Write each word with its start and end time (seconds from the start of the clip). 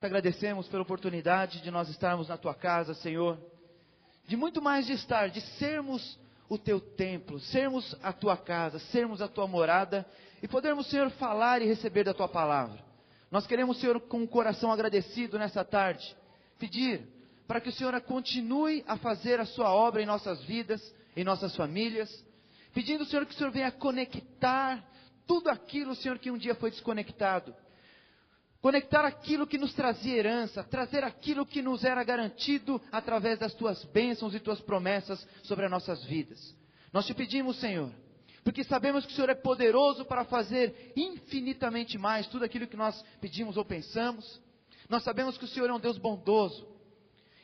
Te 0.00 0.06
agradecemos 0.06 0.68
pela 0.68 0.84
oportunidade 0.84 1.60
de 1.60 1.72
nós 1.72 1.88
estarmos 1.88 2.28
na 2.28 2.36
tua 2.36 2.54
casa, 2.54 2.94
Senhor. 2.94 3.36
De 4.28 4.36
muito 4.36 4.62
mais 4.62 4.86
de 4.86 4.92
estar, 4.92 5.28
de 5.28 5.40
sermos 5.40 6.16
o 6.48 6.56
teu 6.56 6.78
templo, 6.78 7.40
sermos 7.40 7.96
a 8.00 8.12
tua 8.12 8.36
casa, 8.36 8.78
sermos 8.78 9.20
a 9.20 9.26
tua 9.26 9.48
morada 9.48 10.06
e 10.40 10.46
podermos, 10.46 10.86
Senhor, 10.86 11.10
falar 11.10 11.62
e 11.62 11.66
receber 11.66 12.04
da 12.04 12.14
tua 12.14 12.28
palavra. 12.28 12.78
Nós 13.28 13.44
queremos, 13.44 13.80
Senhor, 13.80 13.98
com 14.02 14.22
o 14.22 14.28
coração 14.28 14.70
agradecido 14.70 15.36
nessa 15.36 15.64
tarde, 15.64 16.16
pedir 16.60 17.04
para 17.48 17.60
que 17.60 17.68
o 17.68 17.72
Senhor 17.72 18.00
continue 18.02 18.84
a 18.86 18.96
fazer 18.96 19.40
a 19.40 19.46
sua 19.46 19.72
obra 19.74 20.00
em 20.00 20.06
nossas 20.06 20.40
vidas, 20.44 20.80
em 21.16 21.24
nossas 21.24 21.56
famílias, 21.56 22.24
pedindo, 22.72 23.04
Senhor, 23.04 23.26
que 23.26 23.34
o 23.34 23.36
Senhor 23.36 23.50
venha 23.50 23.72
conectar 23.72 24.80
tudo 25.26 25.50
aquilo, 25.50 25.96
Senhor, 25.96 26.20
que 26.20 26.30
um 26.30 26.38
dia 26.38 26.54
foi 26.54 26.70
desconectado 26.70 27.52
conectar 28.60 29.04
aquilo 29.04 29.46
que 29.46 29.58
nos 29.58 29.72
trazia 29.74 30.16
herança, 30.16 30.64
trazer 30.64 31.04
aquilo 31.04 31.46
que 31.46 31.62
nos 31.62 31.84
era 31.84 32.02
garantido 32.02 32.80
através 32.90 33.38
das 33.38 33.54
tuas 33.54 33.84
bênçãos 33.84 34.34
e 34.34 34.40
tuas 34.40 34.60
promessas 34.60 35.26
sobre 35.42 35.64
as 35.64 35.70
nossas 35.70 36.04
vidas. 36.04 36.56
Nós 36.92 37.06
te 37.06 37.14
pedimos, 37.14 37.58
Senhor, 37.60 37.92
porque 38.42 38.64
sabemos 38.64 39.04
que 39.04 39.12
o 39.12 39.14
Senhor 39.14 39.30
é 39.30 39.34
poderoso 39.34 40.04
para 40.04 40.24
fazer 40.24 40.92
infinitamente 40.96 41.98
mais 41.98 42.26
tudo 42.26 42.44
aquilo 42.44 42.66
que 42.66 42.76
nós 42.76 43.04
pedimos 43.20 43.56
ou 43.56 43.64
pensamos. 43.64 44.40
Nós 44.88 45.04
sabemos 45.04 45.36
que 45.36 45.44
o 45.44 45.48
Senhor 45.48 45.68
é 45.68 45.72
um 45.72 45.80
Deus 45.80 45.98
bondoso. 45.98 46.66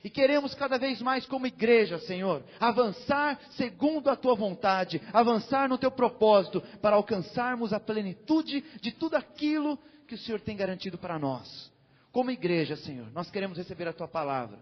E 0.05 0.11
queremos 0.11 0.55
cada 0.55 0.79
vez 0.79 1.01
mais, 1.01 1.25
como 1.25 1.47
igreja, 1.47 1.99
Senhor, 2.01 2.45
avançar 2.61 3.41
segundo 3.53 4.11
a 4.11 4.15
tua 4.17 4.35
vontade, 4.35 5.01
avançar 5.15 5.67
no 5.67 5.79
teu 5.79 5.91
propósito, 5.91 6.61
para 6.83 6.97
alcançarmos 6.97 7.73
a 7.73 7.81
plenitude 7.81 8.61
de 8.83 8.93
tudo 8.93 9.17
aquilo 9.17 9.79
que 10.07 10.15
o 10.15 10.19
Senhor 10.19 10.43
tem 10.43 10.59
garantido 10.59 10.99
para 10.99 11.19
nós. 11.19 11.73
Como 12.13 12.31
igreja, 12.31 12.77
Senhor, 12.77 13.11
nós 13.13 13.31
queremos 13.31 13.57
receber 13.57 13.89
a 13.89 13.95
tua 13.95 14.07
palavra. 14.07 14.59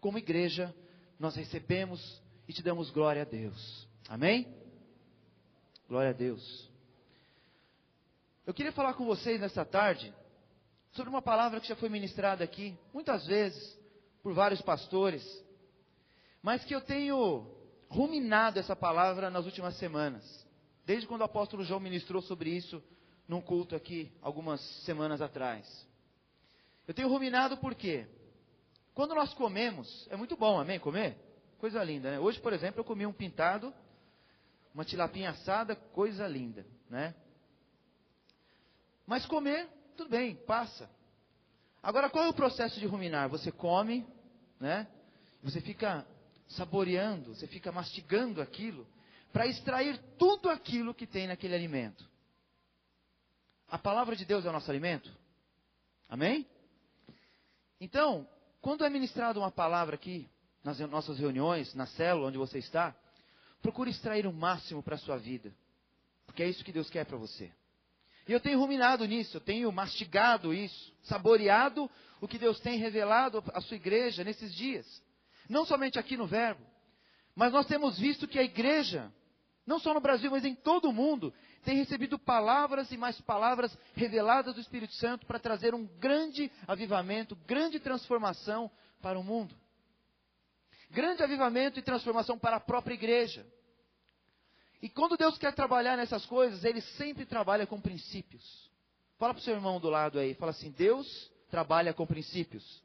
Como 0.00 0.16
igreja, 0.16 0.74
nós 1.20 1.36
recebemos 1.36 2.22
e 2.48 2.54
te 2.54 2.62
damos 2.62 2.88
glória 2.88 3.20
a 3.20 3.26
Deus. 3.26 3.86
Amém? 4.08 4.48
Glória 5.86 6.10
a 6.10 6.14
Deus. 6.14 6.70
Eu 8.46 8.54
queria 8.54 8.72
falar 8.72 8.94
com 8.94 9.04
vocês 9.04 9.38
nesta 9.38 9.62
tarde 9.62 10.10
sobre 10.92 11.10
uma 11.10 11.20
palavra 11.20 11.60
que 11.60 11.68
já 11.68 11.76
foi 11.76 11.90
ministrada 11.90 12.42
aqui, 12.42 12.74
muitas 12.94 13.26
vezes, 13.26 13.75
por 14.26 14.34
vários 14.34 14.60
pastores, 14.60 15.24
mas 16.42 16.64
que 16.64 16.74
eu 16.74 16.80
tenho 16.80 17.46
ruminado 17.88 18.58
essa 18.58 18.74
palavra 18.74 19.30
nas 19.30 19.44
últimas 19.44 19.76
semanas. 19.76 20.44
Desde 20.84 21.06
quando 21.06 21.20
o 21.20 21.24
apóstolo 21.24 21.62
João 21.62 21.78
ministrou 21.78 22.20
sobre 22.20 22.50
isso 22.50 22.82
num 23.28 23.40
culto 23.40 23.76
aqui 23.76 24.12
algumas 24.20 24.60
semanas 24.84 25.22
atrás. 25.22 25.64
Eu 26.88 26.92
tenho 26.92 27.06
ruminado 27.08 27.56
por 27.58 27.72
quê? 27.76 28.04
Quando 28.94 29.14
nós 29.14 29.32
comemos, 29.32 30.08
é 30.10 30.16
muito 30.16 30.36
bom, 30.36 30.58
amém? 30.58 30.80
Comer? 30.80 31.16
Coisa 31.58 31.84
linda, 31.84 32.10
né? 32.10 32.18
Hoje, 32.18 32.40
por 32.40 32.52
exemplo, 32.52 32.80
eu 32.80 32.84
comi 32.84 33.06
um 33.06 33.12
pintado, 33.12 33.72
uma 34.74 34.84
tilapinha 34.84 35.30
assada, 35.30 35.76
coisa 35.76 36.26
linda, 36.26 36.66
né? 36.90 37.14
Mas 39.06 39.24
comer, 39.24 39.68
tudo 39.96 40.10
bem, 40.10 40.34
passa. 40.34 40.90
Agora, 41.80 42.10
qual 42.10 42.24
é 42.24 42.28
o 42.28 42.34
processo 42.34 42.80
de 42.80 42.86
ruminar? 42.86 43.28
Você 43.28 43.52
come, 43.52 44.04
né? 44.60 44.86
Você 45.42 45.60
fica 45.60 46.06
saboreando, 46.48 47.34
você 47.34 47.46
fica 47.46 47.72
mastigando 47.72 48.40
aquilo, 48.40 48.86
para 49.32 49.46
extrair 49.46 49.98
tudo 50.18 50.48
aquilo 50.48 50.94
que 50.94 51.06
tem 51.06 51.26
naquele 51.26 51.54
alimento. 51.54 52.08
A 53.68 53.78
palavra 53.78 54.14
de 54.14 54.24
Deus 54.24 54.44
é 54.44 54.48
o 54.48 54.52
nosso 54.52 54.70
alimento? 54.70 55.10
Amém? 56.08 56.46
Então, 57.80 58.26
quando 58.60 58.84
é 58.84 58.90
ministrada 58.90 59.38
uma 59.38 59.50
palavra 59.50 59.96
aqui, 59.96 60.28
nas 60.62 60.78
nossas 60.80 61.18
reuniões, 61.18 61.74
na 61.74 61.86
célula 61.86 62.28
onde 62.28 62.38
você 62.38 62.58
está, 62.58 62.94
procure 63.62 63.90
extrair 63.90 64.26
o 64.26 64.32
máximo 64.32 64.82
para 64.82 64.96
a 64.96 64.98
sua 64.98 65.16
vida. 65.16 65.52
Porque 66.26 66.42
é 66.42 66.48
isso 66.48 66.64
que 66.64 66.72
Deus 66.72 66.90
quer 66.90 67.04
para 67.06 67.16
você. 67.16 67.52
E 68.26 68.32
eu 68.32 68.40
tenho 68.40 68.58
ruminado 68.58 69.04
nisso, 69.06 69.36
eu 69.36 69.40
tenho 69.40 69.70
mastigado 69.70 70.52
isso, 70.52 70.92
saboreado 71.04 71.88
o 72.20 72.26
que 72.26 72.38
Deus 72.38 72.58
tem 72.60 72.78
revelado 72.78 73.42
à 73.54 73.60
sua 73.60 73.76
igreja 73.76 74.24
nesses 74.24 74.52
dias. 74.54 75.02
Não 75.48 75.64
somente 75.64 75.98
aqui 75.98 76.16
no 76.16 76.26
Verbo, 76.26 76.64
mas 77.34 77.52
nós 77.52 77.66
temos 77.66 77.98
visto 77.98 78.26
que 78.26 78.38
a 78.38 78.42
igreja, 78.42 79.12
não 79.64 79.78
só 79.78 79.94
no 79.94 80.00
Brasil, 80.00 80.30
mas 80.30 80.44
em 80.44 80.56
todo 80.56 80.88
o 80.88 80.92
mundo, 80.92 81.32
tem 81.62 81.76
recebido 81.76 82.18
palavras 82.18 82.90
e 82.90 82.96
mais 82.96 83.20
palavras 83.20 83.76
reveladas 83.94 84.54
do 84.54 84.60
Espírito 84.60 84.94
Santo 84.94 85.24
para 85.24 85.38
trazer 85.38 85.74
um 85.74 85.86
grande 85.98 86.50
avivamento, 86.66 87.36
grande 87.46 87.78
transformação 87.78 88.68
para 89.00 89.18
o 89.18 89.22
mundo. 89.22 89.54
Grande 90.90 91.22
avivamento 91.22 91.78
e 91.78 91.82
transformação 91.82 92.38
para 92.38 92.56
a 92.56 92.60
própria 92.60 92.94
igreja. 92.94 93.46
E 94.82 94.88
quando 94.88 95.16
Deus 95.16 95.38
quer 95.38 95.54
trabalhar 95.54 95.96
nessas 95.96 96.26
coisas, 96.26 96.64
Ele 96.64 96.80
sempre 96.80 97.24
trabalha 97.24 97.66
com 97.66 97.80
princípios. 97.80 98.70
Fala 99.18 99.32
para 99.32 99.40
o 99.40 99.44
seu 99.44 99.54
irmão 99.54 99.80
do 99.80 99.88
lado 99.88 100.18
aí, 100.18 100.34
fala 100.34 100.50
assim: 100.50 100.70
Deus 100.70 101.30
trabalha 101.50 101.94
com 101.94 102.06
princípios. 102.06 102.82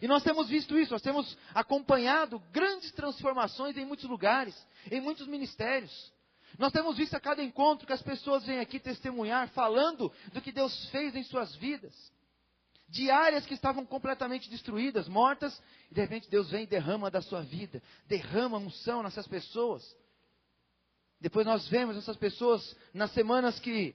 E 0.00 0.06
nós 0.06 0.22
temos 0.22 0.48
visto 0.48 0.78
isso, 0.78 0.92
nós 0.92 1.02
temos 1.02 1.36
acompanhado 1.52 2.38
grandes 2.52 2.92
transformações 2.92 3.76
em 3.76 3.84
muitos 3.84 4.08
lugares, 4.08 4.54
em 4.90 5.00
muitos 5.00 5.26
ministérios. 5.26 6.12
Nós 6.56 6.72
temos 6.72 6.96
visto 6.96 7.14
a 7.14 7.20
cada 7.20 7.42
encontro 7.42 7.86
que 7.86 7.92
as 7.92 8.02
pessoas 8.02 8.46
vêm 8.46 8.60
aqui 8.60 8.78
testemunhar, 8.78 9.48
falando 9.48 10.10
do 10.32 10.40
que 10.40 10.52
Deus 10.52 10.88
fez 10.90 11.14
em 11.14 11.24
suas 11.24 11.54
vidas. 11.56 11.92
De 12.88 13.10
áreas 13.10 13.44
que 13.44 13.54
estavam 13.54 13.84
completamente 13.84 14.48
destruídas, 14.48 15.08
mortas, 15.08 15.60
e 15.90 15.94
de 15.94 16.00
repente 16.00 16.30
Deus 16.30 16.50
vem 16.50 16.64
e 16.64 16.66
derrama 16.66 17.10
da 17.10 17.20
sua 17.20 17.42
vida, 17.42 17.82
derrama 18.06 18.56
unção 18.56 19.02
nessas 19.02 19.26
pessoas. 19.26 19.84
Depois 21.20 21.44
nós 21.44 21.68
vemos 21.68 21.96
essas 21.96 22.16
pessoas 22.16 22.76
nas 22.94 23.12
semanas 23.12 23.58
que 23.60 23.94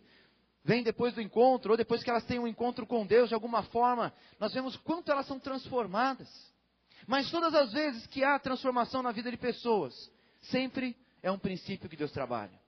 vêm 0.63 0.83
depois 0.83 1.13
do 1.13 1.21
encontro, 1.21 1.71
ou 1.71 1.77
depois 1.77 2.03
que 2.03 2.09
elas 2.09 2.25
têm 2.25 2.39
um 2.39 2.47
encontro 2.47 2.85
com 2.85 3.05
Deus 3.05 3.29
de 3.29 3.35
alguma 3.35 3.63
forma, 3.63 4.13
nós 4.39 4.53
vemos 4.53 4.77
quanto 4.77 5.11
elas 5.11 5.25
são 5.25 5.39
transformadas. 5.39 6.29
Mas 7.07 7.29
todas 7.31 7.53
as 7.53 7.71
vezes 7.73 8.05
que 8.07 8.23
há 8.23 8.37
transformação 8.39 9.01
na 9.01 9.11
vida 9.11 9.31
de 9.31 9.37
pessoas, 9.37 10.11
sempre 10.41 10.95
é 11.21 11.31
um 11.31 11.39
princípio 11.39 11.89
que 11.89 11.97
Deus 11.97 12.11
trabalha. 12.11 12.61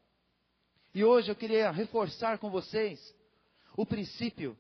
E 0.94 1.04
hoje 1.04 1.30
eu 1.30 1.36
queria 1.36 1.72
reforçar 1.72 2.38
com 2.38 2.50
vocês 2.50 3.14
o 3.78 3.86
princípio 3.86 4.58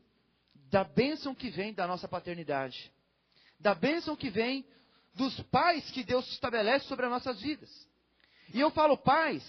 da 0.75 0.83
bênção 0.83 1.33
que 1.33 1.49
vem 1.49 1.73
da 1.73 1.87
nossa 1.87 2.05
paternidade, 2.05 2.91
da 3.57 3.73
bênção 3.73 4.13
que 4.13 4.29
vem 4.29 4.65
dos 5.13 5.39
pais 5.43 5.89
que 5.91 6.03
Deus 6.03 6.29
estabelece 6.33 6.85
sobre 6.85 7.05
as 7.05 7.11
nossas 7.13 7.39
vidas. 7.39 7.87
E 8.53 8.59
eu 8.59 8.69
falo 8.71 8.97
pais, 8.97 9.41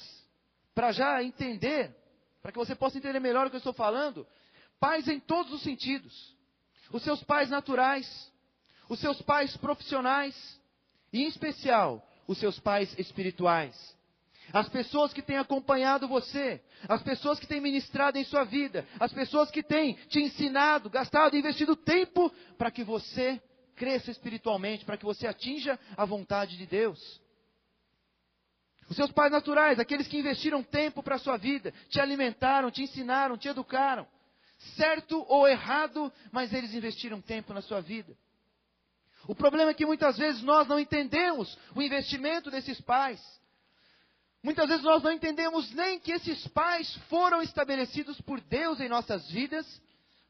para 0.73 0.93
já 0.93 1.21
entender, 1.25 1.93
para 2.41 2.53
que 2.53 2.59
você 2.59 2.77
possa 2.77 2.99
entender 2.99 3.19
melhor 3.19 3.45
o 3.45 3.51
que 3.51 3.57
eu 3.57 3.59
estou 3.59 3.73
falando, 3.73 4.25
pais 4.79 5.09
em 5.09 5.19
todos 5.19 5.53
os 5.53 5.63
sentidos. 5.63 6.33
Os 6.93 7.03
seus 7.03 7.25
pais 7.25 7.51
naturais, 7.51 8.33
os 8.89 9.01
seus 9.01 9.21
pais 9.21 9.57
profissionais, 9.57 10.61
e 11.13 11.25
em 11.25 11.27
especial, 11.27 12.09
os 12.29 12.39
seus 12.39 12.61
pais 12.61 12.97
espirituais 13.01 13.96
as 14.53 14.69
pessoas 14.69 15.13
que 15.13 15.23
têm 15.23 15.39
acompanhado 15.39 16.09
você, 16.09 16.63
as 16.89 17.03
pessoas 17.03 17.39
que 17.39 17.47
têm 17.47 17.61
ministrado 17.61 18.19
em 18.19 18.25
sua 18.25 18.45
vida, 18.45 18.87
as 19.01 19.13
pessoas 19.13 19.51
que 19.51 19.63
têm 19.63 19.95
te 20.09 20.21
ensinado, 20.21 20.89
gastado, 20.89 21.37
investido 21.37 21.75
tempo 21.75 22.31
para 22.57 22.71
que 22.71 22.85
você 22.85 23.41
cresça 23.75 24.11
espiritualmente, 24.11 24.85
para 24.85 24.97
que 24.97 25.05
você 25.05 25.27
atinja 25.27 25.79
a 25.97 26.05
vontade 26.05 26.57
de 26.57 26.67
Deus. 26.67 27.21
Os 28.89 28.97
seus 28.97 29.11
pais 29.11 29.33
naturais, 29.33 29.79
aqueles 29.79 30.07
que 30.07 30.19
investiram 30.19 30.63
tempo 30.63 31.03
para 31.03 31.17
a 31.17 31.19
sua 31.19 31.37
vida, 31.37 31.73
te 31.89 32.01
alimentaram, 32.01 32.71
te 32.71 32.83
ensinaram, 32.83 33.37
te 33.37 33.49
educaram. 33.49 34.07
Certo 34.77 35.25
ou 35.29 35.47
errado, 35.47 36.11
mas 36.33 36.53
eles 36.53 36.73
investiram 36.73 37.21
tempo 37.21 37.53
na 37.53 37.61
sua 37.61 37.81
vida. 37.81 38.17
O 39.27 39.35
problema 39.35 39.73
é 39.73 39.75
que 39.75 39.85
muitas 39.85 40.17
vezes 40.17 40.41
nós 40.43 40.69
não 40.69 40.79
entendemos 40.79 41.59
o 41.75 41.83
investimento 41.83 42.51
desses 42.51 42.81
pais. 42.81 43.21
Muitas 44.47 44.69
vezes 44.69 44.85
nós 44.85 45.03
não 45.03 45.11
entendemos 45.11 45.73
nem 45.73 45.99
que 45.99 46.13
esses 46.13 46.47
pais 46.47 46.95
foram 47.09 47.43
estabelecidos 47.43 48.21
por 48.21 48.41
Deus 48.41 48.79
em 48.79 48.89
nossas 48.89 49.29
vidas 49.29 49.67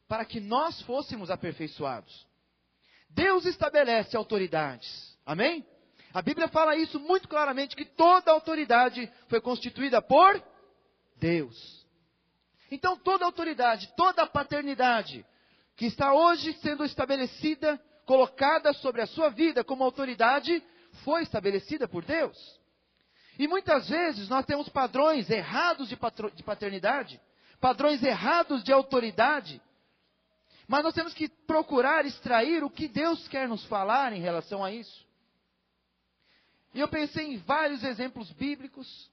para 0.08 0.24
que 0.24 0.40
nós 0.40 0.80
fôssemos 0.84 1.30
aperfeiçoados. 1.30 2.26
Deus 3.10 3.44
estabelece 3.44 4.16
autoridades. 4.16 5.14
Amém? 5.26 5.66
A 6.14 6.22
Bíblia 6.22 6.48
fala 6.48 6.74
isso 6.76 6.98
muito 6.98 7.28
claramente 7.28 7.76
que 7.76 7.84
toda 7.84 8.32
autoridade 8.32 9.06
foi 9.28 9.38
constituída 9.38 10.00
por 10.00 10.42
Deus. 11.18 11.86
Então 12.70 12.96
toda 12.96 13.26
autoridade, 13.26 13.92
toda 13.98 14.26
paternidade 14.26 15.26
que 15.76 15.84
está 15.84 16.14
hoje 16.14 16.54
sendo 16.62 16.86
estabelecida, 16.86 17.78
colocada 18.06 18.72
sobre 18.72 19.02
a 19.02 19.06
sua 19.06 19.28
vida 19.28 19.62
como 19.62 19.84
autoridade, 19.84 20.64
foi 21.04 21.22
estabelecida 21.22 21.86
por 21.86 22.02
Deus. 22.02 22.64
E 23.38 23.46
muitas 23.46 23.88
vezes 23.88 24.28
nós 24.28 24.46
temos 24.46 24.68
padrões 24.68 25.28
errados 25.28 25.88
de, 25.88 25.96
paternidade, 26.42 27.20
padrões 27.60 28.02
errados 28.02 28.64
de 28.64 28.72
autoridade, 28.72 29.60
Mas 30.68 30.82
nós 30.82 30.94
temos 30.94 31.14
que 31.14 31.28
procurar 31.28 32.04
extrair 32.04 32.64
o 32.64 32.70
que 32.70 32.88
Deus 32.88 33.28
quer 33.28 33.48
nos 33.48 33.64
falar 33.66 34.12
em 34.12 34.20
relação 34.20 34.64
a 34.64 34.72
isso. 34.72 35.06
E 36.74 36.80
eu 36.80 36.88
pensei 36.88 37.34
em 37.34 37.38
vários 37.38 37.84
exemplos 37.84 38.30
bíblicos, 38.32 39.10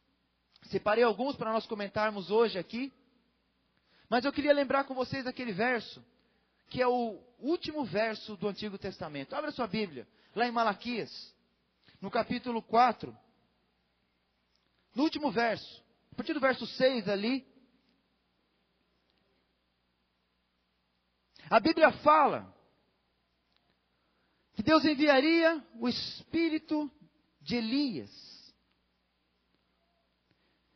separei 0.63 1.03
alguns 1.03 1.35
para 1.35 1.51
nós 1.51 1.65
comentarmos 1.67 2.31
hoje 2.31 2.57
aqui. 2.57 2.91
Mas 4.09 4.25
eu 4.25 4.33
queria 4.33 4.53
lembrar 4.53 4.85
com 4.85 4.95
vocês 4.95 5.27
aquele 5.27 5.53
verso, 5.53 6.03
que 6.69 6.81
é 6.81 6.87
o 6.87 7.19
último 7.39 7.85
verso 7.85 8.35
do 8.35 8.47
Antigo 8.47 8.77
Testamento. 8.77 9.35
Abra 9.35 9.51
sua 9.51 9.67
Bíblia, 9.67 10.07
lá 10.35 10.47
em 10.47 10.51
Malaquias, 10.51 11.33
no 12.01 12.09
capítulo 12.09 12.61
4. 12.61 13.15
No 14.95 15.03
último 15.03 15.31
verso, 15.31 15.83
a 16.11 16.15
partir 16.15 16.33
do 16.33 16.39
verso 16.39 16.65
6 16.65 17.09
ali, 17.09 17.45
A 21.53 21.59
Bíblia 21.59 21.91
fala 21.91 22.51
que 24.53 24.63
Deus 24.63 24.83
enviaria 24.85 25.63
o 25.79 25.87
espírito 25.87 26.91
de 27.39 27.57
Elias. 27.57 28.53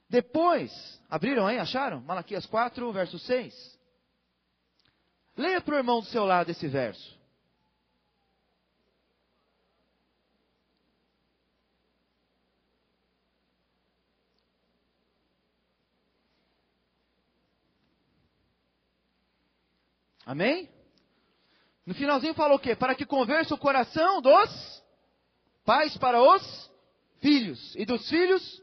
Depois, 0.08 0.72
abriram 1.10 1.48
aí, 1.48 1.58
acharam? 1.58 2.02
Malaquias 2.02 2.46
4, 2.46 2.94
verso 2.94 3.18
6. 3.18 3.80
Leia 5.36 5.60
para 5.62 5.74
o 5.74 5.78
irmão 5.78 6.00
do 6.00 6.06
seu 6.06 6.26
lado 6.26 6.52
esse 6.52 6.68
verso. 6.68 7.17
Amém? 20.28 20.70
No 21.86 21.96
finalzinho 21.96 22.34
falou 22.34 22.58
o 22.58 22.60
quê? 22.60 22.76
Para 22.76 22.94
que 22.94 23.06
conversa 23.06 23.56
o 23.56 23.58
coração 23.58 24.22
dos 24.22 24.84
pais 25.64 25.96
para 25.96 26.22
os 26.22 26.70
filhos, 27.22 27.74
e 27.78 27.86
dos 27.86 28.10
filhos 28.10 28.62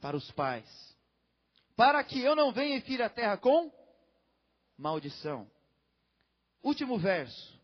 para 0.00 0.16
os 0.16 0.30
pais. 0.30 0.66
Para 1.76 2.02
que 2.02 2.18
eu 2.18 2.34
não 2.34 2.52
venha 2.52 2.78
e 2.78 2.80
fira 2.80 3.04
a 3.04 3.10
terra 3.10 3.36
com 3.36 3.70
maldição. 4.78 5.46
Último 6.62 6.98
verso. 6.98 7.60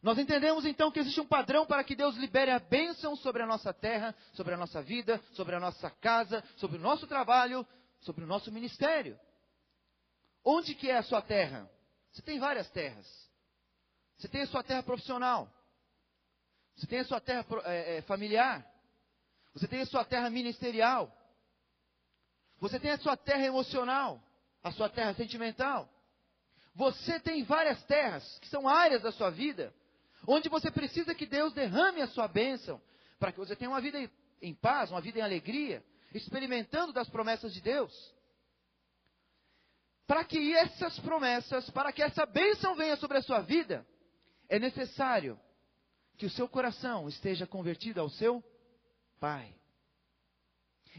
Nós 0.00 0.16
entendemos 0.16 0.64
então 0.64 0.92
que 0.92 1.00
existe 1.00 1.20
um 1.20 1.26
padrão 1.26 1.66
para 1.66 1.82
que 1.82 1.96
Deus 1.96 2.14
libere 2.14 2.52
a 2.52 2.60
bênção 2.60 3.16
sobre 3.16 3.42
a 3.42 3.46
nossa 3.46 3.74
terra, 3.74 4.14
sobre 4.34 4.54
a 4.54 4.56
nossa 4.56 4.80
vida, 4.80 5.20
sobre 5.32 5.56
a 5.56 5.60
nossa 5.60 5.90
casa, 5.90 6.44
sobre 6.58 6.78
o 6.78 6.80
nosso 6.80 7.08
trabalho, 7.08 7.66
sobre 7.98 8.22
o 8.22 8.26
nosso 8.28 8.52
ministério. 8.52 9.18
Onde 10.44 10.76
que 10.76 10.88
é 10.88 10.96
a 10.96 11.02
sua 11.02 11.20
terra? 11.20 11.68
Você 12.12 12.22
tem 12.22 12.38
várias 12.38 12.68
terras. 12.70 13.06
Você 14.16 14.28
tem 14.28 14.42
a 14.42 14.46
sua 14.46 14.62
terra 14.62 14.82
profissional. 14.82 15.48
Você 16.76 16.86
tem 16.86 17.00
a 17.00 17.04
sua 17.04 17.20
terra 17.20 17.46
é, 17.64 17.98
é, 17.98 18.02
familiar. 18.02 18.66
Você 19.54 19.66
tem 19.66 19.80
a 19.80 19.86
sua 19.86 20.04
terra 20.04 20.28
ministerial. 20.30 21.14
Você 22.58 22.78
tem 22.78 22.90
a 22.90 22.98
sua 22.98 23.16
terra 23.16 23.44
emocional. 23.44 24.22
A 24.62 24.72
sua 24.72 24.88
terra 24.88 25.14
sentimental. 25.14 25.88
Você 26.74 27.18
tem 27.20 27.42
várias 27.42 27.82
terras, 27.84 28.38
que 28.40 28.48
são 28.48 28.68
áreas 28.68 29.02
da 29.02 29.10
sua 29.10 29.30
vida, 29.30 29.74
onde 30.26 30.48
você 30.48 30.70
precisa 30.70 31.14
que 31.14 31.26
Deus 31.26 31.52
derrame 31.52 32.00
a 32.00 32.06
sua 32.08 32.28
bênção, 32.28 32.80
para 33.18 33.32
que 33.32 33.38
você 33.38 33.56
tenha 33.56 33.70
uma 33.70 33.80
vida 33.80 33.98
em 34.40 34.54
paz, 34.54 34.90
uma 34.90 35.00
vida 35.00 35.18
em 35.18 35.22
alegria, 35.22 35.84
experimentando 36.14 36.92
das 36.92 37.08
promessas 37.08 37.52
de 37.52 37.60
Deus 37.60 38.14
para 40.10 40.24
que 40.24 40.52
essas 40.56 40.98
promessas, 40.98 41.70
para 41.70 41.92
que 41.92 42.02
essa 42.02 42.26
bênção 42.26 42.74
venha 42.74 42.96
sobre 42.96 43.18
a 43.18 43.22
sua 43.22 43.42
vida, 43.42 43.86
é 44.48 44.58
necessário 44.58 45.38
que 46.18 46.26
o 46.26 46.30
seu 46.30 46.48
coração 46.48 47.08
esteja 47.08 47.46
convertido 47.46 48.00
ao 48.00 48.10
seu 48.10 48.42
Pai. 49.20 49.54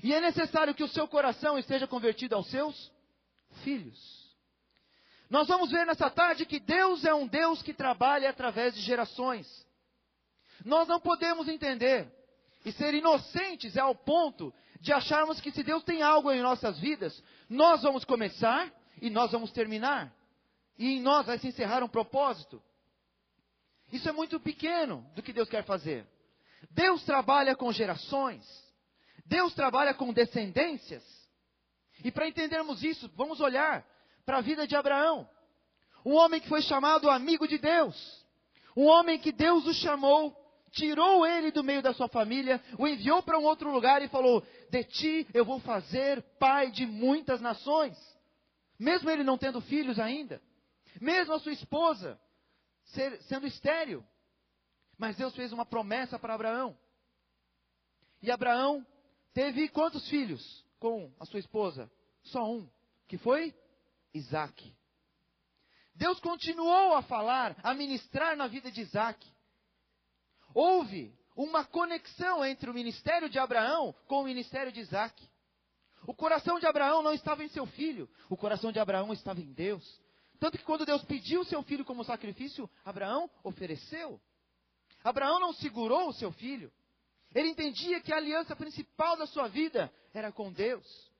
E 0.01 0.13
é 0.13 0.21
necessário 0.21 0.73
que 0.73 0.83
o 0.83 0.87
seu 0.87 1.09
coração 1.09 1.59
esteja 1.59 1.85
convertido 1.85 2.35
aos 2.35 2.49
seus 2.49 2.89
filhos. 3.65 4.33
Nós 5.29 5.45
vamos 5.45 5.71
ver 5.71 5.85
nessa 5.85 6.09
tarde 6.09 6.45
que 6.45 6.61
Deus 6.61 7.03
é 7.03 7.13
um 7.13 7.27
Deus 7.27 7.61
que 7.61 7.73
trabalha 7.73 8.29
através 8.29 8.73
de 8.73 8.79
gerações. 8.79 9.45
Nós 10.63 10.87
não 10.87 11.01
podemos 11.01 11.49
entender 11.49 12.09
e 12.63 12.71
ser 12.71 12.93
inocentes 12.93 13.75
ao 13.75 13.93
ponto 13.93 14.53
de 14.79 14.93
acharmos 14.93 15.41
que 15.41 15.51
se 15.51 15.63
Deus 15.63 15.83
tem 15.83 16.01
algo 16.01 16.31
em 16.31 16.41
nossas 16.41 16.79
vidas, 16.79 17.21
nós 17.49 17.81
vamos 17.81 18.05
começar 18.05 18.71
e 19.01 19.09
nós 19.09 19.31
vamos 19.31 19.51
terminar. 19.51 20.13
E 20.77 20.93
em 20.93 21.01
nós 21.01 21.25
vai 21.25 21.39
se 21.39 21.47
encerrar 21.47 21.83
um 21.83 21.89
propósito. 21.89 22.61
Isso 23.91 24.07
é 24.07 24.11
muito 24.11 24.39
pequeno 24.39 25.05
do 25.15 25.23
que 25.23 25.33
Deus 25.33 25.49
quer 25.49 25.65
fazer. 25.65 26.07
Deus 26.69 27.03
trabalha 27.03 27.55
com 27.55 27.71
gerações. 27.71 28.45
Deus 29.25 29.53
trabalha 29.55 29.93
com 29.93 30.13
descendências. 30.13 31.03
E 32.03 32.11
para 32.11 32.27
entendermos 32.27 32.83
isso, 32.83 33.11
vamos 33.15 33.41
olhar 33.41 33.85
para 34.25 34.37
a 34.37 34.41
vida 34.41 34.67
de 34.67 34.75
Abraão. 34.75 35.27
Um 36.05 36.13
homem 36.13 36.39
que 36.39 36.47
foi 36.47 36.61
chamado 36.61 37.09
amigo 37.09 37.47
de 37.47 37.57
Deus. 37.57 38.25
Um 38.77 38.85
homem 38.85 39.19
que 39.19 39.31
Deus 39.31 39.65
o 39.65 39.73
chamou, 39.73 40.35
tirou 40.71 41.25
ele 41.25 41.51
do 41.51 41.63
meio 41.63 41.81
da 41.81 41.93
sua 41.93 42.07
família, 42.07 42.63
o 42.77 42.87
enviou 42.87 43.21
para 43.21 43.37
um 43.37 43.43
outro 43.43 43.69
lugar 43.71 44.01
e 44.01 44.07
falou: 44.07 44.41
De 44.69 44.83
ti 44.85 45.27
eu 45.33 45.43
vou 45.43 45.59
fazer 45.59 46.21
pai 46.39 46.71
de 46.71 46.85
muitas 46.85 47.41
nações 47.41 47.97
mesmo 48.81 49.11
ele 49.11 49.23
não 49.23 49.37
tendo 49.37 49.61
filhos 49.61 49.99
ainda, 49.99 50.41
mesmo 50.99 51.35
a 51.35 51.39
sua 51.39 51.51
esposa 51.51 52.19
ser, 52.85 53.21
sendo 53.23 53.45
estéril. 53.45 54.03
Mas 54.97 55.15
Deus 55.15 55.35
fez 55.35 55.53
uma 55.53 55.65
promessa 55.65 56.17
para 56.17 56.33
Abraão. 56.33 56.75
E 58.23 58.31
Abraão 58.31 58.85
teve 59.35 59.69
quantos 59.69 60.09
filhos 60.09 60.65
com 60.79 61.13
a 61.19 61.25
sua 61.25 61.39
esposa? 61.39 61.91
Só 62.23 62.43
um, 62.43 62.67
que 63.07 63.19
foi 63.19 63.53
Isaac. 64.15 64.75
Deus 65.93 66.19
continuou 66.19 66.95
a 66.95 67.03
falar, 67.03 67.55
a 67.61 67.75
ministrar 67.75 68.35
na 68.35 68.47
vida 68.47 68.71
de 68.71 68.81
Isaac. 68.81 69.23
Houve 70.55 71.15
uma 71.35 71.63
conexão 71.65 72.43
entre 72.43 72.67
o 72.67 72.73
ministério 72.73 73.29
de 73.29 73.37
Abraão 73.37 73.93
com 74.07 74.21
o 74.21 74.25
ministério 74.25 74.71
de 74.71 74.79
Isaac. 74.79 75.30
O 76.05 76.13
coração 76.13 76.59
de 76.59 76.65
Abraão 76.65 77.03
não 77.03 77.13
estava 77.13 77.43
em 77.43 77.49
seu 77.49 77.65
filho, 77.65 78.09
o 78.29 78.35
coração 78.35 78.71
de 78.71 78.79
Abraão 78.79 79.13
estava 79.13 79.39
em 79.39 79.51
Deus. 79.53 79.99
Tanto 80.39 80.57
que 80.57 80.63
quando 80.63 80.85
Deus 80.85 81.03
pediu 81.03 81.43
seu 81.43 81.61
filho 81.61 81.85
como 81.85 82.03
sacrifício, 82.03 82.69
Abraão 82.83 83.29
ofereceu. 83.43 84.19
Abraão 85.03 85.39
não 85.39 85.53
segurou 85.53 86.09
o 86.09 86.13
seu 86.13 86.31
filho. 86.31 86.71
Ele 87.33 87.49
entendia 87.49 88.01
que 88.01 88.11
a 88.11 88.17
aliança 88.17 88.55
principal 88.55 89.15
da 89.15 89.27
sua 89.27 89.47
vida 89.47 89.93
era 90.13 90.31
com 90.31 90.51
Deus. 90.51 91.11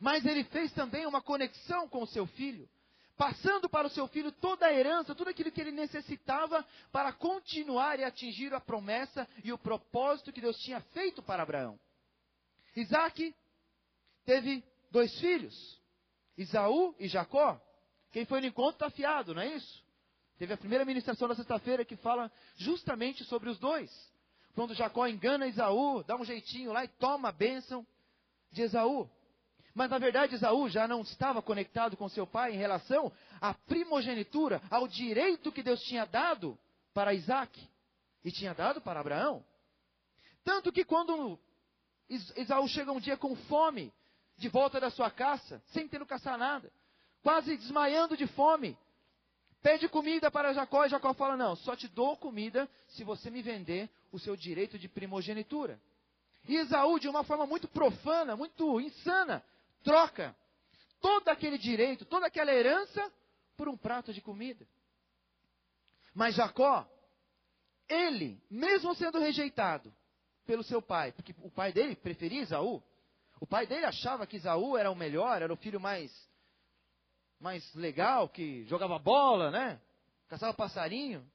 Mas 0.00 0.24
ele 0.24 0.44
fez 0.44 0.72
também 0.72 1.06
uma 1.06 1.20
conexão 1.20 1.88
com 1.88 2.02
o 2.02 2.06
seu 2.06 2.26
filho, 2.26 2.68
passando 3.16 3.68
para 3.68 3.86
o 3.86 3.90
seu 3.90 4.06
filho 4.08 4.32
toda 4.32 4.66
a 4.66 4.72
herança, 4.72 5.14
tudo 5.14 5.30
aquilo 5.30 5.50
que 5.50 5.60
ele 5.60 5.70
necessitava 5.72 6.64
para 6.90 7.12
continuar 7.12 7.98
e 7.98 8.04
atingir 8.04 8.52
a 8.54 8.60
promessa 8.60 9.28
e 9.42 9.52
o 9.52 9.58
propósito 9.58 10.32
que 10.32 10.40
Deus 10.40 10.58
tinha 10.60 10.80
feito 10.80 11.22
para 11.22 11.42
Abraão. 11.42 11.78
Isaac 12.76 13.34
teve 14.24 14.64
dois 14.90 15.12
filhos, 15.18 15.80
Isaú 16.36 16.94
e 16.98 17.08
Jacó. 17.08 17.60
Quem 18.10 18.24
foi 18.24 18.40
no 18.40 18.46
encontro 18.46 18.74
está 18.74 18.86
afiado, 18.86 19.34
não 19.34 19.42
é 19.42 19.54
isso? 19.54 19.84
Teve 20.38 20.52
a 20.52 20.56
primeira 20.56 20.84
ministração 20.84 21.28
da 21.28 21.34
sexta-feira 21.34 21.84
que 21.84 21.96
fala 21.96 22.30
justamente 22.56 23.24
sobre 23.24 23.48
os 23.48 23.58
dois. 23.58 23.90
Quando 24.54 24.74
Jacó 24.74 25.06
engana 25.06 25.46
Isaú, 25.46 26.02
dá 26.04 26.16
um 26.16 26.24
jeitinho 26.24 26.72
lá 26.72 26.84
e 26.84 26.88
toma 26.88 27.28
a 27.28 27.32
bênção 27.32 27.86
de 28.50 28.62
Esaú. 28.62 29.08
Mas 29.74 29.90
na 29.90 29.98
verdade 29.98 30.36
Esaú 30.36 30.68
já 30.68 30.86
não 30.86 31.02
estava 31.02 31.42
conectado 31.42 31.96
com 31.96 32.08
seu 32.08 32.26
pai 32.26 32.54
em 32.54 32.58
relação 32.58 33.12
à 33.40 33.52
primogenitura, 33.52 34.62
ao 34.70 34.86
direito 34.86 35.50
que 35.50 35.62
Deus 35.62 35.80
tinha 35.82 36.04
dado 36.04 36.56
para 36.92 37.14
Isaac 37.14 37.60
e 38.24 38.30
tinha 38.30 38.54
dado 38.54 38.80
para 38.80 39.00
Abraão. 39.00 39.44
Tanto 40.44 40.70
que 40.72 40.84
quando 40.84 41.38
Esaú 42.08 42.68
chega 42.68 42.92
um 42.92 43.00
dia 43.00 43.16
com 43.16 43.34
fome, 43.34 43.92
de 44.36 44.48
volta 44.48 44.80
da 44.80 44.90
sua 44.90 45.10
caça, 45.10 45.62
sem 45.72 45.88
ter 45.88 45.98
que 46.00 46.06
caçar 46.06 46.36
nada, 46.36 46.72
quase 47.22 47.56
desmaiando 47.56 48.16
de 48.16 48.26
fome. 48.28 48.76
Pede 49.62 49.88
comida 49.88 50.30
para 50.30 50.52
Jacó 50.52 50.84
e 50.84 50.90
Jacó 50.90 51.14
fala: 51.14 51.36
Não, 51.36 51.56
só 51.56 51.74
te 51.74 51.88
dou 51.88 52.16
comida 52.16 52.68
se 52.88 53.02
você 53.02 53.30
me 53.30 53.40
vender 53.40 53.88
o 54.12 54.18
seu 54.18 54.36
direito 54.36 54.78
de 54.78 54.88
primogenitura. 54.88 55.80
E 56.46 56.56
Esaú, 56.56 56.98
de 56.98 57.08
uma 57.08 57.24
forma 57.24 57.46
muito 57.46 57.66
profana, 57.66 58.36
muito 58.36 58.78
insana, 58.80 59.42
troca 59.82 60.36
todo 61.00 61.28
aquele 61.28 61.56
direito, 61.56 62.04
toda 62.04 62.26
aquela 62.26 62.52
herança, 62.52 63.10
por 63.56 63.68
um 63.68 63.76
prato 63.76 64.12
de 64.12 64.20
comida. 64.20 64.66
Mas 66.14 66.34
Jacó, 66.34 66.86
ele, 67.88 68.42
mesmo 68.50 68.94
sendo 68.94 69.18
rejeitado 69.18 69.94
pelo 70.46 70.62
seu 70.62 70.82
pai, 70.82 71.12
porque 71.12 71.34
o 71.38 71.50
pai 71.50 71.72
dele 71.72 71.96
preferia 71.96 72.42
Esaú, 72.42 72.82
o 73.44 73.46
pai 73.46 73.66
dele 73.66 73.84
achava 73.84 74.26
que 74.26 74.38
Isaú 74.38 74.74
era 74.74 74.90
o 74.90 74.96
melhor, 74.96 75.42
era 75.42 75.52
o 75.52 75.56
filho 75.58 75.78
mais, 75.78 76.10
mais 77.38 77.74
legal, 77.74 78.26
que 78.26 78.64
jogava 78.64 78.98
bola, 78.98 79.50
né? 79.50 79.78
Caçava 80.28 80.54
passarinho. 80.54 81.30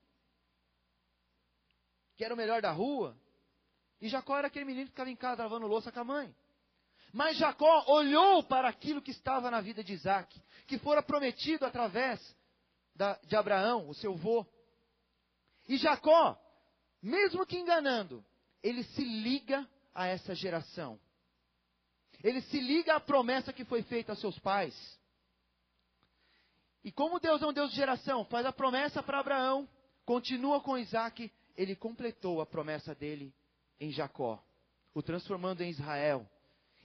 Que 2.18 2.26
era 2.26 2.34
o 2.34 2.38
melhor 2.38 2.64
da 2.64 2.72
rua. 2.72 3.16
E 4.02 4.10
Jacó 4.10 4.40
era 4.40 4.48
aquele 4.48 4.66
menino 4.66 4.86
que 4.86 4.92
ficava 4.92 5.12
em 5.12 5.16
casa 5.16 5.44
lavando 5.44 5.68
louça 5.68 5.92
com 5.92 6.00
a 6.00 6.04
mãe. 6.04 6.36
Mas 7.14 7.38
Jacó 7.38 7.86
olhou 7.86 8.42
para 8.42 8.68
aquilo 8.68 9.04
que 9.04 9.12
estava 9.12 9.52
na 9.52 9.62
vida 9.62 9.84
de 9.84 9.94
Isaac, 9.94 10.42
que 10.66 10.80
fora 10.80 11.04
prometido 11.04 11.64
através 11.64 12.20
da, 12.96 13.20
de 13.22 13.36
Abraão, 13.36 13.88
o 13.88 13.94
seu 13.94 14.14
avô. 14.14 14.48
E 15.68 15.78
Jacó, 15.78 16.36
mesmo 17.04 17.46
que 17.46 17.60
enganando, 17.60 18.26
ele 18.64 18.84
se 18.84 19.04
liga 19.04 19.70
a 19.94 20.08
essa 20.08 20.34
geração. 20.34 21.00
Ele 22.24 22.42
se 22.42 22.60
liga 22.60 22.96
à 22.96 23.00
promessa 23.00 23.54
que 23.54 23.64
foi 23.64 23.82
feita 23.84 24.12
aos 24.12 24.20
seus 24.20 24.38
pais. 24.40 24.76
E 26.84 26.92
como 26.92 27.20
Deus 27.20 27.42
é 27.42 27.48
um 27.48 27.54
Deus 27.54 27.72
de 27.72 27.76
geração, 27.76 28.26
faz 28.26 28.46
a 28.46 28.54
promessa 28.54 29.04
para 29.04 29.20
Abraão, 29.20 29.68
continua 30.06 30.62
com 30.62 30.78
Isaac, 30.78 31.32
ele 31.56 31.76
completou 31.76 32.42
a 32.42 32.46
promessa 32.46 32.96
dele 32.96 33.34
em 33.80 33.92
Jacó, 33.92 34.42
o 34.94 35.02
transformando 35.02 35.62
em 35.62 35.70
Israel. 35.70 36.28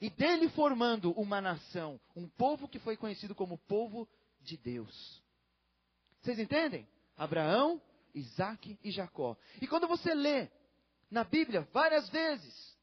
E 0.01 0.11
dele 0.11 0.49
formando 0.51 1.13
uma 1.13 1.41
nação, 1.41 2.01
um 2.17 2.29
povo 2.29 2.69
que 2.69 2.79
foi 2.81 2.97
conhecido 2.97 3.35
como 3.35 3.59
povo 3.59 4.09
de 4.41 4.57
Deus. 4.57 5.23
Vocês 6.21 6.39
entendem? 6.39 6.87
Abraão, 7.17 7.81
Isaac 8.15 8.77
e 8.83 8.91
Jacó. 8.91 9.37
E 9.61 9.67
quando 9.67 9.87
você 9.87 10.13
lê 10.15 10.49
na 11.11 11.23
Bíblia 11.23 11.69
várias 11.73 12.09
vezes, 12.09 12.74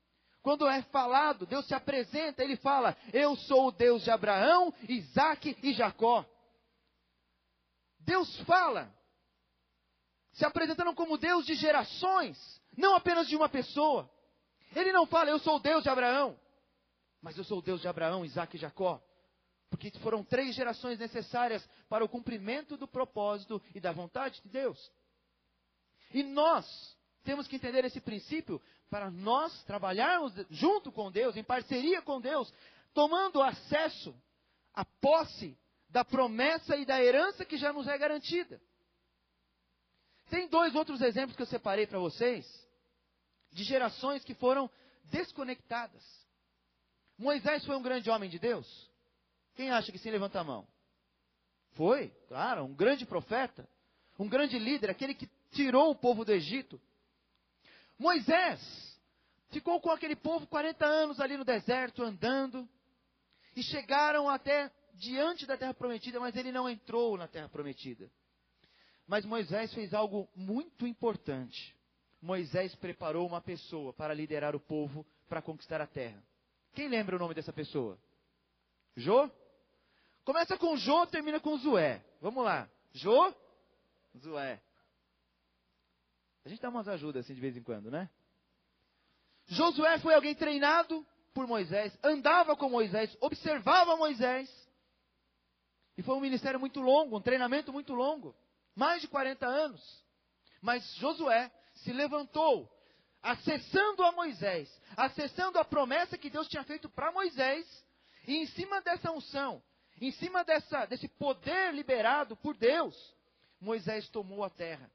quando 0.41 0.67
é 0.67 0.81
falado, 0.83 1.45
Deus 1.45 1.67
se 1.67 1.73
apresenta, 1.73 2.43
ele 2.43 2.55
fala: 2.57 2.97
Eu 3.13 3.35
sou 3.35 3.67
o 3.67 3.71
Deus 3.71 4.03
de 4.03 4.11
Abraão, 4.11 4.73
Isaac 4.87 5.57
e 5.61 5.73
Jacó. 5.73 6.25
Deus 7.99 8.39
fala, 8.41 8.91
se 10.33 10.45
apresentando 10.45 10.93
como 10.95 11.17
Deus 11.17 11.45
de 11.45 11.53
gerações, 11.53 12.37
não 12.75 12.95
apenas 12.95 13.27
de 13.27 13.35
uma 13.35 13.47
pessoa. 13.47 14.09
Ele 14.75 14.91
não 14.91 15.05
fala, 15.05 15.29
eu 15.29 15.39
sou 15.39 15.57
o 15.57 15.59
Deus 15.59 15.83
de 15.83 15.89
Abraão, 15.89 16.39
mas 17.21 17.37
eu 17.37 17.43
sou 17.43 17.59
o 17.59 17.61
Deus 17.61 17.81
de 17.81 17.87
Abraão, 17.87 18.25
Isaac 18.25 18.55
e 18.55 18.59
Jacó. 18.59 19.01
Porque 19.69 19.91
foram 19.99 20.23
três 20.23 20.55
gerações 20.55 20.97
necessárias 20.99 21.67
para 21.87 22.03
o 22.03 22.09
cumprimento 22.09 22.75
do 22.75 22.87
propósito 22.87 23.61
e 23.75 23.79
da 23.79 23.91
vontade 23.91 24.41
de 24.41 24.49
Deus. 24.49 24.91
E 26.13 26.23
nós 26.23 26.65
temos 27.23 27.47
que 27.47 27.55
entender 27.55 27.85
esse 27.85 28.01
princípio 28.01 28.61
para 28.91 29.09
nós 29.09 29.63
trabalharmos 29.63 30.33
junto 30.49 30.91
com 30.91 31.09
Deus, 31.09 31.37
em 31.37 31.43
parceria 31.43 32.01
com 32.01 32.19
Deus, 32.19 32.53
tomando 32.93 33.41
acesso 33.41 34.13
à 34.73 34.83
posse 34.83 35.57
da 35.89 36.03
promessa 36.03 36.75
e 36.75 36.85
da 36.85 37.01
herança 37.01 37.45
que 37.45 37.57
já 37.57 37.71
nos 37.71 37.87
é 37.87 37.97
garantida. 37.97 38.61
Tem 40.29 40.45
dois 40.49 40.75
outros 40.75 41.01
exemplos 41.01 41.37
que 41.37 41.41
eu 41.41 41.47
separei 41.47 41.87
para 41.87 41.99
vocês, 41.99 42.45
de 43.51 43.63
gerações 43.63 44.25
que 44.25 44.33
foram 44.33 44.69
desconectadas. 45.05 46.03
Moisés 47.17 47.65
foi 47.65 47.77
um 47.77 47.81
grande 47.81 48.09
homem 48.09 48.29
de 48.29 48.39
Deus? 48.39 48.91
Quem 49.55 49.71
acha 49.71 49.89
que 49.91 49.97
sim, 49.97 50.11
levanta 50.11 50.41
a 50.41 50.43
mão. 50.43 50.67
Foi, 51.75 52.09
claro, 52.27 52.65
um 52.65 52.73
grande 52.73 53.05
profeta, 53.05 53.67
um 54.19 54.27
grande 54.27 54.59
líder, 54.59 54.89
aquele 54.89 55.13
que 55.13 55.29
tirou 55.51 55.91
o 55.91 55.95
povo 55.95 56.25
do 56.25 56.33
Egito. 56.33 56.79
Moisés 58.01 58.59
ficou 59.51 59.79
com 59.79 59.91
aquele 59.91 60.15
povo 60.15 60.47
40 60.47 60.83
anos 60.83 61.19
ali 61.19 61.37
no 61.37 61.45
deserto, 61.45 62.01
andando, 62.01 62.67
e 63.55 63.61
chegaram 63.61 64.27
até 64.27 64.71
diante 64.95 65.45
da 65.45 65.55
terra 65.55 65.75
prometida, 65.75 66.19
mas 66.19 66.35
ele 66.35 66.51
não 66.51 66.67
entrou 66.67 67.15
na 67.15 67.27
terra 67.27 67.47
prometida. 67.47 68.09
Mas 69.05 69.23
Moisés 69.23 69.71
fez 69.75 69.93
algo 69.93 70.27
muito 70.35 70.87
importante. 70.87 71.75
Moisés 72.19 72.73
preparou 72.73 73.27
uma 73.27 73.39
pessoa 73.39 73.93
para 73.93 74.15
liderar 74.15 74.55
o 74.55 74.59
povo 74.59 75.05
para 75.29 75.39
conquistar 75.39 75.79
a 75.79 75.85
terra. 75.85 76.23
Quem 76.73 76.87
lembra 76.87 77.17
o 77.17 77.19
nome 77.19 77.35
dessa 77.35 77.53
pessoa? 77.53 77.99
Jô? 78.95 79.29
Começa 80.25 80.57
com 80.57 80.75
Jô, 80.75 81.05
termina 81.05 81.39
com 81.39 81.55
Zué. 81.59 82.03
Vamos 82.19 82.43
lá. 82.43 82.67
Jô, 82.93 83.31
Zué. 84.17 84.59
A 86.45 86.49
gente 86.49 86.61
dá 86.61 86.69
umas 86.69 86.87
ajudas 86.87 87.25
assim 87.25 87.33
de 87.33 87.41
vez 87.41 87.55
em 87.55 87.63
quando, 87.63 87.91
né? 87.91 88.09
Josué 89.47 89.99
foi 89.99 90.13
alguém 90.13 90.33
treinado 90.33 91.05
por 91.33 91.47
Moisés, 91.47 91.97
andava 92.03 92.55
com 92.55 92.69
Moisés, 92.69 93.15
observava 93.21 93.95
Moisés. 93.95 94.49
E 95.97 96.03
foi 96.03 96.15
um 96.15 96.21
ministério 96.21 96.59
muito 96.59 96.79
longo, 96.79 97.17
um 97.17 97.21
treinamento 97.21 97.71
muito 97.71 97.93
longo 97.93 98.35
mais 98.75 99.01
de 99.01 99.07
40 99.07 99.45
anos. 99.45 100.05
Mas 100.61 100.83
Josué 100.95 101.51
se 101.75 101.91
levantou, 101.91 102.69
acessando 103.21 104.03
a 104.03 104.11
Moisés, 104.11 104.69
acessando 104.95 105.59
a 105.59 105.65
promessa 105.65 106.17
que 106.17 106.29
Deus 106.29 106.47
tinha 106.47 106.63
feito 106.63 106.89
para 106.89 107.11
Moisés, 107.11 107.65
e 108.27 108.37
em 108.37 108.45
cima 108.47 108.81
dessa 108.81 109.11
unção, 109.11 109.61
em 109.99 110.11
cima 110.11 110.43
dessa, 110.43 110.85
desse 110.85 111.07
poder 111.07 111.73
liberado 111.73 112.35
por 112.37 112.55
Deus, 112.55 112.95
Moisés 113.59 114.07
tomou 114.09 114.43
a 114.43 114.49
terra. 114.49 114.89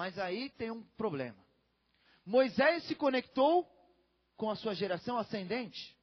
Mas 0.00 0.18
aí 0.18 0.48
tem 0.56 0.70
um 0.70 0.82
problema. 0.96 1.36
Moisés 2.24 2.84
se 2.84 2.94
conectou 2.94 3.70
com 4.34 4.48
a 4.48 4.56
sua 4.56 4.74
geração 4.74 5.18
ascendente. 5.18 5.94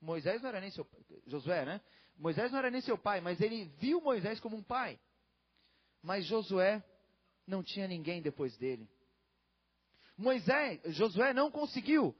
Moisés 0.00 0.40
não 0.40 0.48
era 0.50 0.60
nem 0.60 0.70
seu 0.70 0.84
pai, 0.84 1.00
Josué, 1.26 1.64
né? 1.64 1.80
Moisés 2.16 2.52
não 2.52 2.60
era 2.60 2.70
nem 2.70 2.80
seu 2.80 2.96
pai, 2.96 3.20
mas 3.20 3.40
ele 3.40 3.64
viu 3.80 4.00
Moisés 4.00 4.38
como 4.38 4.56
um 4.56 4.62
pai. 4.62 4.96
Mas 6.00 6.24
Josué 6.24 6.84
não 7.44 7.64
tinha 7.64 7.88
ninguém 7.88 8.22
depois 8.22 8.56
dele. 8.58 8.88
Moisés, 10.16 10.80
Josué 10.94 11.34
não 11.34 11.50
conseguiu 11.50 12.14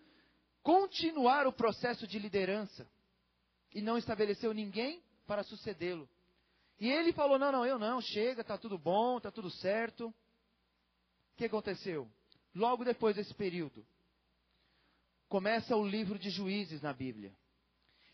continuar 0.60 1.46
o 1.46 1.52
processo 1.52 2.04
de 2.04 2.18
liderança 2.18 2.84
e 3.72 3.80
não 3.80 3.96
estabeleceu 3.96 4.52
ninguém 4.52 5.00
para 5.24 5.44
sucedê-lo. 5.44 6.08
E 6.80 6.90
ele 6.90 7.12
falou: 7.12 7.38
Não, 7.38 7.52
não, 7.52 7.64
eu 7.64 7.78
não, 7.78 8.00
chega, 8.00 8.40
está 8.40 8.58
tudo 8.58 8.76
bom, 8.76 9.18
está 9.18 9.30
tudo 9.30 9.52
certo. 9.52 10.12
Que 11.36 11.44
aconteceu? 11.44 12.08
Logo 12.54 12.84
depois 12.84 13.16
desse 13.16 13.34
período, 13.34 13.86
começa 15.28 15.76
o 15.76 15.86
livro 15.86 16.18
de 16.18 16.30
Juízes 16.30 16.80
na 16.80 16.92
Bíblia. 16.92 17.36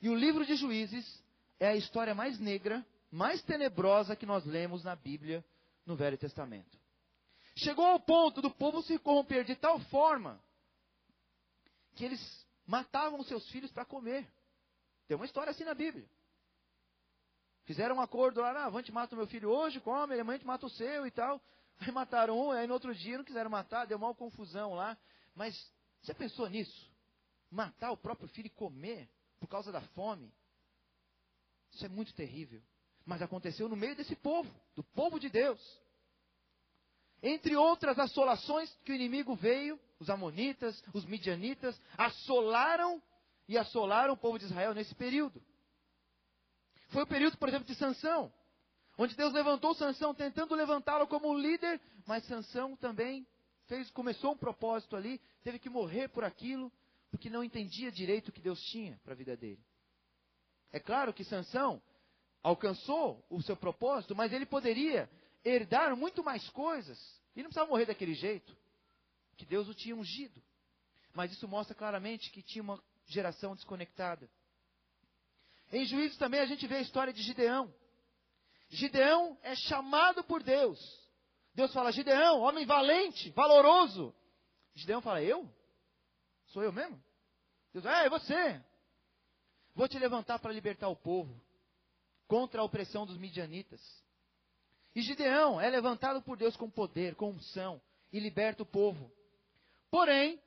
E 0.01 0.09
o 0.09 0.15
livro 0.15 0.45
de 0.45 0.57
Juízes 0.57 1.23
é 1.61 1.69
a 1.69 1.77
história 1.77 2.15
mais 2.15 2.39
negra, 2.41 2.85
mais 3.11 3.41
tenebrosa 3.43 4.17
que 4.17 4.27
nós 4.27 4.45
lemos 4.45 4.83
na 4.83 4.97
Bíblia 4.97 5.45
no 5.87 5.95
Velho 5.95 6.19
Testamento. 6.19 6.77
Chegou 7.55 7.85
ao 7.85 8.01
ponto 8.01 8.43
do 8.43 8.51
povo 8.51 8.83
se 8.83 8.99
corromper 8.99 9.45
de 9.45 9.55
tal 9.55 9.79
forma 9.79 10.43
que 11.95 12.05
eles 12.05 12.47
matavam 12.67 13.23
seus 13.23 13.49
filhos 13.51 13.71
para 13.71 13.85
comer. 13.85 14.27
Tem 15.07 15.17
uma 15.17 15.27
história 15.27 15.51
assim 15.51 15.65
na 15.65 15.75
Bíblia. 15.75 16.09
Fizeram 17.65 17.97
um 17.97 18.01
acordo 18.01 18.41
lá, 18.41 18.51
ah, 18.51 18.67
avante 18.67 18.91
mata 18.91 19.15
o 19.15 19.19
meu 19.19 19.27
filho 19.27 19.51
hoje, 19.51 19.79
come, 19.81 20.19
amanhã 20.19 20.39
te 20.39 20.47
mata 20.47 20.67
o 20.67 20.71
seu 20.71 21.07
e 21.07 21.11
tal. 21.11 21.41
Aí 21.79 21.91
mataram 21.91 22.39
um, 22.39 22.51
aí 22.51 22.67
no 22.67 22.75
outro 22.75 22.95
dia 22.95 23.19
não 23.19 23.25
quiseram 23.25 23.51
matar, 23.51 23.87
deu 23.87 23.99
uma 23.99 24.15
confusão 24.15 24.75
lá. 24.75 24.97
Mas 25.35 25.55
você 26.01 26.15
pensou 26.15 26.49
nisso? 26.49 26.91
Matar 27.51 27.91
o 27.91 27.97
próprio 27.97 28.29
filho 28.29 28.47
e 28.47 28.51
comer 28.51 29.09
por 29.41 29.49
causa 29.49 29.73
da 29.73 29.81
fome? 29.81 30.33
Isso 31.73 31.85
é 31.85 31.89
muito 31.89 32.15
terrível. 32.15 32.63
Mas 33.05 33.23
aconteceu 33.23 33.69
no 33.69 33.77
meio 33.77 33.97
desse 33.97 34.15
povo, 34.15 34.51
do 34.75 34.85
povo 34.85 35.19
de 35.19 35.29
Deus. 35.29 35.61
Entre 37.23 37.57
outras 37.57 37.99
assolações 37.99 38.73
que 38.85 38.93
o 38.93 38.95
inimigo 38.95 39.35
veio, 39.35 39.79
os 39.99 40.11
amonitas, 40.11 40.83
os 40.93 41.05
midianitas, 41.05 41.81
assolaram 41.97 43.03
e 43.49 43.57
assolaram 43.57 44.15
o 44.15 44.17
povo 44.17 44.39
de 44.39 44.45
Israel 44.45 44.75
nesse 44.75 44.95
período. 44.95 45.43
Foi 46.89 47.05
o 47.05 47.07
período, 47.07 47.39
por 47.39 47.49
exemplo, 47.49 47.67
de 47.67 47.75
Sansão, 47.75 48.33
onde 48.99 49.17
Deus 49.17 49.33
levantou 49.33 49.75
Sansão 49.75 50.15
tentando 50.15 50.55
levantá-lo 50.55 51.07
como 51.07 51.31
um 51.31 51.39
líder, 51.39 51.81
mas 52.07 52.25
Sansão 52.27 52.77
também 52.77 53.27
fez, 53.67 53.91
começou 53.91 54.33
um 54.33 54.37
propósito 54.37 54.97
ali, 54.97 55.21
teve 55.43 55.59
que 55.59 55.71
morrer 55.71 56.09
por 56.09 56.25
aquilo, 56.25 56.71
porque 57.11 57.31
não 57.31 57.45
entendia 57.45 57.91
direito 57.91 58.29
o 58.29 58.33
que 58.33 58.41
Deus 58.41 58.61
tinha 58.65 59.01
para 59.05 59.13
a 59.13 59.17
vida 59.17 59.37
dele. 59.37 59.63
É 60.71 60.81
claro 60.81 61.13
que 61.13 61.25
Sansão 61.25 61.83
alcançou 62.43 63.25
o 63.31 63.41
seu 63.43 63.57
propósito, 63.57 64.17
mas 64.17 64.33
ele 64.33 64.47
poderia 64.47 65.09
herdar 65.45 65.97
muito 65.97 66.25
mais 66.25 66.49
coisas. 66.51 66.99
E 67.35 67.43
não 67.43 67.49
precisava 67.49 67.71
morrer 67.71 67.87
daquele 67.87 68.15
jeito, 68.15 68.57
que 69.37 69.47
Deus 69.47 69.69
o 69.69 69.75
tinha 69.75 69.97
ungido. 69.97 70.43
Mas 71.15 71.33
isso 71.33 71.47
mostra 71.47 71.75
claramente 71.75 72.31
que 72.31 72.43
tinha 72.43 72.63
uma 72.63 72.83
geração 73.07 73.55
desconectada. 73.55 74.29
Em 75.71 75.85
Juízes 75.85 76.19
também 76.19 76.41
a 76.41 76.47
gente 76.47 76.67
vê 76.67 76.77
a 76.77 76.81
história 76.83 77.13
de 77.13 77.23
Gideão. 77.23 77.73
Gideão 78.73 79.39
é 79.43 79.55
chamado 79.55 80.25
por 80.25 80.43
Deus. 80.43 80.81
Deus 81.55 81.73
fala: 81.75 81.93
Gideão, 81.93 82.41
homem 82.41 82.65
valente, 82.65 83.31
valoroso. 83.31 84.15
Gideão 84.75 85.03
fala: 85.03 85.23
Eu? 85.23 85.49
Sou 86.47 86.63
eu 86.63 86.73
mesmo? 86.73 87.03
Deus, 87.73 87.85
é, 87.85 88.07
é 88.07 88.09
você. 88.09 88.65
Vou 89.75 89.87
te 89.87 89.99
levantar 89.99 90.39
para 90.39 90.53
libertar 90.53 90.89
o 90.89 90.97
povo. 90.97 91.39
contra 92.27 92.63
a 92.63 92.65
opressão 92.65 93.05
dos 93.05 93.19
midianitas. 93.19 93.79
E 94.95 95.03
Gideão 95.03 95.61
é 95.61 95.69
levantado 95.69 96.23
por 96.23 96.39
Deus 96.39 96.57
com 96.57 96.71
poder, 96.71 97.15
com 97.15 97.31
unção, 97.31 97.79
e 98.11 98.19
liberta 98.19 98.63
o 98.63 98.67
povo. 98.67 99.13
Porém, 99.91 100.41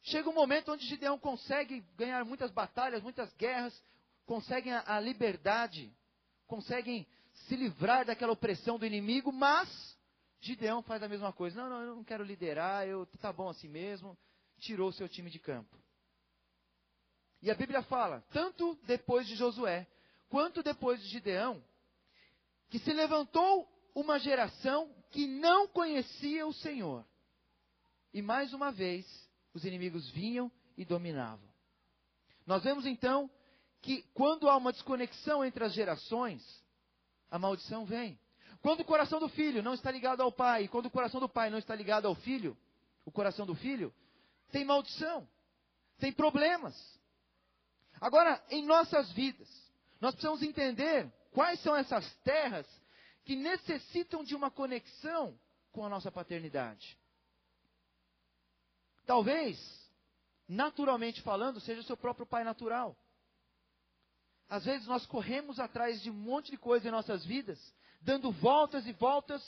chega 0.00 0.30
um 0.30 0.32
momento 0.32 0.72
onde 0.72 0.86
Gideão 0.86 1.18
consegue 1.18 1.80
ganhar 1.96 2.24
muitas 2.24 2.50
batalhas, 2.50 3.02
muitas 3.02 3.30
guerras, 3.34 3.78
conseguem 4.24 4.72
a, 4.72 4.96
a 4.96 5.00
liberdade, 5.00 5.94
conseguem 6.50 7.06
se 7.46 7.54
livrar 7.54 8.04
daquela 8.04 8.32
opressão 8.32 8.76
do 8.76 8.84
inimigo, 8.84 9.30
mas 9.30 9.96
Gideão 10.40 10.82
faz 10.82 11.00
a 11.00 11.08
mesma 11.08 11.32
coisa. 11.32 11.62
Não, 11.62 11.70
não, 11.70 11.82
eu 11.82 11.96
não 11.96 12.04
quero 12.04 12.24
liderar, 12.24 12.88
eu 12.88 13.06
tá 13.20 13.32
bom 13.32 13.48
assim 13.48 13.68
mesmo. 13.68 14.18
Tirou 14.58 14.88
o 14.88 14.92
seu 14.92 15.08
time 15.08 15.30
de 15.30 15.38
campo. 15.38 15.78
E 17.40 17.50
a 17.50 17.54
Bíblia 17.54 17.82
fala, 17.82 18.22
tanto 18.32 18.76
depois 18.84 19.28
de 19.28 19.36
Josué, 19.36 19.86
quanto 20.28 20.60
depois 20.60 21.00
de 21.00 21.08
Gideão, 21.08 21.62
que 22.68 22.80
se 22.80 22.92
levantou 22.92 23.66
uma 23.94 24.18
geração 24.18 24.92
que 25.10 25.28
não 25.28 25.68
conhecia 25.68 26.46
o 26.46 26.52
Senhor. 26.52 27.06
E 28.12 28.20
mais 28.20 28.52
uma 28.52 28.72
vez, 28.72 29.06
os 29.54 29.64
inimigos 29.64 30.10
vinham 30.10 30.50
e 30.76 30.84
dominavam. 30.84 31.48
Nós 32.44 32.64
vemos 32.64 32.84
então 32.84 33.30
que 33.82 34.02
quando 34.14 34.48
há 34.48 34.56
uma 34.56 34.72
desconexão 34.72 35.44
entre 35.44 35.64
as 35.64 35.72
gerações, 35.72 36.42
a 37.30 37.38
maldição 37.38 37.84
vem. 37.84 38.18
Quando 38.60 38.80
o 38.80 38.84
coração 38.84 39.18
do 39.18 39.28
filho 39.28 39.62
não 39.62 39.74
está 39.74 39.90
ligado 39.90 40.22
ao 40.22 40.30
pai, 40.30 40.68
quando 40.68 40.86
o 40.86 40.90
coração 40.90 41.20
do 41.20 41.28
pai 41.28 41.48
não 41.48 41.58
está 41.58 41.74
ligado 41.74 42.06
ao 42.06 42.14
filho, 42.14 42.56
o 43.04 43.10
coração 43.10 43.46
do 43.46 43.54
filho, 43.54 43.94
tem 44.52 44.64
maldição, 44.64 45.26
tem 45.98 46.12
problemas. 46.12 46.74
Agora, 48.00 48.42
em 48.50 48.64
nossas 48.64 49.10
vidas, 49.12 49.48
nós 50.00 50.14
precisamos 50.14 50.42
entender 50.42 51.10
quais 51.32 51.60
são 51.60 51.74
essas 51.74 52.12
terras 52.16 52.66
que 53.24 53.36
necessitam 53.36 54.24
de 54.24 54.34
uma 54.34 54.50
conexão 54.50 55.38
com 55.72 55.84
a 55.84 55.88
nossa 55.88 56.10
paternidade. 56.10 56.98
Talvez, 59.06 59.58
naturalmente 60.48 61.22
falando, 61.22 61.60
seja 61.60 61.80
o 61.80 61.84
seu 61.84 61.96
próprio 61.96 62.26
pai 62.26 62.44
natural. 62.44 62.96
Às 64.50 64.64
vezes 64.64 64.88
nós 64.88 65.06
corremos 65.06 65.60
atrás 65.60 66.02
de 66.02 66.10
um 66.10 66.14
monte 66.14 66.50
de 66.50 66.56
coisa 66.56 66.88
em 66.88 66.90
nossas 66.90 67.24
vidas, 67.24 67.72
dando 68.00 68.32
voltas 68.32 68.84
e 68.84 68.92
voltas, 68.92 69.40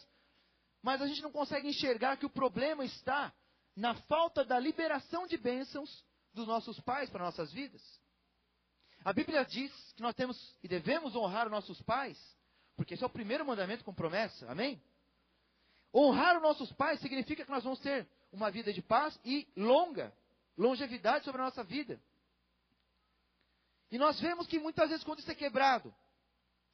mas 0.80 1.02
a 1.02 1.08
gente 1.08 1.20
não 1.20 1.32
consegue 1.32 1.68
enxergar 1.68 2.16
que 2.16 2.24
o 2.24 2.30
problema 2.30 2.84
está 2.84 3.34
na 3.74 3.96
falta 4.02 4.44
da 4.44 4.60
liberação 4.60 5.26
de 5.26 5.36
bênçãos 5.36 6.04
dos 6.32 6.46
nossos 6.46 6.78
pais 6.80 7.10
para 7.10 7.24
nossas 7.24 7.52
vidas. 7.52 7.82
A 9.04 9.12
Bíblia 9.12 9.44
diz 9.44 9.72
que 9.96 10.02
nós 10.02 10.14
temos 10.14 10.56
e 10.62 10.68
devemos 10.68 11.16
honrar 11.16 11.46
os 11.46 11.52
nossos 11.52 11.82
pais, 11.82 12.16
porque 12.76 12.94
esse 12.94 13.02
é 13.02 13.06
o 13.06 13.10
primeiro 13.10 13.44
mandamento 13.44 13.82
com 13.82 13.92
promessa, 13.92 14.48
amém? 14.48 14.80
Honrar 15.92 16.36
os 16.36 16.42
nossos 16.42 16.72
pais 16.74 17.00
significa 17.00 17.44
que 17.44 17.50
nós 17.50 17.64
vamos 17.64 17.80
ter 17.80 18.06
uma 18.30 18.52
vida 18.52 18.72
de 18.72 18.80
paz 18.80 19.18
e 19.24 19.48
longa, 19.56 20.14
longevidade 20.56 21.24
sobre 21.24 21.40
a 21.40 21.44
nossa 21.46 21.64
vida. 21.64 22.00
E 23.92 23.98
nós 23.98 24.18
vemos 24.18 24.46
que 24.46 24.58
muitas 24.58 24.88
vezes 24.88 25.04
quando 25.04 25.18
isso 25.18 25.30
é 25.30 25.34
quebrado, 25.34 25.94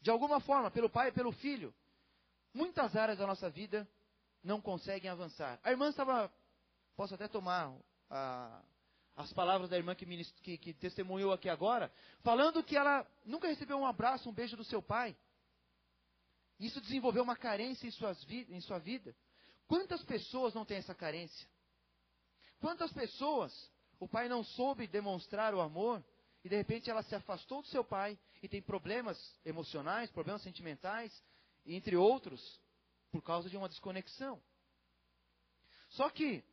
de 0.00 0.08
alguma 0.08 0.38
forma, 0.38 0.70
pelo 0.70 0.88
pai 0.88 1.08
e 1.08 1.12
pelo 1.12 1.32
filho, 1.32 1.74
muitas 2.54 2.94
áreas 2.94 3.18
da 3.18 3.26
nossa 3.26 3.50
vida 3.50 3.88
não 4.40 4.60
conseguem 4.60 5.10
avançar. 5.10 5.58
A 5.64 5.72
irmã 5.72 5.88
estava, 5.88 6.32
posso 6.94 7.16
até 7.16 7.26
tomar 7.26 7.76
a, 8.08 8.62
as 9.16 9.32
palavras 9.32 9.68
da 9.68 9.76
irmã 9.76 9.96
que, 9.96 10.06
que, 10.06 10.58
que 10.58 10.72
testemunhou 10.74 11.32
aqui 11.32 11.48
agora, 11.48 11.92
falando 12.22 12.62
que 12.62 12.76
ela 12.76 13.04
nunca 13.24 13.48
recebeu 13.48 13.76
um 13.76 13.86
abraço, 13.86 14.30
um 14.30 14.32
beijo 14.32 14.56
do 14.56 14.62
seu 14.62 14.80
pai. 14.80 15.16
Isso 16.60 16.80
desenvolveu 16.80 17.24
uma 17.24 17.36
carência 17.36 17.88
em, 17.88 17.90
suas 17.90 18.24
em 18.30 18.60
sua 18.60 18.78
vida. 18.78 19.12
Quantas 19.66 20.04
pessoas 20.04 20.54
não 20.54 20.64
têm 20.64 20.76
essa 20.76 20.94
carência? 20.94 21.48
Quantas 22.60 22.92
pessoas 22.92 23.52
o 23.98 24.06
pai 24.06 24.28
não 24.28 24.44
soube 24.44 24.86
demonstrar 24.86 25.52
o 25.52 25.60
amor 25.60 26.00
e 26.44 26.48
de 26.48 26.56
repente 26.56 26.90
ela 26.90 27.02
se 27.02 27.14
afastou 27.14 27.62
do 27.62 27.68
seu 27.68 27.84
pai 27.84 28.18
e 28.42 28.48
tem 28.48 28.62
problemas 28.62 29.18
emocionais, 29.44 30.10
problemas 30.10 30.42
sentimentais, 30.42 31.12
entre 31.66 31.96
outros, 31.96 32.60
por 33.10 33.22
causa 33.22 33.48
de 33.50 33.56
uma 33.56 33.68
desconexão. 33.68 34.40
Só 35.90 36.08
que 36.10 36.44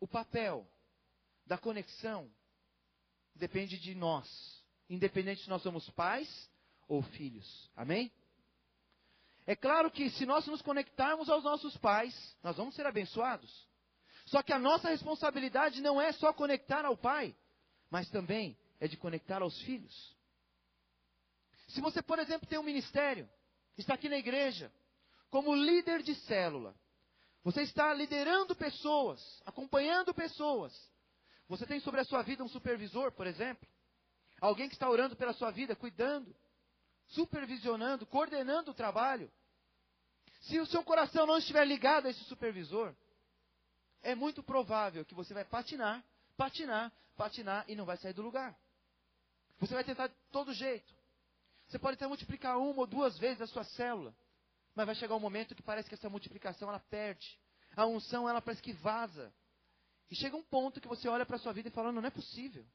o 0.00 0.08
papel 0.08 0.66
da 1.46 1.58
conexão 1.58 2.30
depende 3.34 3.78
de 3.78 3.94
nós, 3.94 4.62
independente 4.88 5.42
se 5.42 5.48
nós 5.48 5.62
somos 5.62 5.88
pais 5.90 6.50
ou 6.88 7.02
filhos. 7.02 7.70
Amém? 7.76 8.12
É 9.46 9.56
claro 9.56 9.90
que 9.90 10.10
se 10.10 10.26
nós 10.26 10.46
nos 10.46 10.62
conectarmos 10.62 11.28
aos 11.28 11.44
nossos 11.44 11.76
pais, 11.78 12.36
nós 12.42 12.56
vamos 12.56 12.74
ser 12.74 12.86
abençoados. 12.86 13.68
Só 14.26 14.42
que 14.42 14.52
a 14.52 14.58
nossa 14.58 14.88
responsabilidade 14.90 15.80
não 15.80 16.00
é 16.00 16.12
só 16.12 16.32
conectar 16.32 16.84
ao 16.84 16.96
pai, 16.96 17.34
mas 17.90 18.08
também 18.10 18.56
é 18.80 18.88
de 18.88 18.96
conectar 18.96 19.42
aos 19.42 19.60
filhos. 19.62 20.16
Se 21.68 21.80
você, 21.80 22.02
por 22.02 22.18
exemplo, 22.18 22.48
tem 22.48 22.58
um 22.58 22.64
ministério, 22.64 23.28
está 23.76 23.94
aqui 23.94 24.08
na 24.08 24.16
igreja, 24.16 24.72
como 25.30 25.54
líder 25.54 26.02
de 26.02 26.14
célula, 26.14 26.74
você 27.44 27.62
está 27.62 27.92
liderando 27.94 28.54
pessoas, 28.56 29.42
acompanhando 29.46 30.12
pessoas. 30.12 30.72
Você 31.48 31.66
tem 31.66 31.80
sobre 31.80 32.00
a 32.00 32.04
sua 32.04 32.22
vida 32.22 32.44
um 32.44 32.48
supervisor, 32.48 33.12
por 33.12 33.26
exemplo, 33.26 33.66
alguém 34.40 34.68
que 34.68 34.74
está 34.74 34.88
orando 34.88 35.16
pela 35.16 35.32
sua 35.32 35.50
vida, 35.50 35.76
cuidando, 35.76 36.34
supervisionando, 37.08 38.06
coordenando 38.06 38.70
o 38.70 38.74
trabalho. 38.74 39.30
Se 40.42 40.58
o 40.58 40.66
seu 40.66 40.82
coração 40.82 41.26
não 41.26 41.38
estiver 41.38 41.64
ligado 41.64 42.06
a 42.06 42.10
esse 42.10 42.24
supervisor, 42.24 42.94
é 44.02 44.14
muito 44.14 44.42
provável 44.42 45.04
que 45.04 45.14
você 45.14 45.34
vai 45.34 45.44
patinar, 45.44 46.02
patinar, 46.36 46.92
patinar 47.16 47.64
e 47.68 47.74
não 47.74 47.84
vai 47.84 47.96
sair 47.98 48.14
do 48.14 48.22
lugar. 48.22 48.56
Você 49.60 49.74
vai 49.74 49.84
tentar 49.84 50.08
de 50.08 50.14
todo 50.32 50.52
jeito. 50.52 50.92
Você 51.68 51.78
pode 51.78 51.94
até 51.94 52.06
multiplicar 52.06 52.58
uma 52.58 52.80
ou 52.80 52.86
duas 52.86 53.16
vezes 53.18 53.42
a 53.42 53.46
sua 53.46 53.62
célula. 53.62 54.14
Mas 54.74 54.86
vai 54.86 54.94
chegar 54.94 55.14
um 55.14 55.20
momento 55.20 55.54
que 55.54 55.62
parece 55.62 55.88
que 55.88 55.94
essa 55.94 56.08
multiplicação 56.08 56.68
ela 56.68 56.80
perde. 56.80 57.38
A 57.76 57.86
unção 57.86 58.28
ela 58.28 58.40
parece 58.40 58.62
que 58.62 58.72
vaza. 58.72 59.32
E 60.10 60.16
chega 60.16 60.36
um 60.36 60.42
ponto 60.42 60.80
que 60.80 60.88
você 60.88 61.08
olha 61.08 61.24
para 61.24 61.36
a 61.36 61.38
sua 61.38 61.52
vida 61.52 61.68
e 61.68 61.72
fala, 61.72 61.92
não, 61.92 62.00
não 62.00 62.08
é 62.08 62.10
possível. 62.10 62.66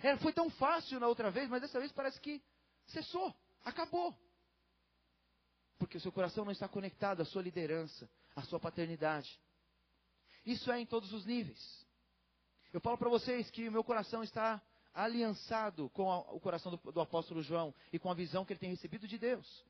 É, 0.00 0.16
foi 0.18 0.32
tão 0.32 0.48
fácil 0.50 1.00
na 1.00 1.08
outra 1.08 1.30
vez, 1.30 1.48
mas 1.48 1.60
dessa 1.60 1.80
vez 1.80 1.90
parece 1.90 2.20
que 2.20 2.40
cessou, 2.86 3.34
acabou. 3.64 4.16
Porque 5.76 5.96
o 5.96 6.00
seu 6.00 6.12
coração 6.12 6.44
não 6.44 6.52
está 6.52 6.68
conectado 6.68 7.20
à 7.20 7.24
sua 7.24 7.42
liderança, 7.42 8.08
à 8.36 8.42
sua 8.42 8.60
paternidade. 8.60 9.40
Isso 10.46 10.70
é 10.70 10.78
em 10.78 10.86
todos 10.86 11.12
os 11.12 11.26
níveis. 11.26 11.86
Eu 12.72 12.80
falo 12.80 12.96
para 12.96 13.08
vocês 13.08 13.50
que 13.50 13.68
o 13.68 13.72
meu 13.72 13.82
coração 13.82 14.22
está 14.22 14.62
aliançado 14.98 15.88
com 15.90 16.10
a, 16.10 16.18
o 16.32 16.40
coração 16.40 16.72
do, 16.72 16.92
do 16.92 17.00
apóstolo 17.00 17.42
João 17.42 17.72
e 17.92 17.98
com 17.98 18.10
a 18.10 18.14
visão 18.14 18.44
que 18.44 18.52
ele 18.52 18.60
tem 18.60 18.70
recebido 18.70 19.06
de 19.06 19.16
Deus. 19.16 19.64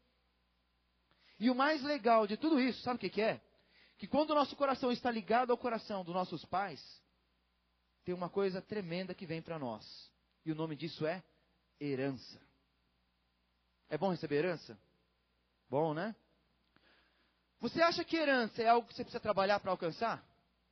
E 1.39 1.51
o 1.51 1.55
mais 1.55 1.83
legal 1.83 2.27
de 2.27 2.37
tudo 2.37 2.59
isso, 2.59 2.83
sabe 2.83 2.97
o 2.97 3.01
que, 3.01 3.11
que 3.11 3.23
é? 3.23 3.41
Que 3.99 4.07
quando 4.07 4.31
o 4.31 4.35
nosso 4.35 4.57
coração 4.57 4.91
está 4.91 5.11
ligado 5.11 5.51
ao 5.51 5.59
coração 5.59 6.05
dos 6.05 6.15
nossos 6.15 6.45
pais, 6.45 6.83
tem 8.05 8.15
uma 8.15 8.31
coisa 8.31 8.63
tremenda 8.63 9.15
que 9.15 9.27
vem 9.27 9.43
para 9.43 9.59
nós. 9.59 10.11
E 10.45 10.51
o 10.51 10.55
nome 10.55 10.75
disso 10.75 11.07
é 11.07 11.23
herança. 11.79 12.41
É 13.89 13.99
bom 13.99 14.11
receber 14.11 14.37
herança? 14.37 14.79
Bom, 15.69 15.93
né? 15.93 16.17
Você 17.61 17.83
acha 17.83 18.05
que 18.05 18.17
herança 18.17 18.63
é 18.63 18.69
algo 18.69 18.89
que 18.89 18.95
você 18.95 19.05
precisa 19.05 19.21
trabalhar 19.21 19.61
para 19.61 19.71
alcançar? 19.71 20.25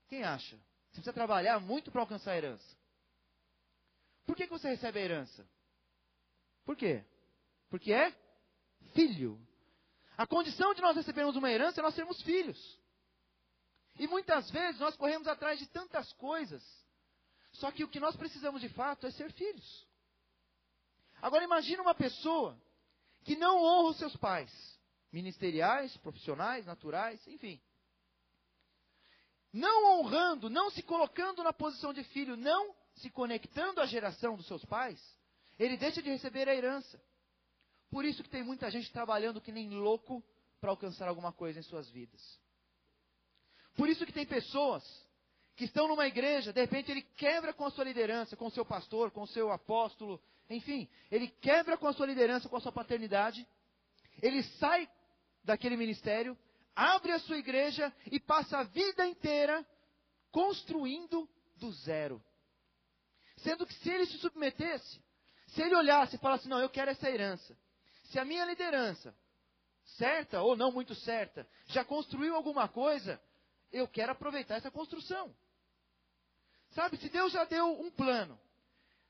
Quem 0.08 0.22
acha? 0.22 0.56
Você 0.56 1.00
precisa 1.00 1.12
trabalhar 1.12 1.60
muito 1.60 1.90
para 1.90 2.00
alcançar 2.00 2.32
a 2.32 2.36
herança. 2.36 2.76
Por 4.26 4.34
que, 4.36 4.44
que 4.44 4.52
você 4.52 4.68
recebe 4.68 4.98
a 4.98 5.02
herança? 5.02 5.48
Por 6.64 6.76
quê? 6.76 7.04
Porque 7.70 7.92
é 7.92 8.10
filho. 8.92 9.40
A 10.18 10.26
condição 10.26 10.74
de 10.74 10.82
nós 10.82 10.96
recebermos 10.96 11.36
uma 11.36 11.50
herança 11.50 11.80
é 11.80 11.82
nós 11.82 11.94
sermos 11.94 12.20
filhos. 12.22 12.58
E 13.98 14.06
muitas 14.06 14.50
vezes 14.50 14.80
nós 14.80 14.96
corremos 14.96 15.28
atrás 15.28 15.58
de 15.58 15.66
tantas 15.68 16.12
coisas. 16.14 16.62
Só 17.52 17.70
que 17.70 17.84
o 17.84 17.88
que 17.88 18.00
nós 18.00 18.16
precisamos 18.16 18.60
de 18.60 18.68
fato 18.70 19.06
é 19.06 19.10
ser 19.10 19.32
filhos. 19.32 19.86
Agora 21.22 21.44
imagine 21.44 21.80
uma 21.80 21.94
pessoa 21.94 22.60
que 23.24 23.36
não 23.36 23.62
honra 23.62 23.90
os 23.90 23.98
seus 23.98 24.16
pais, 24.16 24.50
ministeriais, 25.10 25.96
profissionais, 25.98 26.66
naturais, 26.66 27.26
enfim. 27.26 27.60
Não 29.56 29.98
honrando, 29.98 30.50
não 30.50 30.68
se 30.70 30.82
colocando 30.82 31.42
na 31.42 31.50
posição 31.50 31.90
de 31.90 32.04
filho, 32.04 32.36
não 32.36 32.74
se 32.96 33.08
conectando 33.08 33.80
à 33.80 33.86
geração 33.86 34.36
dos 34.36 34.46
seus 34.46 34.62
pais, 34.66 35.00
ele 35.58 35.78
deixa 35.78 36.02
de 36.02 36.10
receber 36.10 36.46
a 36.46 36.54
herança. 36.54 37.02
Por 37.90 38.04
isso 38.04 38.22
que 38.22 38.28
tem 38.28 38.44
muita 38.44 38.70
gente 38.70 38.92
trabalhando 38.92 39.40
que 39.40 39.50
nem 39.50 39.70
louco 39.70 40.22
para 40.60 40.68
alcançar 40.68 41.08
alguma 41.08 41.32
coisa 41.32 41.58
em 41.58 41.62
suas 41.62 41.88
vidas. 41.88 42.38
Por 43.74 43.88
isso 43.88 44.04
que 44.04 44.12
tem 44.12 44.26
pessoas 44.26 44.84
que 45.54 45.64
estão 45.64 45.88
numa 45.88 46.06
igreja, 46.06 46.52
de 46.52 46.60
repente 46.60 46.90
ele 46.90 47.00
quebra 47.16 47.54
com 47.54 47.64
a 47.64 47.70
sua 47.70 47.84
liderança, 47.84 48.36
com 48.36 48.48
o 48.48 48.50
seu 48.50 48.64
pastor, 48.64 49.10
com 49.10 49.22
o 49.22 49.26
seu 49.26 49.50
apóstolo, 49.50 50.22
enfim, 50.50 50.86
ele 51.10 51.28
quebra 51.28 51.78
com 51.78 51.88
a 51.88 51.94
sua 51.94 52.04
liderança, 52.04 52.46
com 52.46 52.58
a 52.58 52.60
sua 52.60 52.72
paternidade, 52.72 53.48
ele 54.20 54.42
sai 54.58 54.86
daquele 55.42 55.78
ministério, 55.78 56.36
abre 56.76 57.12
a 57.12 57.18
sua 57.18 57.38
igreja 57.38 57.90
e 58.12 58.20
passa 58.20 58.58
a 58.58 58.62
vida 58.64 59.06
inteira 59.06 59.66
construindo 60.30 61.26
do 61.56 61.72
zero. 61.72 62.22
Sendo 63.38 63.66
que 63.66 63.74
se 63.74 63.90
ele 63.90 64.04
se 64.06 64.18
submetesse, 64.18 65.02
se 65.48 65.62
ele 65.62 65.74
olhasse 65.74 66.16
e 66.16 66.18
falasse, 66.18 66.48
não, 66.48 66.60
eu 66.60 66.68
quero 66.68 66.90
essa 66.90 67.08
herança. 67.08 67.56
Se 68.04 68.18
a 68.18 68.24
minha 68.24 68.44
liderança, 68.44 69.16
certa 69.96 70.42
ou 70.42 70.56
não 70.56 70.70
muito 70.70 70.94
certa, 70.94 71.48
já 71.66 71.84
construiu 71.84 72.36
alguma 72.36 72.68
coisa, 72.68 73.20
eu 73.72 73.88
quero 73.88 74.12
aproveitar 74.12 74.56
essa 74.56 74.70
construção. 74.70 75.34
Sabe, 76.72 76.98
se 76.98 77.08
Deus 77.08 77.32
já 77.32 77.44
deu 77.44 77.80
um 77.80 77.90
plano, 77.90 78.38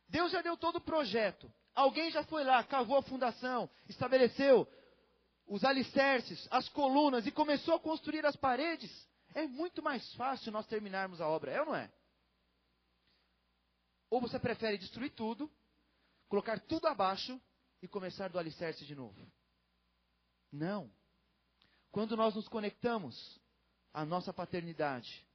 Deus 0.09 0.31
já 0.31 0.41
deu 0.41 0.57
todo 0.57 0.77
o 0.77 0.81
projeto, 0.81 1.53
alguém 1.75 2.11
já 2.11 2.23
foi 2.25 2.45
lá, 2.45 2.63
cavou 2.63 2.99
a 2.99 3.03
fundação, 3.03 3.69
estabeleceu 3.89 4.69
os 5.47 5.65
alicerces, 5.65 6.47
as 6.51 6.69
colunas 6.69 7.27
e 7.27 7.31
começou 7.31 7.75
a 7.75 7.81
construir 7.81 8.27
as 8.27 8.37
paredes, 8.37 8.91
é 9.35 9.47
muito 9.47 9.83
mais 9.83 10.15
fácil 10.15 10.51
nós 10.51 10.67
terminarmos 10.67 11.21
a 11.21 11.29
obra, 11.29 11.53
é 11.53 11.61
ou 11.61 11.67
não 11.67 11.77
é? 11.77 11.91
Ou 14.11 14.21
você 14.21 14.39
prefere 14.39 14.79
destruir 14.79 15.11
tudo, 15.11 15.51
colocar 16.29 16.59
tudo 16.61 16.87
abaixo 16.87 17.41
e 17.83 17.89
começar 17.89 18.29
do 18.29 18.39
alicerce 18.39 18.85
de 18.85 18.95
novo? 18.95 19.31
Não. 20.51 20.91
Quando 21.91 22.17
nós 22.17 22.35
nos 22.35 22.49
conectamos 22.49 23.41
à 23.93 24.05
nossa 24.05 24.33
paternidade, 24.33 25.27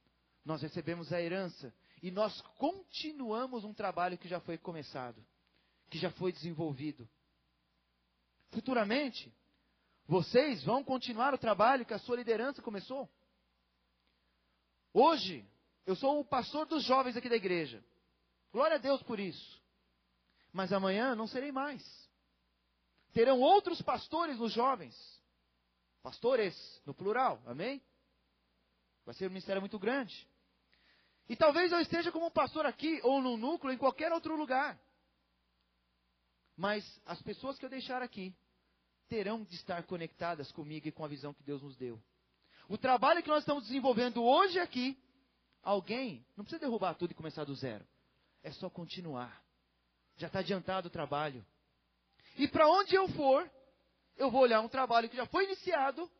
nós 0.44 0.62
recebemos 0.62 1.12
a 1.12 1.20
herança 1.20 1.72
e 2.02 2.10
nós 2.10 2.40
continuamos 2.58 3.64
um 3.64 3.72
trabalho 3.72 4.18
que 4.18 4.28
já 4.28 4.40
foi 4.40 4.58
começado, 4.58 5.24
que 5.88 5.98
já 5.98 6.10
foi 6.10 6.32
desenvolvido. 6.32 7.08
Futuramente, 8.50 9.32
vocês 10.06 10.62
vão 10.64 10.82
continuar 10.82 11.32
o 11.32 11.38
trabalho 11.38 11.86
que 11.86 11.94
a 11.94 11.98
sua 11.98 12.16
liderança 12.16 12.60
começou? 12.60 13.08
Hoje, 14.92 15.46
eu 15.86 15.96
sou 15.96 16.20
o 16.20 16.24
pastor 16.24 16.66
dos 16.66 16.84
jovens 16.84 17.16
aqui 17.16 17.28
da 17.28 17.36
igreja. 17.36 17.82
Glória 18.52 18.76
a 18.76 18.80
Deus 18.80 19.02
por 19.02 19.18
isso. 19.18 19.62
Mas 20.52 20.72
amanhã 20.72 21.14
não 21.14 21.26
serei 21.26 21.50
mais. 21.50 21.82
Terão 23.12 23.40
outros 23.40 23.80
pastores 23.80 24.38
nos 24.38 24.52
jovens. 24.52 24.94
Pastores, 26.02 26.82
no 26.84 26.92
plural, 26.92 27.40
amém? 27.46 27.80
Vai 29.06 29.14
ser 29.14 29.26
um 29.26 29.30
ministério 29.30 29.62
muito 29.62 29.78
grande. 29.78 30.28
E 31.28 31.36
talvez 31.36 31.72
eu 31.72 31.80
esteja 31.80 32.12
como 32.12 32.26
um 32.26 32.30
pastor 32.30 32.66
aqui, 32.66 33.00
ou 33.02 33.22
no 33.22 33.36
núcleo, 33.36 33.72
em 33.72 33.78
qualquer 33.78 34.12
outro 34.12 34.36
lugar. 34.36 34.78
Mas 36.56 36.84
as 37.06 37.22
pessoas 37.22 37.58
que 37.58 37.64
eu 37.64 37.70
deixar 37.70 38.02
aqui 38.02 38.34
terão 39.12 39.44
de 39.44 39.56
estar 39.56 39.82
conectadas 39.82 40.50
comigo 40.52 40.88
e 40.88 40.90
com 40.90 41.04
a 41.04 41.08
visão 41.08 41.34
que 41.34 41.42
Deus 41.42 41.60
nos 41.60 41.76
deu. 41.76 42.02
O 42.66 42.78
trabalho 42.78 43.22
que 43.22 43.28
nós 43.28 43.40
estamos 43.40 43.64
desenvolvendo 43.64 44.24
hoje 44.24 44.58
aqui, 44.58 44.98
alguém 45.62 46.24
não 46.34 46.42
precisa 46.42 46.60
derrubar 46.60 46.94
tudo 46.94 47.10
e 47.10 47.14
começar 47.14 47.44
do 47.44 47.54
zero. 47.54 47.86
É 48.42 48.50
só 48.52 48.70
continuar. 48.70 49.44
Já 50.16 50.28
está 50.28 50.38
adiantado 50.38 50.88
o 50.88 50.90
trabalho. 50.90 51.44
E 52.38 52.48
para 52.48 52.66
onde 52.66 52.94
eu 52.94 53.06
for, 53.08 53.50
eu 54.16 54.30
vou 54.30 54.40
olhar 54.40 54.62
um 54.62 54.68
trabalho 54.68 55.10
que 55.10 55.16
já 55.16 55.26
foi 55.26 55.44
iniciado 55.44 56.10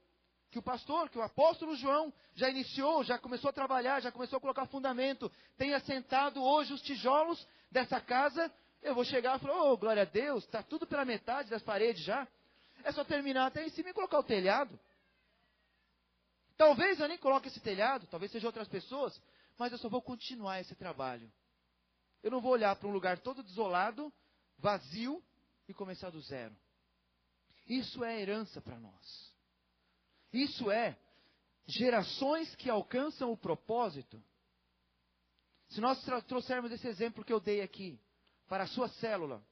que 0.50 0.58
o 0.58 0.62
pastor, 0.62 1.08
que 1.08 1.16
o 1.16 1.22
apóstolo 1.22 1.74
João 1.74 2.12
já 2.34 2.50
iniciou, 2.50 3.02
já 3.04 3.18
começou 3.18 3.48
a 3.48 3.54
trabalhar, 3.54 4.00
já 4.00 4.12
começou 4.12 4.36
a 4.36 4.40
colocar 4.40 4.66
fundamento, 4.66 5.32
tem 5.56 5.72
assentado 5.72 6.42
hoje 6.42 6.74
os 6.74 6.82
tijolos 6.82 7.48
dessa 7.70 7.98
casa, 8.02 8.52
eu 8.82 8.94
vou 8.94 9.02
chegar 9.02 9.38
e 9.38 9.40
falar, 9.40 9.62
oh, 9.62 9.78
glória 9.78 10.02
a 10.02 10.04
Deus, 10.04 10.44
está 10.44 10.62
tudo 10.62 10.86
pela 10.86 11.06
metade 11.06 11.48
das 11.48 11.62
paredes 11.62 12.04
já. 12.04 12.28
É 12.84 12.92
só 12.92 13.04
terminar 13.04 13.46
até 13.46 13.64
em 13.64 13.70
cima 13.70 13.90
e 13.90 13.94
colocar 13.94 14.18
o 14.18 14.24
telhado. 14.24 14.78
Talvez 16.56 17.00
eu 17.00 17.08
nem 17.08 17.18
coloque 17.18 17.48
esse 17.48 17.60
telhado, 17.60 18.06
talvez 18.06 18.30
sejam 18.30 18.48
outras 18.48 18.68
pessoas, 18.68 19.20
mas 19.58 19.72
eu 19.72 19.78
só 19.78 19.88
vou 19.88 20.02
continuar 20.02 20.60
esse 20.60 20.74
trabalho. 20.74 21.30
Eu 22.22 22.30
não 22.30 22.40
vou 22.40 22.52
olhar 22.52 22.74
para 22.76 22.88
um 22.88 22.92
lugar 22.92 23.18
todo 23.18 23.42
desolado, 23.42 24.12
vazio, 24.58 25.22
e 25.68 25.74
começar 25.74 26.10
do 26.10 26.20
zero. 26.20 26.54
Isso 27.66 28.04
é 28.04 28.20
herança 28.20 28.60
para 28.60 28.78
nós. 28.78 29.32
Isso 30.32 30.70
é 30.70 30.98
gerações 31.66 32.54
que 32.56 32.68
alcançam 32.68 33.32
o 33.32 33.36
propósito. 33.36 34.22
Se 35.68 35.80
nós 35.80 36.02
trouxermos 36.26 36.70
esse 36.70 36.86
exemplo 36.86 37.24
que 37.24 37.32
eu 37.32 37.40
dei 37.40 37.62
aqui 37.62 37.98
para 38.48 38.64
a 38.64 38.66
sua 38.66 38.88
célula, 38.88 39.42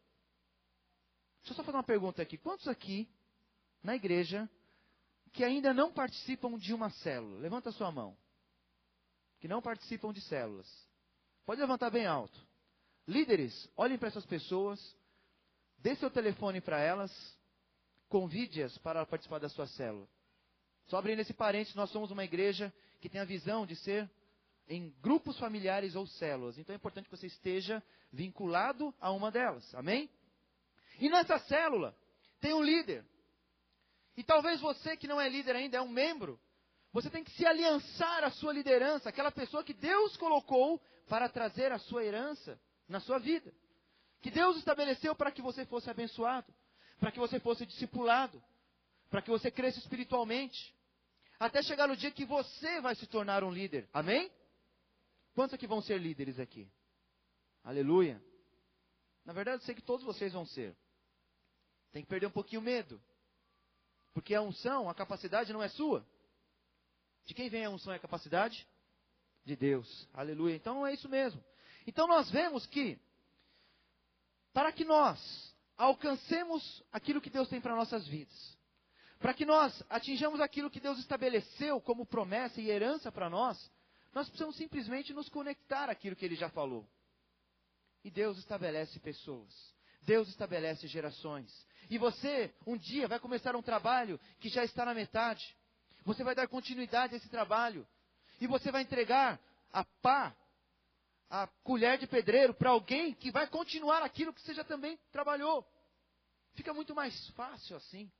deixa 1.39 1.53
eu 1.53 1.57
só 1.57 1.65
fazer 1.65 1.77
uma 1.77 1.83
pergunta 1.83 2.21
aqui. 2.21 2.37
Quantos 2.37 2.69
aqui 2.69 3.09
na 3.83 3.95
igreja 3.95 4.49
que 5.33 5.45
ainda 5.45 5.73
não 5.73 5.93
participam 5.93 6.59
de 6.59 6.75
uma 6.75 6.91
célula? 6.91 7.39
Levanta 7.39 7.73
sua 7.73 7.91
mão. 7.91 8.17
Que 9.39 9.49
não 9.49 9.63
participam 9.63 10.13
de 10.13 10.21
células. 10.23 10.69
Pode 11.47 11.61
levantar 11.61 11.91
bem 11.91 12.07
alto. 12.07 12.39
Líderes, 13.07 13.69
olhem 13.77 13.99
para 13.99 14.09
essas 14.09 14.27
pessoas, 14.27 14.79
dê 15.79 15.97
seu 15.97 16.11
telefone 16.11 16.61
para 16.61 16.79
elas, 16.81 17.11
convide-as 18.09 18.77
para 18.79 19.07
participar 19.07 19.39
da 19.39 19.49
sua 19.49 19.67
célula. 19.67 20.07
Só 20.87 20.99
abrindo 20.99 21.21
esse 21.21 21.33
parênteses, 21.33 21.75
nós 21.75 21.91
somos 21.91 22.11
uma 22.11 22.25
igreja 22.25 22.73
que 23.01 23.09
tem 23.09 23.21
a 23.21 23.25
visão 23.25 23.65
de 23.65 23.77
ser 23.77 24.11
em 24.69 24.95
grupos 25.01 25.39
familiares 25.39 25.97
ou 25.97 26.07
células. 26.07 26.59
Então 26.59 26.73
é 26.73 26.77
importante 26.77 27.09
que 27.09 27.17
você 27.17 27.27
esteja 27.27 27.83
vinculado 28.13 28.95
a 29.01 29.11
uma 29.11 29.31
delas. 29.31 29.75
Amém? 29.75 30.11
E 30.99 31.09
nessa 31.09 31.39
célula 31.39 31.97
tem 32.41 32.53
um 32.53 32.63
líder. 32.63 33.05
E 34.17 34.25
talvez 34.25 34.61
você 34.61 34.97
que 34.97 35.07
não 35.07 35.21
é 35.21 35.29
líder 35.29 35.57
ainda, 35.57 35.79
é 35.79 35.81
um 35.81 35.89
membro. 35.89 36.41
Você 36.93 37.09
tem 37.09 37.23
que 37.23 37.31
se 37.33 37.47
aliançar 37.47 38.25
à 38.25 38.31
sua 38.31 38.53
liderança, 38.53 39.09
aquela 39.09 39.31
pessoa 39.31 39.63
que 39.63 39.73
Deus 39.73 40.17
colocou 40.17 40.81
para 41.09 41.29
trazer 41.29 41.71
a 41.73 41.79
sua 41.79 42.05
herança 42.05 42.61
na 42.89 43.01
sua 43.01 43.19
vida. 43.19 43.53
Que 44.21 44.31
Deus 44.31 44.57
estabeleceu 44.57 45.15
para 45.15 45.31
que 45.31 45.41
você 45.41 45.65
fosse 45.65 45.89
abençoado, 45.89 46.53
para 46.99 47.11
que 47.11 47.19
você 47.19 47.39
fosse 47.41 47.65
discipulado, 47.65 48.43
para 49.09 49.23
que 49.23 49.31
você 49.31 49.51
cresça 49.51 49.79
espiritualmente 49.79 50.75
até 51.39 51.63
chegar 51.63 51.89
no 51.89 51.97
dia 51.97 52.11
que 52.11 52.27
você 52.27 52.83
vai 52.83 52.95
se 52.95 53.07
tornar 53.07 53.43
um 53.43 53.51
líder. 53.51 53.89
Amém? 53.95 54.31
Quantos 55.35 55.55
aqui 55.55 55.67
vão 55.67 55.81
ser 55.81 55.99
líderes 55.99 56.39
aqui? 56.39 56.71
Aleluia. 57.65 58.23
Na 59.25 59.33
verdade, 59.33 59.63
eu 59.63 59.67
sei 59.67 59.75
que 59.75 59.81
todos 59.81 60.05
vocês 60.05 60.35
vão 60.35 60.45
ser. 60.45 60.77
Tem 61.93 62.03
que 62.03 62.09
perder 62.09 62.27
um 62.27 62.31
pouquinho 62.31 62.61
o 62.61 62.65
medo. 62.65 63.01
Porque 64.13 64.35
a 64.35 64.43
unção, 64.43 64.89
a 64.89 64.95
capacidade 64.95 65.53
não 65.53 65.63
é 65.63 65.69
sua. 65.69 66.05
De 67.25 67.35
quem 67.35 67.49
vem 67.49 67.65
a 67.65 67.71
unção 67.71 67.93
e 67.93 67.97
a 67.97 68.01
capacidade? 68.01 68.67
De 69.45 69.57
Deus. 69.57 70.09
Aleluia. 70.13 70.55
Então 70.55 70.87
é 70.87 70.93
isso 70.93 71.09
mesmo. 71.09 71.43
Então 71.87 72.07
nós 72.07 72.31
vemos 72.31 72.67
que, 72.67 72.99
para 74.53 74.73
que 74.73 74.85
nós 74.85 75.55
alcancemos 75.77 76.83
aquilo 76.93 77.21
que 77.21 77.31
Deus 77.31 77.49
tem 77.49 77.61
para 77.61 77.75
nossas 77.75 78.07
vidas, 78.07 78.59
para 79.19 79.33
que 79.33 79.45
nós 79.45 79.83
atinjamos 79.89 80.41
aquilo 80.41 80.71
que 80.71 80.81
Deus 80.81 80.99
estabeleceu 80.99 81.81
como 81.81 82.07
promessa 82.07 82.61
e 82.61 82.71
herança 82.71 83.13
para 83.13 83.31
nós, 83.31 83.71
nós 84.13 84.27
precisamos 84.27 84.57
simplesmente 84.57 85.13
nos 85.13 85.29
conectar 85.29 85.89
àquilo 85.89 86.17
que 86.17 86.25
Ele 86.25 86.37
já 86.37 86.49
falou. 86.51 86.87
E 88.03 88.11
Deus 88.11 88.39
estabelece 88.39 88.99
pessoas. 88.99 89.75
Deus 90.03 90.29
estabelece 90.29 90.87
gerações. 90.87 91.51
E 91.89 91.99
você, 91.99 92.55
um 92.67 92.77
dia, 92.77 93.09
vai 93.09 93.19
começar 93.19 93.57
um 93.57 93.63
trabalho 93.63 94.19
que 94.39 94.49
já 94.49 94.65
está 94.65 94.85
na 94.85 94.95
metade. 94.95 95.57
Você 96.05 96.23
vai 96.23 96.35
dar 96.35 96.49
continuidade 96.49 97.15
a 97.15 97.17
esse 97.17 97.29
trabalho. 97.29 97.87
E 98.41 98.47
você 98.47 98.71
vai 98.71 98.83
entregar 98.83 99.41
a 99.73 99.85
pá, 99.85 100.35
a 101.29 101.47
colher 101.63 101.99
de 101.99 102.07
pedreiro 102.07 102.55
para 102.55 102.71
alguém 102.71 103.13
que 103.15 103.31
vai 103.31 103.47
continuar 103.47 104.03
aquilo 104.03 104.33
que 104.33 104.41
você 104.41 104.55
já 104.55 104.65
também 104.65 104.99
trabalhou. 105.13 105.67
Fica 106.55 106.73
muito 106.73 106.95
mais 106.95 107.29
fácil 107.31 107.77
assim. 107.77 108.11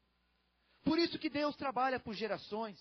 Por 0.85 0.99
isso 0.99 1.19
que 1.19 1.31
Deus 1.31 1.57
trabalha 1.57 1.99
por 2.01 2.15
gerações. 2.15 2.79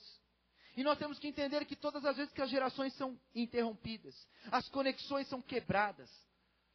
E 0.75 0.83
nós 0.83 0.97
temos 0.97 1.19
que 1.19 1.27
entender 1.27 1.65
que 1.65 1.75
todas 1.75 2.05
as 2.05 2.15
vezes 2.15 2.33
que 2.33 2.41
as 2.41 2.49
gerações 2.49 2.93
são 2.95 3.19
interrompidas, 3.35 4.15
as 4.51 4.69
conexões 4.69 5.27
são 5.27 5.41
quebradas, 5.41 6.09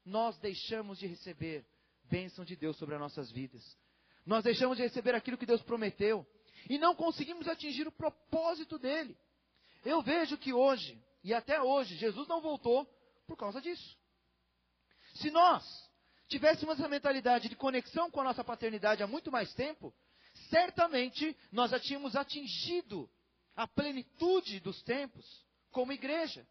nós 0.05 0.37
deixamos 0.39 0.99
de 0.99 1.07
receber 1.07 1.65
bênção 2.05 2.45
de 2.45 2.57
Deus 2.57 2.77
sobre 2.77 2.95
as 2.95 3.01
nossas 3.01 3.31
vidas. 3.31 3.77
Nós 4.25 4.45
deixamos 4.45 4.77
de 4.77 4.83
receber 4.83 5.15
aquilo 5.15 5.37
que 5.37 5.47
Deus 5.47 5.63
prometeu 5.63 6.27
e 6.69 6.79
não 6.79 6.95
conseguimos 6.95 7.47
atingir 7.49 7.87
o 7.87 7.93
propósito 7.93 8.79
dele. 8.79 9.17
Eu 9.85 10.01
vejo 10.03 10.39
que 10.39 10.53
hoje, 10.53 11.03
e 11.23 11.35
até 11.35 11.61
hoje, 11.61 11.97
Jesus 11.97 12.27
não 12.27 12.41
voltou 12.41 12.87
por 13.27 13.37
causa 13.37 13.61
disso. 13.61 13.99
Se 15.15 15.31
nós 15.31 15.65
tivéssemos 16.29 16.79
essa 16.79 16.89
mentalidade 16.89 17.49
de 17.49 17.57
conexão 17.57 18.11
com 18.11 18.21
a 18.21 18.25
nossa 18.25 18.43
paternidade 18.43 19.03
há 19.03 19.07
muito 19.07 19.31
mais 19.31 19.53
tempo, 19.55 19.95
certamente 20.51 21.37
nós 21.53 21.71
já 21.71 21.79
tínhamos 21.79 22.17
atingido 22.17 23.09
a 23.55 23.67
plenitude 23.69 24.59
dos 24.61 24.83
tempos 24.83 25.45
como 25.71 25.93
igreja. 25.93 26.47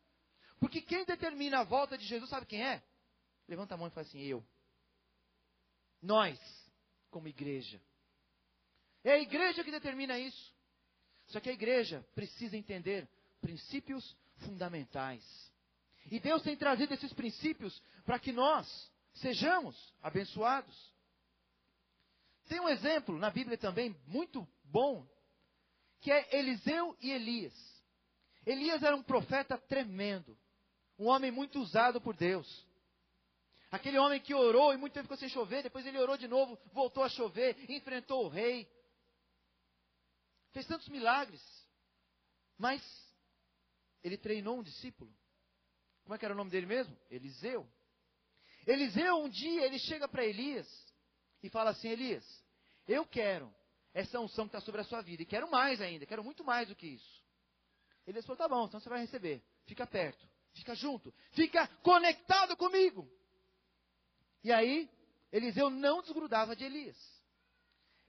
Porque 0.59 0.81
quem 0.81 1.03
determina 1.05 1.59
a 1.59 1.63
volta 1.63 1.97
de 1.97 2.05
Jesus, 2.05 2.29
sabe 2.29 2.45
quem 2.45 2.63
é? 2.63 2.81
Levanta 3.47 3.73
a 3.73 3.77
mão 3.77 3.87
e 3.87 3.91
fala 3.91 4.05
assim: 4.05 4.21
eu. 4.21 4.45
Nós, 6.03 6.37
como 7.09 7.29
igreja. 7.29 7.81
É 9.05 9.13
a 9.13 9.19
igreja 9.19 9.63
que 9.63 9.71
determina 9.71 10.19
isso. 10.19 10.53
Só 11.27 11.39
que 11.39 11.49
a 11.49 11.53
igreja 11.53 12.05
precisa 12.13 12.57
entender 12.57 13.07
princípios 13.39 14.15
fundamentais. 14.39 15.23
E 16.11 16.19
Deus 16.19 16.43
tem 16.43 16.57
trazido 16.57 16.93
esses 16.93 17.13
princípios 17.13 17.81
para 18.03 18.19
que 18.19 18.33
nós 18.33 18.91
sejamos 19.13 19.93
abençoados. 20.01 20.93
Tem 22.49 22.59
um 22.59 22.67
exemplo 22.67 23.17
na 23.17 23.29
Bíblia 23.29 23.57
também 23.57 23.95
muito 24.05 24.45
bom, 24.65 25.07
que 26.01 26.11
é 26.11 26.37
Eliseu 26.37 26.97
e 26.99 27.11
Elias. 27.11 27.53
Elias 28.45 28.83
era 28.83 28.95
um 28.95 29.03
profeta 29.03 29.57
tremendo, 29.57 30.37
um 30.99 31.07
homem 31.07 31.31
muito 31.31 31.61
usado 31.61 32.01
por 32.01 32.13
Deus. 32.13 32.67
Aquele 33.73 33.97
homem 33.97 34.21
que 34.21 34.36
orou 34.36 34.71
e 34.71 34.77
muito 34.77 34.93
tempo 34.93 35.05
ficou 35.05 35.17
sem 35.17 35.27
chover, 35.27 35.63
depois 35.63 35.83
ele 35.83 35.97
orou 35.97 36.15
de 36.15 36.27
novo, 36.27 36.59
voltou 36.71 37.03
a 37.03 37.09
chover, 37.09 37.57
enfrentou 37.71 38.25
o 38.25 38.29
rei. 38.29 38.71
Fez 40.51 40.67
tantos 40.67 40.88
milagres. 40.89 41.41
Mas 42.55 42.83
ele 44.03 44.15
treinou 44.15 44.59
um 44.59 44.62
discípulo. 44.62 45.12
Como 46.03 46.13
é 46.13 46.19
que 46.19 46.23
era 46.23 46.36
o 46.36 46.38
nome 46.38 46.51
dele 46.51 46.67
mesmo? 46.67 46.95
Eliseu. 47.09 47.67
Eliseu, 48.67 49.15
um 49.15 49.27
dia, 49.27 49.65
ele 49.65 49.79
chega 49.79 50.07
para 50.07 50.23
Elias 50.23 50.67
e 51.41 51.49
fala 51.49 51.71
assim: 51.71 51.88
Elias, 51.88 52.23
eu 52.88 53.07
quero 53.07 53.51
essa 53.91 54.19
unção 54.19 54.45
que 54.45 54.55
está 54.55 54.62
sobre 54.63 54.81
a 54.81 54.83
sua 54.83 55.01
vida, 55.01 55.23
e 55.23 55.25
quero 55.25 55.49
mais 55.49 55.81
ainda, 55.81 56.05
quero 56.05 56.23
muito 56.23 56.43
mais 56.43 56.67
do 56.67 56.75
que 56.75 56.86
isso. 56.86 57.23
Elias 58.05 58.23
falou: 58.23 58.38
tá 58.38 58.47
bom, 58.47 58.67
então 58.67 58.79
você 58.79 58.88
vai 58.88 58.99
receber. 58.99 59.43
Fica 59.65 59.88
perto, 59.88 60.29
fica 60.53 60.75
junto, 60.75 61.12
fica 61.31 61.67
conectado 61.81 62.55
comigo. 62.55 63.12
E 64.43 64.51
aí, 64.51 64.89
Eliseu 65.32 65.69
não 65.69 66.01
desgrudava 66.01 66.56
de 66.56 66.63
Elias. 66.63 66.97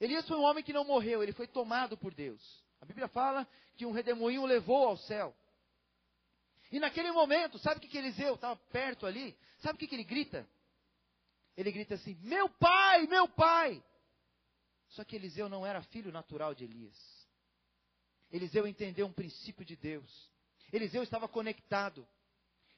Elias 0.01 0.27
foi 0.27 0.37
um 0.37 0.43
homem 0.43 0.65
que 0.65 0.73
não 0.73 0.85
morreu, 0.85 1.23
ele 1.23 1.33
foi 1.33 1.47
tomado 1.47 1.97
por 1.97 2.13
Deus. 2.13 2.65
A 2.81 2.85
Bíblia 2.85 3.09
fala 3.09 3.47
que 3.77 3.87
um 3.87 3.93
redemoinho 3.93 4.43
o 4.43 4.47
levou 4.47 4.87
ao 4.87 4.97
céu. 4.97 5.35
E 6.71 6.81
naquele 6.81 7.13
momento, 7.13 7.59
sabe 7.59 7.79
o 7.79 7.81
que, 7.81 7.89
que 7.89 7.99
Eliseu 7.99 8.35
estava 8.35 8.57
perto 8.71 9.07
ali? 9.07 9.37
Sabe 9.61 9.77
o 9.77 9.79
que, 9.79 9.87
que 9.87 9.95
ele 9.95 10.05
grita? 10.05 10.47
Ele 11.57 11.71
grita 11.71 11.95
assim: 11.95 12.19
Meu 12.23 12.49
pai, 12.49 13.07
meu 13.07 13.29
pai! 13.29 13.83
Só 14.89 15.05
que 15.05 15.17
Eliseu 15.17 15.49
não 15.49 15.65
era 15.65 15.83
filho 15.83 16.13
natural 16.13 16.55
de 16.55 16.65
Elias. 16.65 16.97
Eliseu 18.31 18.67
entendeu 18.67 19.07
um 19.07 19.13
princípio 19.13 19.65
de 19.65 19.77
Deus. 19.77 20.31
Eliseu 20.73 21.03
estava 21.03 21.29
conectado. 21.29 22.07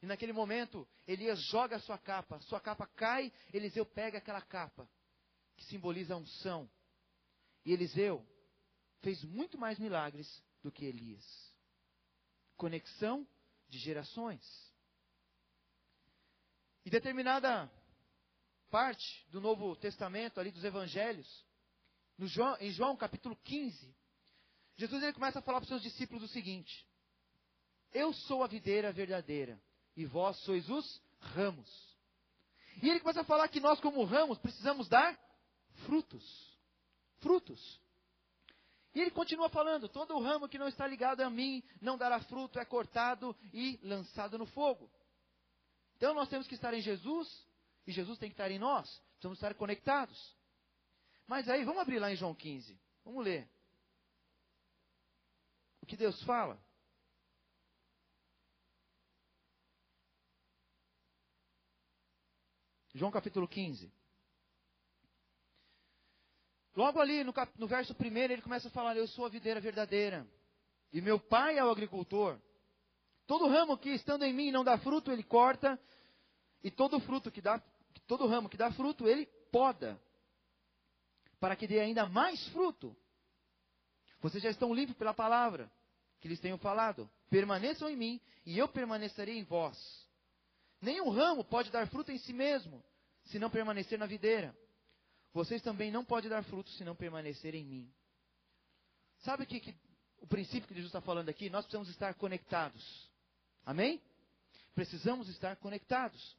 E 0.02 0.06
naquele 0.06 0.32
momento, 0.32 0.86
Elias 1.06 1.40
joga 1.40 1.76
a 1.76 1.80
sua 1.80 1.98
capa, 1.98 2.40
sua 2.40 2.60
capa 2.60 2.86
cai, 2.86 3.32
Eliseu 3.52 3.86
pega 3.86 4.18
aquela 4.18 4.42
capa, 4.42 4.88
que 5.56 5.64
simboliza 5.64 6.14
a 6.14 6.18
unção. 6.18 6.68
E 7.64 7.72
Eliseu 7.72 8.24
fez 9.00 9.22
muito 9.24 9.56
mais 9.58 9.78
milagres 9.78 10.42
do 10.62 10.70
que 10.70 10.84
Elias. 10.84 11.24
Conexão 12.56 13.26
de 13.68 13.78
gerações. 13.78 14.44
E 16.84 16.90
determinada 16.90 17.70
parte 18.70 19.26
do 19.30 19.40
Novo 19.40 19.74
Testamento, 19.76 20.38
ali 20.38 20.50
dos 20.50 20.64
Evangelhos, 20.64 21.44
João, 22.18 22.56
em 22.60 22.70
João 22.70 22.96
capítulo 22.96 23.36
15, 23.44 23.94
Jesus 24.76 25.02
ele 25.02 25.12
começa 25.12 25.38
a 25.38 25.42
falar 25.42 25.58
para 25.58 25.64
os 25.64 25.68
seus 25.68 25.82
discípulos 25.82 26.22
o 26.22 26.28
seguinte: 26.28 26.86
Eu 27.92 28.12
sou 28.12 28.42
a 28.42 28.46
videira 28.46 28.92
verdadeira, 28.92 29.60
e 29.96 30.04
vós 30.04 30.36
sois 30.38 30.68
os 30.68 31.00
ramos. 31.18 31.96
E 32.82 32.90
ele 32.90 33.00
começa 33.00 33.22
a 33.22 33.24
falar 33.24 33.48
que 33.48 33.60
nós, 33.60 33.80
como 33.80 34.04
ramos, 34.04 34.38
precisamos 34.38 34.88
dar 34.88 35.18
frutos. 35.86 36.24
Frutos. 37.20 37.80
E 38.94 39.00
ele 39.00 39.10
continua 39.10 39.48
falando: 39.48 39.88
todo 39.88 40.14
o 40.14 40.22
ramo 40.22 40.48
que 40.48 40.58
não 40.58 40.68
está 40.68 40.86
ligado 40.86 41.22
a 41.22 41.30
mim 41.30 41.62
não 41.80 41.96
dará 41.96 42.20
fruto, 42.20 42.58
é 42.58 42.64
cortado 42.64 43.34
e 43.52 43.78
lançado 43.82 44.36
no 44.38 44.46
fogo. 44.46 44.90
Então 45.96 46.12
nós 46.14 46.28
temos 46.28 46.46
que 46.46 46.54
estar 46.54 46.74
em 46.74 46.80
Jesus 46.80 47.46
e 47.86 47.92
Jesus 47.92 48.18
tem 48.18 48.28
que 48.28 48.34
estar 48.34 48.50
em 48.50 48.58
nós. 48.58 48.86
Precisamos 49.12 49.38
estar 49.38 49.54
conectados. 49.54 50.36
Mas 51.26 51.48
aí, 51.48 51.64
vamos 51.64 51.80
abrir 51.80 51.98
lá 51.98 52.12
em 52.12 52.16
João 52.16 52.34
15. 52.34 52.78
Vamos 53.04 53.24
ler. 53.24 53.48
O 55.80 55.86
que 55.86 55.96
Deus 55.96 56.22
fala. 56.22 56.60
João 62.96 63.10
capítulo 63.10 63.46
15. 63.46 63.92
Logo 66.74 66.98
ali 66.98 67.22
no, 67.24 67.32
cap, 67.32 67.52
no 67.58 67.66
verso 67.66 67.94
primeiro 67.94 68.32
ele 68.32 68.40
começa 68.40 68.68
a 68.68 68.70
falar: 68.70 68.96
Eu 68.96 69.06
sou 69.06 69.26
a 69.26 69.28
videira 69.28 69.60
verdadeira, 69.60 70.26
e 70.90 71.02
meu 71.02 71.20
pai 71.20 71.58
é 71.58 71.64
o 71.64 71.70
agricultor. 71.70 72.40
Todo 73.26 73.48
ramo 73.48 73.76
que 73.76 73.90
estando 73.90 74.24
em 74.24 74.32
mim 74.32 74.50
não 74.50 74.64
dá 74.64 74.78
fruto, 74.78 75.12
ele 75.12 75.22
corta, 75.22 75.78
e 76.64 76.70
todo 76.70 76.98
fruto 77.00 77.30
que 77.30 77.42
dá, 77.42 77.62
todo 78.06 78.26
ramo 78.26 78.48
que 78.48 78.56
dá 78.56 78.72
fruto, 78.72 79.06
ele 79.06 79.26
poda, 79.52 80.00
para 81.38 81.54
que 81.54 81.66
dê 81.66 81.80
ainda 81.80 82.08
mais 82.08 82.46
fruto. 82.48 82.96
Vocês 84.20 84.42
já 84.42 84.48
estão 84.48 84.72
limpos 84.72 84.96
pela 84.96 85.12
palavra 85.12 85.70
que 86.18 86.28
lhes 86.28 86.40
tenho 86.40 86.56
falado. 86.56 87.10
Permaneçam 87.28 87.90
em 87.90 87.96
mim, 87.96 88.20
e 88.46 88.58
eu 88.58 88.66
permanecerei 88.68 89.36
em 89.36 89.44
vós. 89.44 90.05
Nenhum 90.86 91.10
ramo 91.10 91.42
pode 91.42 91.68
dar 91.68 91.88
fruto 91.88 92.12
em 92.12 92.18
si 92.18 92.32
mesmo, 92.32 92.80
se 93.24 93.40
não 93.40 93.50
permanecer 93.50 93.98
na 93.98 94.06
videira. 94.06 94.56
Vocês 95.32 95.60
também 95.60 95.90
não 95.90 96.04
podem 96.04 96.30
dar 96.30 96.44
frutos 96.44 96.76
se 96.76 96.84
não 96.84 96.94
permanecer 96.94 97.56
em 97.56 97.64
mim. 97.64 97.92
Sabe 99.24 99.42
o 99.42 99.46
que, 99.48 99.58
que 99.58 99.74
o 100.18 100.28
princípio 100.28 100.68
que 100.68 100.74
Jesus 100.74 100.90
está 100.90 101.00
falando 101.00 101.28
aqui? 101.28 101.50
Nós 101.50 101.64
precisamos 101.64 101.88
estar 101.88 102.14
conectados. 102.14 103.10
Amém? 103.64 104.00
Precisamos 104.76 105.28
estar 105.28 105.56
conectados. 105.56 106.36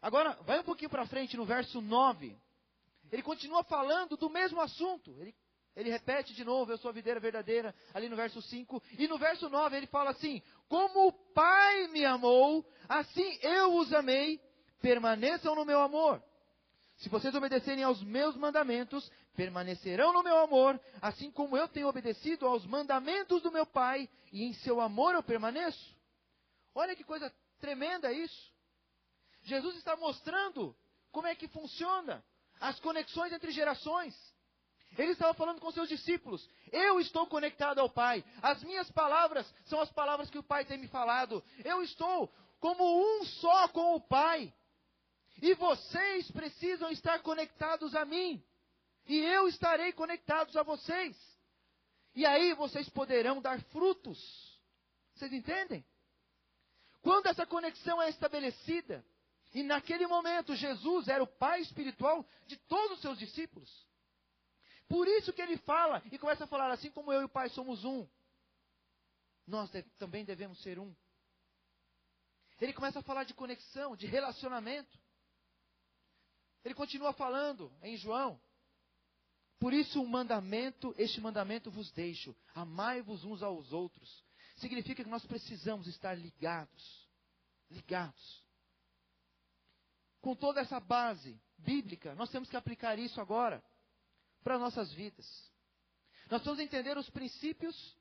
Agora, 0.00 0.34
vai 0.44 0.60
um 0.60 0.64
pouquinho 0.64 0.88
para 0.88 1.08
frente 1.08 1.36
no 1.36 1.44
verso 1.44 1.80
9. 1.80 2.38
Ele 3.10 3.22
continua 3.24 3.64
falando 3.64 4.16
do 4.16 4.30
mesmo 4.30 4.60
assunto. 4.60 5.10
Ele, 5.18 5.34
ele 5.76 5.90
repete 5.90 6.34
de 6.34 6.44
novo, 6.44 6.72
eu 6.72 6.78
sou 6.78 6.88
a 6.88 6.92
videira 6.92 7.20
verdadeira, 7.20 7.74
ali 7.94 8.08
no 8.08 8.16
verso 8.16 8.42
5. 8.42 8.82
E 8.98 9.06
no 9.06 9.18
verso 9.18 9.48
9 9.48 9.76
ele 9.76 9.86
fala 9.86 10.10
assim: 10.10 10.42
Como 10.68 11.08
o 11.08 11.12
Pai 11.12 11.86
me 11.88 12.04
amou, 12.04 12.66
assim 12.88 13.38
eu 13.42 13.76
os 13.76 13.92
amei, 13.92 14.40
permaneçam 14.80 15.54
no 15.54 15.64
meu 15.64 15.80
amor. 15.80 16.22
Se 16.98 17.08
vocês 17.08 17.34
obedecerem 17.34 17.82
aos 17.82 18.02
meus 18.02 18.36
mandamentos, 18.36 19.10
permanecerão 19.34 20.12
no 20.12 20.22
meu 20.22 20.36
amor, 20.38 20.78
assim 21.00 21.30
como 21.30 21.56
eu 21.56 21.66
tenho 21.66 21.88
obedecido 21.88 22.46
aos 22.46 22.66
mandamentos 22.66 23.40
do 23.42 23.50
meu 23.50 23.64
Pai, 23.64 24.08
e 24.32 24.44
em 24.44 24.52
seu 24.54 24.80
amor 24.80 25.14
eu 25.14 25.22
permaneço. 25.22 25.96
Olha 26.74 26.94
que 26.94 27.04
coisa 27.04 27.32
tremenda 27.58 28.12
isso. 28.12 28.52
Jesus 29.42 29.76
está 29.76 29.96
mostrando 29.96 30.76
como 31.10 31.26
é 31.26 31.34
que 31.34 31.48
funciona 31.48 32.22
as 32.60 32.78
conexões 32.80 33.32
entre 33.32 33.50
gerações. 33.50 34.14
Ele 34.98 35.12
estava 35.12 35.34
falando 35.34 35.60
com 35.60 35.70
seus 35.70 35.88
discípulos: 35.88 36.48
Eu 36.72 37.00
estou 37.00 37.26
conectado 37.26 37.78
ao 37.78 37.88
Pai. 37.88 38.24
As 38.42 38.62
minhas 38.62 38.90
palavras 38.90 39.52
são 39.66 39.80
as 39.80 39.90
palavras 39.92 40.28
que 40.30 40.38
o 40.38 40.42
Pai 40.42 40.64
tem 40.64 40.78
me 40.78 40.88
falado. 40.88 41.42
Eu 41.64 41.82
estou 41.82 42.32
como 42.58 42.84
um 42.84 43.24
só 43.24 43.68
com 43.68 43.94
o 43.94 44.00
Pai. 44.00 44.52
E 45.40 45.54
vocês 45.54 46.30
precisam 46.30 46.90
estar 46.90 47.20
conectados 47.20 47.94
a 47.94 48.04
mim. 48.04 48.42
E 49.06 49.16
eu 49.16 49.48
estarei 49.48 49.92
conectados 49.92 50.56
a 50.56 50.62
vocês. 50.62 51.16
E 52.14 52.26
aí 52.26 52.52
vocês 52.54 52.88
poderão 52.88 53.40
dar 53.40 53.60
frutos. 53.64 54.18
Vocês 55.14 55.32
entendem? 55.32 55.84
Quando 57.00 57.26
essa 57.26 57.46
conexão 57.46 58.02
é 58.02 58.10
estabelecida, 58.10 59.04
e 59.54 59.62
naquele 59.62 60.06
momento 60.06 60.54
Jesus 60.54 61.08
era 61.08 61.22
o 61.22 61.26
pai 61.26 61.60
espiritual 61.60 62.26
de 62.46 62.56
todos 62.56 62.96
os 62.96 63.02
seus 63.02 63.18
discípulos. 63.18 63.70
Por 64.90 65.06
isso 65.06 65.32
que 65.32 65.40
ele 65.40 65.56
fala 65.58 66.02
e 66.10 66.18
começa 66.18 66.42
a 66.42 66.48
falar 66.48 66.68
assim 66.72 66.90
como 66.90 67.12
eu 67.12 67.20
e 67.20 67.24
o 67.24 67.28
pai 67.28 67.48
somos 67.50 67.84
um. 67.84 68.08
Nós 69.46 69.70
também 69.96 70.24
devemos 70.24 70.60
ser 70.62 70.80
um. 70.80 70.92
Ele 72.60 72.72
começa 72.72 72.98
a 72.98 73.02
falar 73.02 73.22
de 73.22 73.32
conexão, 73.32 73.94
de 73.94 74.08
relacionamento. 74.08 74.98
Ele 76.64 76.74
continua 76.74 77.12
falando 77.12 77.72
em 77.82 77.96
João. 77.96 78.40
Por 79.60 79.72
isso, 79.72 80.02
um 80.02 80.06
mandamento, 80.08 80.92
este 80.98 81.20
mandamento 81.20 81.70
vos 81.70 81.92
deixo: 81.92 82.34
amai-vos 82.52 83.22
uns 83.24 83.44
aos 83.44 83.72
outros. 83.72 84.24
Significa 84.56 85.04
que 85.04 85.10
nós 85.10 85.24
precisamos 85.24 85.86
estar 85.86 86.14
ligados. 86.14 87.08
Ligados. 87.70 88.44
Com 90.20 90.34
toda 90.34 90.60
essa 90.60 90.80
base 90.80 91.40
bíblica, 91.56 92.12
nós 92.16 92.28
temos 92.28 92.50
que 92.50 92.56
aplicar 92.56 92.98
isso 92.98 93.20
agora 93.20 93.62
para 94.42 94.58
nossas 94.58 94.92
vidas. 94.92 95.26
Nós 96.30 96.42
que 96.42 96.62
entender 96.62 96.96
os 96.96 97.10
princípios 97.10 97.96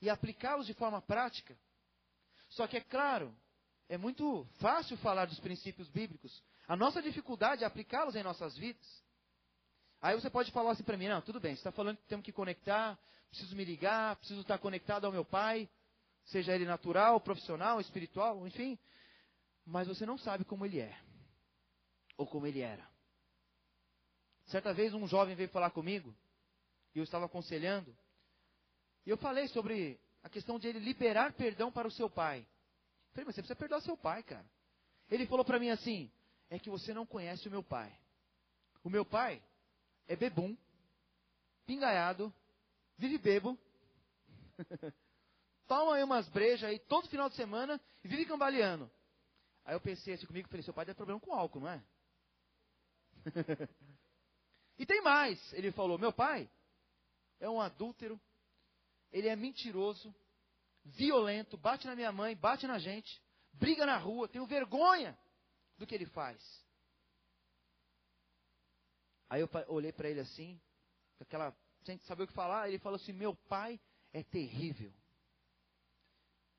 e 0.00 0.08
aplicá-los 0.08 0.66
de 0.66 0.74
forma 0.74 1.00
prática. 1.02 1.56
Só 2.48 2.66
que 2.66 2.76
é 2.76 2.80
claro, 2.80 3.34
é 3.88 3.98
muito 3.98 4.46
fácil 4.58 4.96
falar 4.98 5.26
dos 5.26 5.38
princípios 5.40 5.88
bíblicos. 5.90 6.42
A 6.66 6.76
nossa 6.76 7.02
dificuldade 7.02 7.62
é 7.62 7.66
aplicá-los 7.66 8.16
em 8.16 8.22
nossas 8.22 8.56
vidas. 8.56 9.04
Aí 10.00 10.14
você 10.14 10.30
pode 10.30 10.50
falar 10.50 10.72
assim 10.72 10.82
para 10.82 10.96
mim, 10.96 11.08
não, 11.08 11.20
tudo 11.22 11.40
bem, 11.40 11.54
você 11.54 11.60
está 11.60 11.72
falando 11.72 11.96
que 11.96 12.06
temos 12.06 12.24
que 12.24 12.32
conectar, 12.32 12.98
preciso 13.30 13.56
me 13.56 13.64
ligar, 13.64 14.16
preciso 14.16 14.42
estar 14.42 14.58
conectado 14.58 15.06
ao 15.06 15.12
meu 15.12 15.24
pai, 15.24 15.68
seja 16.26 16.54
ele 16.54 16.66
natural, 16.66 17.20
profissional, 17.20 17.80
espiritual, 17.80 18.46
enfim. 18.46 18.78
Mas 19.64 19.88
você 19.88 20.04
não 20.04 20.18
sabe 20.18 20.44
como 20.44 20.66
ele 20.66 20.80
é, 20.80 20.94
ou 22.18 22.26
como 22.26 22.46
ele 22.46 22.60
era. 22.60 22.93
Certa 24.46 24.72
vez 24.72 24.92
um 24.94 25.06
jovem 25.06 25.34
veio 25.34 25.48
falar 25.48 25.70
comigo, 25.70 26.14
e 26.94 26.98
eu 26.98 27.04
estava 27.04 27.26
aconselhando, 27.26 27.96
e 29.06 29.10
eu 29.10 29.16
falei 29.16 29.48
sobre 29.48 29.98
a 30.22 30.28
questão 30.28 30.58
de 30.58 30.68
ele 30.68 30.78
liberar 30.78 31.32
perdão 31.32 31.70
para 31.70 31.88
o 31.88 31.90
seu 31.90 32.08
pai. 32.08 32.40
Eu 32.40 33.12
falei, 33.12 33.26
mas 33.26 33.34
você 33.34 33.42
precisa 33.42 33.56
perdoar 33.56 33.80
seu 33.82 33.96
pai, 33.96 34.22
cara. 34.22 34.44
Ele 35.10 35.26
falou 35.26 35.44
para 35.44 35.58
mim 35.58 35.70
assim: 35.70 36.10
é 36.48 36.58
que 36.58 36.70
você 36.70 36.94
não 36.94 37.04
conhece 37.04 37.46
o 37.46 37.50
meu 37.50 37.62
pai. 37.62 37.94
O 38.82 38.90
meu 38.90 39.04
pai 39.04 39.42
é 40.06 40.16
bebum, 40.16 40.56
pingaiado, 41.66 42.32
vive 42.96 43.18
bebo, 43.18 43.58
toma 45.66 45.96
aí 45.96 46.04
umas 46.04 46.28
brejas 46.28 46.68
aí 46.68 46.78
todo 46.78 47.08
final 47.08 47.28
de 47.28 47.36
semana 47.36 47.80
e 48.02 48.08
vive 48.08 48.26
cambaleando. 48.26 48.90
Aí 49.64 49.74
eu 49.74 49.80
pensei 49.80 50.14
assim 50.14 50.26
comigo, 50.26 50.48
falei, 50.48 50.62
seu 50.62 50.74
pai 50.74 50.84
tem 50.84 50.94
problema 50.94 51.20
com 51.20 51.32
álcool, 51.32 51.60
não 51.60 51.68
é? 51.68 51.82
e 54.78 54.84
tem 54.84 55.02
mais, 55.02 55.52
ele 55.52 55.70
falou, 55.72 55.98
meu 55.98 56.12
pai 56.12 56.50
é 57.40 57.48
um 57.48 57.60
adúltero, 57.60 58.20
ele 59.12 59.28
é 59.28 59.36
mentiroso, 59.36 60.14
violento, 60.84 61.56
bate 61.56 61.86
na 61.86 61.94
minha 61.94 62.10
mãe, 62.10 62.36
bate 62.36 62.66
na 62.66 62.78
gente, 62.78 63.22
briga 63.52 63.86
na 63.86 63.96
rua, 63.96 64.28
tenho 64.28 64.46
vergonha 64.46 65.16
do 65.78 65.86
que 65.86 65.94
ele 65.94 66.06
faz. 66.06 66.42
Aí 69.28 69.40
eu 69.40 69.48
olhei 69.68 69.92
para 69.92 70.08
ele 70.08 70.20
assim, 70.20 70.60
aquela, 71.20 71.56
sem 71.84 71.98
saber 72.00 72.24
o 72.24 72.26
que 72.26 72.32
falar, 72.32 72.68
ele 72.68 72.78
falou 72.78 72.96
assim: 72.96 73.12
Meu 73.12 73.34
pai 73.34 73.80
é 74.12 74.22
terrível. 74.22 74.92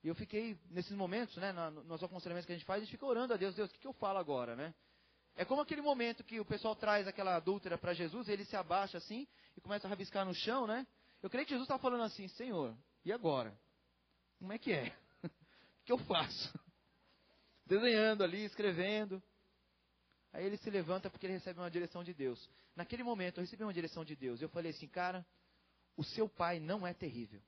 E 0.04 0.08
eu 0.08 0.16
fiquei, 0.16 0.60
nesses 0.70 0.92
momentos, 0.92 1.36
né, 1.38 1.52
nos 1.52 2.04
aconselhamentos 2.04 2.46
que 2.46 2.52
a 2.52 2.56
gente 2.56 2.66
faz, 2.66 2.82
a 2.82 2.86
gente 2.86 2.92
fica 2.92 3.06
orando 3.06 3.34
a 3.34 3.38
Deus: 3.38 3.56
Deus, 3.56 3.70
o 3.70 3.74
que, 3.74 3.80
que 3.80 3.88
eu 3.88 3.94
falo 3.94 4.20
agora, 4.20 4.56
né? 4.56 4.74
É 5.36 5.44
como 5.44 5.62
aquele 5.62 5.82
momento 5.82 6.24
que 6.24 6.40
o 6.40 6.46
pessoal 6.46 6.76
traz 6.76 7.08
aquela 7.08 7.36
adúltera 7.36 7.78
para 7.78 7.94
Jesus, 7.94 8.30
ele 8.30 8.46
se 8.46 8.56
abaixa 8.56 8.98
assim 8.98 9.28
e 9.58 9.62
começa 9.62 9.88
a 9.88 9.90
rabiscar 9.90 10.26
no 10.26 10.34
chão, 10.34 10.66
né? 10.66 10.88
Eu 11.22 11.30
creio 11.30 11.46
que 11.46 11.52
Jesus 11.52 11.68
está 11.68 11.78
falando 11.78 12.04
assim: 12.04 12.28
Senhor, 12.30 12.76
e 13.04 13.12
agora? 13.12 13.58
Como 14.40 14.54
é 14.54 14.58
que 14.58 14.72
é? 14.72 14.96
o 15.24 15.86
que 15.86 15.92
eu 15.92 15.98
faço? 16.00 16.58
Desenhando 17.66 18.24
ali, 18.24 18.46
escrevendo. 18.46 19.22
Aí 20.32 20.46
ele 20.46 20.58
se 20.58 20.70
levanta 20.70 21.10
porque 21.10 21.26
ele 21.26 21.34
recebe 21.34 21.60
uma 21.60 21.72
direção 21.72 22.04
de 22.04 22.14
Deus. 22.14 22.50
Naquele 22.76 23.04
momento 23.04 23.38
eu 23.38 23.44
recebi 23.44 23.64
uma 23.64 23.74
direção 23.74 24.04
de 24.04 24.16
Deus. 24.16 24.42
Eu 24.42 24.50
falei 24.50 24.72
assim, 24.72 24.88
cara, 24.88 25.26
o 25.98 26.04
seu 26.04 26.28
pai 26.28 26.60
não 26.60 26.86
é 26.86 26.94
terrível. 26.94 27.42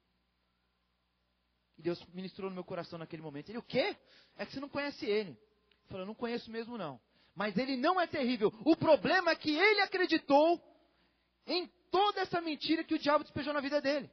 E 1.78 1.82
Deus 1.82 2.04
ministrou 2.08 2.50
no 2.50 2.56
meu 2.56 2.64
coração 2.64 2.98
naquele 2.98 3.22
momento. 3.22 3.50
Ele, 3.50 3.58
o 3.58 3.64
quê? 3.64 3.96
É 4.38 4.46
que 4.46 4.54
você 4.54 4.60
não 4.60 4.70
conhece 4.70 5.06
ele. 5.06 5.38
Falei, 5.88 6.04
eu 6.04 6.08
não 6.08 6.16
conheço 6.16 6.50
mesmo 6.50 6.78
não. 6.78 7.00
Mas 7.38 7.56
ele 7.56 7.78
não 7.78 8.02
é 8.02 8.08
terrível. 8.08 8.52
O 8.66 8.76
problema 8.76 9.30
é 9.30 9.36
que 9.36 9.56
ele 9.56 9.82
acreditou 9.82 10.60
em 11.46 11.68
toda 11.92 12.22
essa 12.22 12.42
mentira 12.42 12.84
que 12.84 12.96
o 12.96 13.00
diabo 13.00 13.24
despejou 13.24 13.54
na 13.54 13.62
vida 13.62 13.80
dele. 13.80 14.10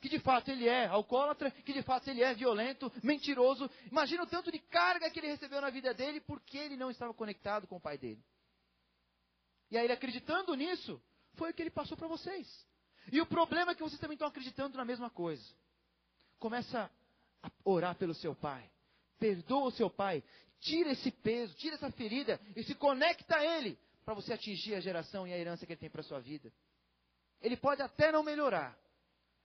Que 0.00 0.08
de 0.08 0.18
fato 0.18 0.50
ele 0.50 0.68
é 0.68 0.86
alcoólatra, 0.88 1.52
que 1.52 1.72
de 1.72 1.82
fato 1.82 2.08
ele 2.08 2.20
é 2.20 2.34
violento, 2.34 2.92
mentiroso. 3.00 3.70
Imagina 3.92 4.24
o 4.24 4.26
tanto 4.26 4.50
de 4.50 4.58
carga 4.58 5.08
que 5.08 5.20
ele 5.20 5.28
recebeu 5.28 5.60
na 5.60 5.70
vida 5.70 5.94
dele 5.94 6.20
porque 6.20 6.58
ele 6.58 6.76
não 6.76 6.90
estava 6.90 7.14
conectado 7.14 7.68
com 7.68 7.76
o 7.76 7.80
pai 7.80 7.96
dele. 7.96 8.20
E 9.70 9.78
aí 9.78 9.84
ele 9.84 9.92
acreditando 9.92 10.52
nisso, 10.56 11.00
foi 11.34 11.52
o 11.52 11.54
que 11.54 11.62
ele 11.62 11.70
passou 11.70 11.96
para 11.96 12.08
vocês. 12.08 12.66
E 13.12 13.20
o 13.20 13.26
problema 13.26 13.70
é 13.70 13.74
que 13.76 13.84
vocês 13.84 14.00
também 14.00 14.16
estão 14.16 14.26
acreditando 14.26 14.76
na 14.76 14.84
mesma 14.84 15.08
coisa. 15.08 15.44
Começa 16.40 16.90
a 17.40 17.50
orar 17.64 17.94
pelo 17.94 18.14
seu 18.14 18.34
pai. 18.34 18.68
Perdoa 19.18 19.68
o 19.68 19.72
seu 19.72 19.90
pai. 19.90 20.22
Tira 20.60 20.92
esse 20.92 21.10
peso, 21.10 21.54
tira 21.54 21.76
essa 21.76 21.90
ferida 21.90 22.40
e 22.56 22.62
se 22.62 22.74
conecta 22.74 23.36
a 23.36 23.44
ele 23.44 23.78
para 24.04 24.14
você 24.14 24.32
atingir 24.32 24.74
a 24.74 24.80
geração 24.80 25.26
e 25.26 25.32
a 25.32 25.38
herança 25.38 25.66
que 25.66 25.72
ele 25.72 25.80
tem 25.80 25.90
para 25.90 26.02
sua 26.02 26.20
vida. 26.20 26.52
Ele 27.40 27.56
pode 27.56 27.82
até 27.82 28.10
não 28.10 28.22
melhorar, 28.22 28.78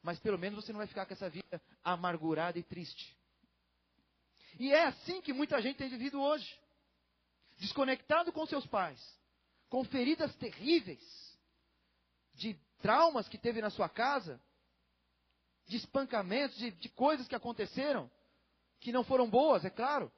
mas 0.02 0.20
pelo 0.20 0.38
menos 0.38 0.64
você 0.64 0.72
não 0.72 0.78
vai 0.78 0.88
ficar 0.88 1.06
com 1.06 1.14
essa 1.14 1.30
vida 1.30 1.62
amargurada 1.84 2.58
e 2.58 2.64
triste. 2.64 3.18
E 4.58 4.72
é 4.72 4.86
assim 4.86 5.22
que 5.22 5.34
muita 5.34 5.62
gente 5.62 5.78
tem 5.78 5.90
vivido 5.90 6.22
hoje. 6.22 6.60
Desconectado 7.58 8.32
com 8.32 8.46
seus 8.46 8.66
pais, 8.66 9.00
com 9.68 9.84
feridas 9.84 10.34
terríveis, 10.36 11.04
de 12.34 12.54
traumas 12.82 13.28
que 13.28 13.38
teve 13.38 13.62
na 13.62 13.70
sua 13.70 13.90
casa, 13.90 14.42
de 15.68 15.78
espancamentos, 15.78 16.58
de, 16.58 16.72
de 16.72 16.90
coisas 16.90 17.28
que 17.28 17.36
aconteceram, 17.36 18.10
que 18.80 18.92
não 18.92 19.04
foram 19.04 19.30
boas, 19.30 19.66
é 19.66 19.70
claro. 19.70 20.12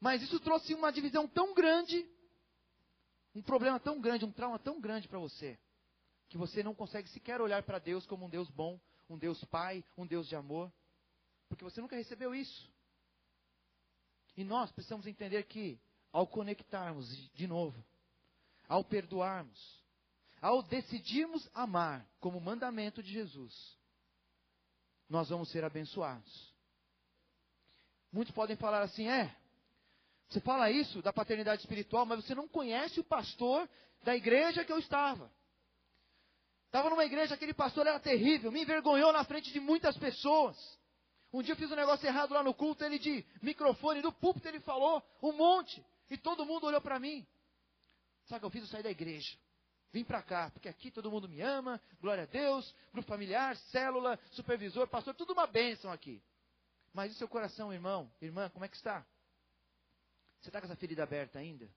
Mas 0.00 0.22
isso 0.22 0.38
trouxe 0.40 0.74
uma 0.74 0.92
divisão 0.92 1.26
tão 1.26 1.54
grande, 1.54 2.06
um 3.34 3.42
problema 3.42 3.80
tão 3.80 4.00
grande, 4.00 4.24
um 4.24 4.32
trauma 4.32 4.58
tão 4.58 4.80
grande 4.80 5.08
para 5.08 5.18
você, 5.18 5.58
que 6.28 6.38
você 6.38 6.62
não 6.62 6.74
consegue 6.74 7.08
sequer 7.08 7.40
olhar 7.40 7.62
para 7.62 7.78
Deus 7.78 8.06
como 8.06 8.26
um 8.26 8.30
Deus 8.30 8.50
bom, 8.50 8.80
um 9.08 9.18
Deus 9.18 9.42
Pai, 9.44 9.84
um 9.96 10.06
Deus 10.06 10.28
de 10.28 10.36
amor, 10.36 10.72
porque 11.48 11.64
você 11.64 11.80
nunca 11.80 11.96
recebeu 11.96 12.34
isso. 12.34 12.72
E 14.36 14.44
nós 14.44 14.72
precisamos 14.72 15.06
entender 15.06 15.44
que, 15.44 15.78
ao 16.12 16.26
conectarmos 16.26 17.06
de 17.32 17.46
novo 17.46 17.84
ao 18.68 18.84
perdoarmos, 18.84 19.82
ao 20.40 20.62
decidirmos 20.62 21.48
amar 21.54 22.06
como 22.20 22.40
mandamento 22.40 23.02
de 23.02 23.12
Jesus, 23.12 23.78
nós 25.08 25.28
vamos 25.28 25.50
ser 25.50 25.64
abençoados. 25.64 26.53
Muitos 28.14 28.32
podem 28.32 28.54
falar 28.54 28.82
assim: 28.82 29.08
é, 29.08 29.34
você 30.28 30.40
fala 30.40 30.70
isso 30.70 31.02
da 31.02 31.12
paternidade 31.12 31.62
espiritual, 31.62 32.06
mas 32.06 32.24
você 32.24 32.32
não 32.32 32.46
conhece 32.46 33.00
o 33.00 33.04
pastor 33.04 33.68
da 34.04 34.14
igreja 34.14 34.64
que 34.64 34.70
eu 34.70 34.78
estava. 34.78 35.28
Estava 36.66 36.90
numa 36.90 37.04
igreja, 37.04 37.34
aquele 37.34 37.52
pastor 37.52 37.88
era 37.88 37.98
terrível, 37.98 38.52
me 38.52 38.62
envergonhou 38.62 39.12
na 39.12 39.24
frente 39.24 39.52
de 39.52 39.58
muitas 39.58 39.96
pessoas. 39.96 40.56
Um 41.32 41.42
dia 41.42 41.54
eu 41.54 41.56
fiz 41.56 41.68
um 41.72 41.74
negócio 41.74 42.06
errado 42.06 42.32
lá 42.32 42.44
no 42.44 42.54
culto, 42.54 42.84
ele 42.84 43.00
de 43.00 43.26
microfone, 43.42 44.00
do 44.00 44.12
púlpito 44.12 44.46
ele 44.46 44.60
falou 44.60 45.02
um 45.20 45.32
monte, 45.32 45.84
e 46.08 46.16
todo 46.16 46.46
mundo 46.46 46.68
olhou 46.68 46.80
para 46.80 47.00
mim. 47.00 47.26
Sabe 48.26 48.38
o 48.38 48.40
que 48.40 48.46
eu 48.46 48.50
fiz? 48.50 48.62
Eu 48.62 48.68
saí 48.68 48.82
da 48.84 48.90
igreja. 48.92 49.36
Vim 49.92 50.04
para 50.04 50.22
cá, 50.22 50.50
porque 50.52 50.68
aqui 50.68 50.88
todo 50.92 51.10
mundo 51.10 51.28
me 51.28 51.40
ama, 51.40 51.80
glória 52.00 52.22
a 52.22 52.26
Deus, 52.26 52.72
grupo 52.92 53.08
familiar, 53.08 53.56
célula, 53.56 54.16
supervisor, 54.30 54.86
pastor, 54.86 55.14
tudo 55.14 55.32
uma 55.32 55.48
bênção 55.48 55.90
aqui. 55.90 56.22
Mas 56.94 57.12
e 57.12 57.16
seu 57.16 57.28
coração, 57.28 57.72
irmão, 57.72 58.10
irmã, 58.22 58.48
como 58.50 58.64
é 58.64 58.68
que 58.68 58.76
está? 58.76 59.04
Você 60.40 60.48
está 60.48 60.60
com 60.60 60.66
essa 60.66 60.76
ferida 60.76 61.02
aberta 61.02 61.40
ainda? 61.40 61.68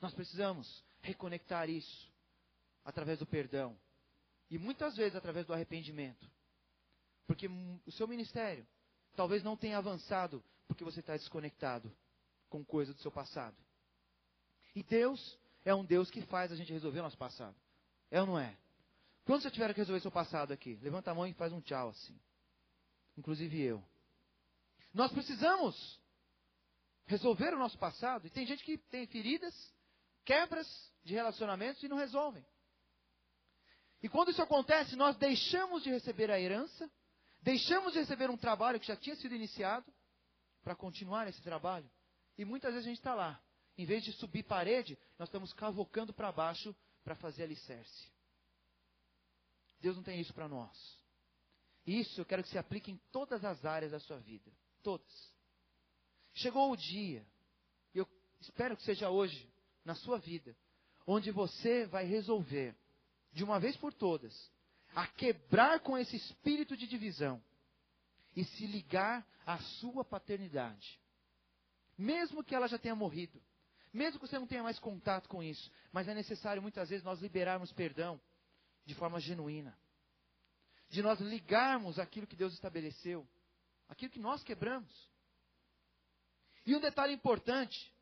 Nós 0.00 0.14
precisamos 0.14 0.82
reconectar 1.02 1.68
isso 1.68 2.10
através 2.84 3.18
do 3.18 3.26
perdão. 3.26 3.78
E 4.50 4.58
muitas 4.58 4.96
vezes 4.96 5.14
através 5.14 5.44
do 5.44 5.52
arrependimento. 5.52 6.26
Porque 7.26 7.48
o 7.84 7.92
seu 7.92 8.08
ministério 8.08 8.66
talvez 9.14 9.42
não 9.42 9.56
tenha 9.56 9.76
avançado 9.76 10.42
porque 10.66 10.84
você 10.84 11.00
está 11.00 11.14
desconectado 11.14 11.94
com 12.48 12.64
coisas 12.64 12.94
do 12.94 13.02
seu 13.02 13.10
passado. 13.10 13.56
E 14.74 14.82
Deus 14.82 15.38
é 15.66 15.74
um 15.74 15.84
Deus 15.84 16.10
que 16.10 16.22
faz 16.22 16.50
a 16.50 16.56
gente 16.56 16.72
resolver 16.72 17.00
o 17.00 17.02
nosso 17.02 17.18
passado. 17.18 17.56
É 18.10 18.20
ou 18.22 18.26
não 18.26 18.38
é? 18.38 18.56
Quando 19.26 19.42
você 19.42 19.50
tiver 19.50 19.74
que 19.74 19.80
resolver 19.80 20.00
seu 20.00 20.10
passado 20.10 20.52
aqui, 20.52 20.78
levanta 20.80 21.10
a 21.10 21.14
mão 21.14 21.26
e 21.26 21.34
faz 21.34 21.52
um 21.52 21.60
tchau 21.60 21.90
assim. 21.90 22.18
Inclusive 23.18 23.60
eu. 23.60 23.84
Nós 24.92 25.12
precisamos 25.12 25.98
resolver 27.06 27.54
o 27.54 27.58
nosso 27.58 27.78
passado. 27.78 28.26
E 28.26 28.30
tem 28.30 28.46
gente 28.46 28.62
que 28.62 28.78
tem 28.78 29.06
feridas, 29.06 29.54
quebras 30.24 30.66
de 31.02 31.14
relacionamentos 31.14 31.82
e 31.82 31.88
não 31.88 31.96
resolvem. 31.96 32.44
E 34.02 34.08
quando 34.08 34.30
isso 34.30 34.42
acontece, 34.42 34.94
nós 34.94 35.16
deixamos 35.16 35.82
de 35.82 35.90
receber 35.90 36.30
a 36.30 36.38
herança, 36.38 36.88
deixamos 37.40 37.92
de 37.94 37.98
receber 37.98 38.30
um 38.30 38.36
trabalho 38.36 38.78
que 38.78 38.86
já 38.86 38.94
tinha 38.94 39.16
sido 39.16 39.34
iniciado, 39.34 39.92
para 40.62 40.76
continuar 40.76 41.26
esse 41.26 41.40
trabalho. 41.40 41.90
E 42.36 42.44
muitas 42.44 42.72
vezes 42.72 42.86
a 42.86 42.90
gente 42.90 42.98
está 42.98 43.14
lá, 43.14 43.42
em 43.76 43.86
vez 43.86 44.04
de 44.04 44.12
subir 44.12 44.42
parede, 44.42 44.98
nós 45.18 45.28
estamos 45.28 45.52
cavocando 45.52 46.12
para 46.12 46.30
baixo 46.30 46.76
para 47.02 47.14
fazer 47.14 47.44
alicerce. 47.44 48.12
Deus 49.80 49.96
não 49.96 50.02
tem 50.02 50.20
isso 50.20 50.34
para 50.34 50.48
nós. 50.48 50.76
Isso 51.86 52.20
eu 52.20 52.26
quero 52.26 52.42
que 52.42 52.50
se 52.50 52.58
aplique 52.58 52.90
em 52.90 52.98
todas 53.10 53.44
as 53.44 53.64
áreas 53.64 53.92
da 53.92 54.00
sua 54.00 54.18
vida. 54.18 54.52
Todas. 54.88 55.34
Chegou 56.32 56.72
o 56.72 56.76
dia, 56.76 57.22
eu 57.94 58.08
espero 58.40 58.74
que 58.74 58.82
seja 58.84 59.10
hoje, 59.10 59.52
na 59.84 59.94
sua 59.94 60.18
vida, 60.18 60.56
onde 61.06 61.30
você 61.30 61.84
vai 61.84 62.06
resolver, 62.06 62.74
de 63.30 63.44
uma 63.44 63.60
vez 63.60 63.76
por 63.76 63.92
todas, 63.92 64.50
a 64.94 65.06
quebrar 65.06 65.80
com 65.80 65.98
esse 65.98 66.16
espírito 66.16 66.74
de 66.74 66.86
divisão 66.86 67.38
e 68.34 68.44
se 68.44 68.66
ligar 68.66 69.28
à 69.44 69.58
sua 69.58 70.06
paternidade. 70.06 70.98
Mesmo 71.98 72.42
que 72.42 72.54
ela 72.54 72.66
já 72.66 72.78
tenha 72.78 72.94
morrido, 72.94 73.38
Mesmo 73.92 74.18
que 74.18 74.26
você 74.26 74.38
não 74.38 74.46
tenha 74.46 74.62
mais 74.62 74.78
contato 74.78 75.28
com 75.28 75.42
isso, 75.42 75.70
mas 75.92 76.08
é 76.08 76.14
necessário 76.14 76.62
muitas 76.62 76.88
vezes 76.88 77.04
nós 77.04 77.20
liberarmos 77.20 77.72
perdão 77.72 78.18
de 78.86 78.94
forma 78.94 79.20
genuína. 79.20 79.78
De 80.88 81.02
nós 81.02 81.20
ligarmos 81.20 81.98
aquilo 81.98 82.26
que 82.26 82.36
Deus 82.36 82.54
estabeleceu, 82.54 83.28
aquilo 83.88 84.12
que 84.12 84.20
nós 84.20 84.42
quebramos. 84.42 84.90
E 86.66 86.76
um 86.76 86.80
detalhe 86.80 87.14
importante: 87.14 87.92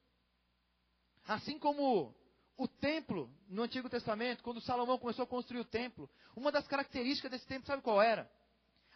assim 1.26 1.58
como 1.58 2.14
o 2.56 2.66
templo 2.66 3.30
no 3.48 3.62
Antigo 3.62 3.88
Testamento, 3.88 4.42
quando 4.42 4.60
Salomão 4.60 4.98
começou 4.98 5.24
a 5.24 5.28
construir 5.28 5.60
o 5.60 5.64
templo, 5.64 6.10
uma 6.34 6.50
das 6.50 6.66
características 6.66 7.30
desse 7.30 7.46
templo, 7.46 7.66
sabe 7.66 7.82
qual 7.82 8.00
era? 8.00 8.30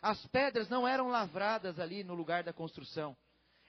As 0.03 0.27
pedras 0.29 0.69
não 0.69 0.89
eram 0.89 1.09
lavradas 1.09 1.79
ali 1.79 2.03
no 2.03 2.15
lugar 2.15 2.43
da 2.43 2.53
construção. 2.53 3.17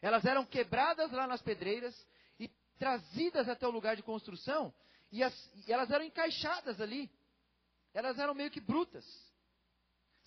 Elas 0.02 0.26
eram 0.26 0.46
quebradas 0.46 1.12
lá 1.12 1.28
nas 1.28 1.42
pedreiras 1.42 1.96
e 2.40 2.48
trazidas 2.80 3.50
até 3.50 3.68
o 3.68 3.72
lugar 3.72 3.96
de 3.96 4.02
construção, 4.02 4.74
e, 5.12 5.22
as, 5.22 5.68
e 5.68 5.72
elas 5.72 5.92
eram 5.92 6.06
encaixadas 6.06 6.80
ali. 6.80 7.12
Elas 7.94 8.18
eram 8.18 8.34
meio 8.34 8.50
que 8.50 8.62
brutas. 8.62 9.06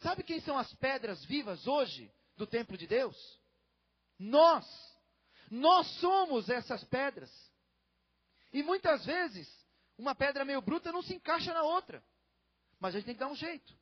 Sabe 0.03 0.23
quem 0.23 0.41
são 0.41 0.59
as 0.59 0.73
pedras 0.75 1.25
vivas 1.25 1.67
hoje 1.67 2.13
do 2.37 2.47
templo 2.47 2.77
de 2.77 2.87
Deus? 2.87 3.41
Nós. 4.19 4.67
Nós 5.51 5.87
somos 6.01 6.49
essas 6.49 6.83
pedras. 6.85 7.31
E 8.53 8.63
muitas 8.63 9.05
vezes, 9.05 9.49
uma 9.99 10.15
pedra 10.15 10.45
meio 10.45 10.61
bruta 10.61 10.93
não 10.93 11.03
se 11.03 11.15
encaixa 11.15 11.53
na 11.53 11.63
outra. 11.63 12.03
Mas 12.81 12.95
a 12.95 12.99
gente 12.99 13.07
tem 13.07 13.15
que 13.15 13.21
dar 13.21 13.29
um 13.29 13.37
jeito. 13.37 13.75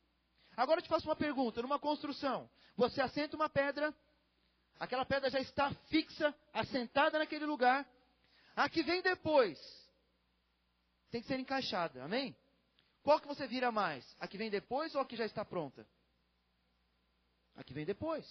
Agora 0.55 0.79
eu 0.79 0.83
te 0.83 0.89
faço 0.89 1.07
uma 1.07 1.15
pergunta: 1.15 1.61
numa 1.61 1.79
construção, 1.79 2.49
você 2.75 3.01
assenta 3.01 3.35
uma 3.35 3.49
pedra, 3.49 3.93
aquela 4.79 5.05
pedra 5.05 5.29
já 5.29 5.39
está 5.39 5.71
fixa, 5.89 6.33
assentada 6.51 7.19
naquele 7.19 7.45
lugar. 7.45 7.87
A 8.55 8.69
que 8.69 8.83
vem 8.83 9.01
depois 9.01 9.59
tem 11.09 11.21
que 11.21 11.27
ser 11.27 11.39
encaixada, 11.39 12.03
amém? 12.03 12.35
Qual 13.03 13.19
que 13.19 13.27
você 13.27 13.45
vira 13.47 13.71
mais? 13.71 14.15
A 14.19 14.27
que 14.27 14.37
vem 14.37 14.49
depois 14.49 14.95
ou 14.95 15.01
a 15.01 15.05
que 15.05 15.15
já 15.15 15.25
está 15.25 15.43
pronta? 15.43 15.85
A 17.55 17.63
que 17.63 17.73
vem 17.73 17.85
depois. 17.85 18.25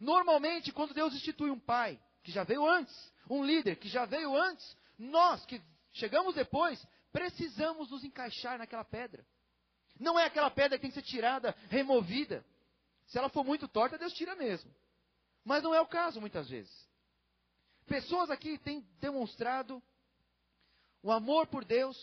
Normalmente, 0.00 0.72
quando 0.72 0.94
Deus 0.94 1.14
institui 1.14 1.50
um 1.50 1.60
pai, 1.60 2.00
que 2.22 2.32
já 2.32 2.44
veio 2.44 2.66
antes, 2.66 3.12
um 3.28 3.44
líder 3.44 3.76
que 3.76 3.88
já 3.88 4.04
veio 4.04 4.36
antes, 4.36 4.76
nós 4.98 5.44
que 5.46 5.60
chegamos 5.92 6.34
depois, 6.34 6.84
precisamos 7.12 7.90
nos 7.90 8.04
encaixar 8.04 8.58
naquela 8.58 8.84
pedra. 8.84 9.24
Não 9.98 10.18
é 10.18 10.24
aquela 10.24 10.50
pedra 10.50 10.78
que 10.78 10.82
tem 10.82 10.90
que 10.90 11.00
ser 11.00 11.06
tirada, 11.06 11.54
removida. 11.68 12.44
Se 13.06 13.18
ela 13.18 13.28
for 13.28 13.44
muito 13.44 13.68
torta, 13.68 13.98
Deus 13.98 14.12
tira 14.14 14.34
mesmo. 14.34 14.74
Mas 15.44 15.62
não 15.62 15.74
é 15.74 15.80
o 15.80 15.86
caso 15.86 16.20
muitas 16.20 16.48
vezes. 16.48 16.72
Pessoas 17.86 18.30
aqui 18.30 18.58
têm 18.58 18.80
demonstrado 19.00 19.82
o 21.02 21.10
amor 21.10 21.46
por 21.48 21.64
Deus, 21.64 21.96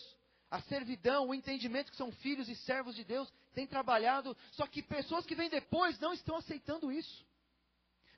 a 0.51 0.61
servidão, 0.63 1.27
o 1.27 1.33
entendimento 1.33 1.89
que 1.89 1.97
são 1.97 2.11
filhos 2.11 2.49
e 2.49 2.55
servos 2.55 2.95
de 2.95 3.03
Deus, 3.03 3.31
têm 3.53 3.67
trabalhado, 3.67 4.35
só 4.51 4.67
que 4.67 4.81
pessoas 4.81 5.25
que 5.25 5.35
vêm 5.35 5.49
depois 5.49 5.99
não 5.99 6.13
estão 6.13 6.37
aceitando 6.37 6.91
isso. 6.91 7.25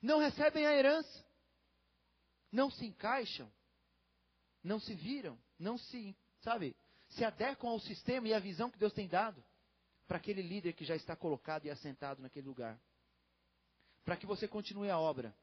Não 0.00 0.18
recebem 0.18 0.66
a 0.66 0.72
herança. 0.72 1.24
Não 2.50 2.70
se 2.70 2.84
encaixam 2.84 3.50
não 4.62 4.78
se 4.78 4.94
viram, 4.94 5.38
não 5.58 5.76
se, 5.76 6.16
sabe, 6.40 6.76
se 7.10 7.24
adequam 7.24 7.70
ao 7.70 7.80
sistema 7.80 8.28
e 8.28 8.34
à 8.34 8.38
visão 8.38 8.70
que 8.70 8.78
Deus 8.78 8.92
tem 8.92 9.08
dado 9.08 9.42
para 10.06 10.18
aquele 10.18 10.42
líder 10.42 10.74
que 10.74 10.84
já 10.84 10.94
está 10.94 11.16
colocado 11.16 11.64
e 11.66 11.70
assentado 11.70 12.22
naquele 12.22 12.46
lugar. 12.46 12.78
Para 14.04 14.16
que 14.16 14.26
você 14.26 14.46
continue 14.46 14.90
a 14.90 14.98
obra, 14.98 15.34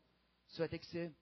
você 0.48 0.60
vai 0.60 0.70
ter 0.70 0.80
que 0.80 0.88
ser 0.88 1.14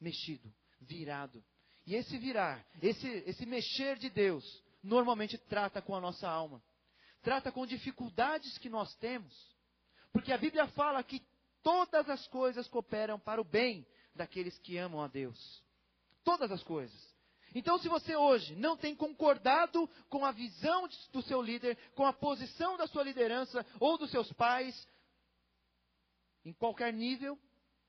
mexido, 0.00 0.52
virado. 0.80 1.42
E 1.86 1.94
esse 1.94 2.18
virar, 2.18 2.66
esse, 2.82 3.06
esse 3.26 3.46
mexer 3.46 3.96
de 3.96 4.10
Deus, 4.10 4.44
normalmente 4.82 5.38
trata 5.38 5.80
com 5.80 5.94
a 5.94 6.00
nossa 6.00 6.28
alma. 6.28 6.62
Trata 7.22 7.50
com 7.50 7.66
dificuldades 7.66 8.56
que 8.58 8.68
nós 8.68 8.94
temos. 8.96 9.34
Porque 10.12 10.32
a 10.32 10.38
Bíblia 10.38 10.66
fala 10.68 11.02
que 11.02 11.22
todas 11.62 12.08
as 12.08 12.26
coisas 12.28 12.68
cooperam 12.68 13.18
para 13.18 13.40
o 13.40 13.44
bem 13.44 13.86
daqueles 14.14 14.58
que 14.58 14.78
amam 14.78 15.02
a 15.02 15.08
Deus. 15.08 15.62
Todas 16.24 16.50
as 16.50 16.62
coisas. 16.62 17.16
Então, 17.54 17.78
se 17.78 17.88
você 17.88 18.14
hoje 18.14 18.54
não 18.56 18.76
tem 18.76 18.94
concordado 18.94 19.88
com 20.08 20.24
a 20.24 20.32
visão 20.32 20.88
do 21.12 21.22
seu 21.22 21.40
líder, 21.40 21.76
com 21.94 22.04
a 22.04 22.12
posição 22.12 22.76
da 22.76 22.86
sua 22.86 23.02
liderança 23.02 23.64
ou 23.80 23.96
dos 23.96 24.10
seus 24.10 24.32
pais, 24.32 24.86
em 26.44 26.52
qualquer 26.52 26.92
nível, 26.92 27.38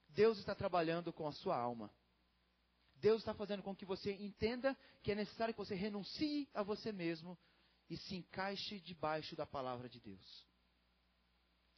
Deus 0.09 0.37
está 0.39 0.55
trabalhando 0.55 1.11
com 1.13 1.27
a 1.27 1.31
sua 1.31 1.57
alma. 1.57 1.91
Deus 2.95 3.19
está 3.19 3.33
fazendo 3.33 3.61
com 3.61 3.75
que 3.75 3.85
você 3.85 4.13
entenda 4.13 4.75
que 5.03 5.11
é 5.11 5.15
necessário 5.15 5.53
que 5.53 5.59
você 5.59 5.75
renuncie 5.75 6.49
a 6.53 6.63
você 6.63 6.91
mesmo 6.91 7.37
e 7.89 7.97
se 7.97 8.15
encaixe 8.15 8.79
debaixo 8.79 9.35
da 9.35 9.45
palavra 9.45 9.87
de 9.87 9.99
Deus. 9.99 10.45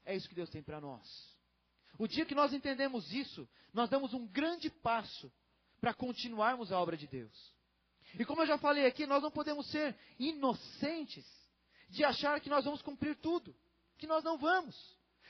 É 0.06 0.16
isso 0.16 0.28
que 0.28 0.36
Deus 0.36 0.50
tem 0.50 0.64
para 0.64 0.82
nós. 0.82 1.38
O 1.98 2.08
dia 2.08 2.26
que 2.26 2.36
nós 2.36 2.54
entendemos 2.54 3.12
isso, 3.14 3.48
nós 3.74 3.90
damos 3.90 4.14
um 4.14 4.26
grande 4.28 4.70
passo 4.70 5.32
para 5.80 5.94
continuarmos 5.94 6.72
a 6.72 6.80
obra 6.80 6.98
de 6.98 7.08
Deus. 7.08 7.54
E 8.18 8.26
como 8.26 8.42
eu 8.42 8.48
já 8.48 8.58
falei 8.58 8.86
aqui, 8.86 9.06
nós 9.06 9.22
não 9.22 9.30
podemos 9.30 9.70
ser 9.70 9.96
inocentes 10.18 11.26
de 11.90 12.04
achar 12.04 12.40
que 12.40 12.50
nós 12.50 12.66
vamos 12.66 12.82
cumprir 12.82 13.16
tudo. 13.18 13.56
Que 13.98 14.08
nós 14.08 14.24
não 14.24 14.38
vamos. 14.38 14.76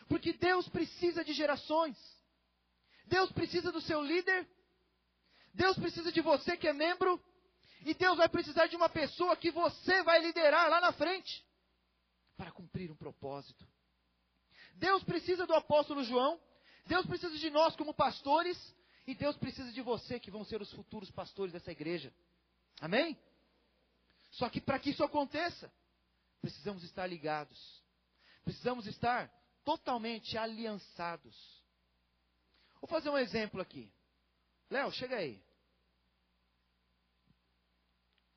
Porque 0.08 0.34
Deus 0.34 0.68
precisa 0.70 1.24
de 1.24 1.34
gerações. 1.34 1.98
Deus 3.06 3.32
precisa 3.32 3.72
do 3.72 3.82
seu 3.82 4.02
líder. 4.02 4.48
Deus 5.54 5.78
precisa 5.78 6.12
de 6.12 6.22
você 6.22 6.56
que 6.56 6.68
é 6.68 6.74
membro. 6.74 7.22
E 7.86 7.94
Deus 7.94 8.18
vai 8.18 8.28
precisar 8.28 8.68
de 8.68 8.76
uma 8.76 8.90
pessoa 8.90 9.38
que 9.38 9.52
você 9.52 10.04
vai 10.04 10.22
liderar 10.22 10.70
lá 10.70 10.82
na 10.82 10.92
frente 10.92 11.46
para 12.36 12.52
cumprir 12.52 12.92
um 12.92 12.96
propósito. 12.96 13.68
Deus 14.74 15.04
precisa 15.04 15.46
do 15.46 15.54
apóstolo 15.54 16.04
João. 16.04 16.40
Deus 16.86 17.06
precisa 17.06 17.38
de 17.38 17.50
nós 17.50 17.76
como 17.76 17.94
pastores. 17.94 18.58
E 19.08 19.16
Deus 19.16 19.36
precisa 19.38 19.72
de 19.72 19.82
você 19.82 20.20
que 20.20 20.32
vão 20.32 20.44
ser 20.44 20.62
os 20.62 20.72
futuros 20.74 21.10
pastores 21.12 21.54
dessa 21.54 21.72
igreja. 21.72 22.14
Amém? 22.80 23.18
Só 24.32 24.50
que 24.50 24.62
para 24.62 24.78
que 24.78 24.92
isso 24.92 25.04
aconteça, 25.04 25.72
precisamos 26.42 26.84
estar 26.84 27.08
ligados. 27.08 27.82
Precisamos 28.44 28.86
estar 28.88 29.32
totalmente 29.64 30.38
aliançados. 30.38 31.36
Vou 32.82 32.88
fazer 32.88 33.10
um 33.10 33.18
exemplo 33.18 33.60
aqui. 33.60 33.92
Léo, 34.70 34.92
chega 34.92 35.18
aí. 35.18 35.42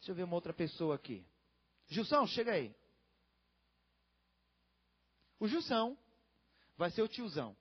Deixa 0.03 0.11
eu 0.11 0.16
ver 0.16 0.24
uma 0.24 0.34
outra 0.34 0.53
pessoa 0.53 0.96
aqui. 0.96 1.24
Gilson, 1.86 2.26
chega 2.26 2.50
aí. 2.50 2.74
O 5.38 5.46
Gilson 5.46 5.96
vai 6.76 6.90
ser 6.90 7.03
o 7.03 7.09
tiozão. 7.09 7.57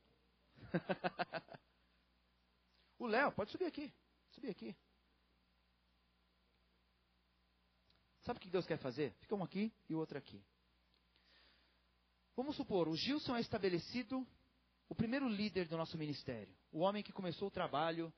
o 2.98 3.06
Léo, 3.06 3.32
pode 3.34 3.52
subir 3.52 3.66
aqui. 3.66 3.94
Subir 4.32 4.50
aqui. 4.50 4.76
Sabe 8.22 8.39
o 8.39 8.42
que 8.42 8.50
Deus 8.50 8.66
quer 8.66 8.80
fazer? 8.80 9.14
Fica 9.20 9.36
um 9.36 9.44
aqui 9.44 9.72
e 9.88 9.94
o 9.94 10.00
outro 10.00 10.18
aqui. 10.18 10.44
Vamos 12.36 12.56
supor, 12.56 12.88
o 12.88 12.96
Gilson 12.96 13.36
é 13.36 13.42
estabelecido 13.42 14.28
o 14.89 14.96
primeiro 14.96 15.30
líder 15.30 15.68
do 15.68 15.78
nosso 15.78 15.96
ministério. 15.96 16.58
O 16.72 16.80
homem 16.80 17.04
que 17.04 17.14
começou 17.14 17.50
o 17.50 17.52
trabalho, 17.52 18.12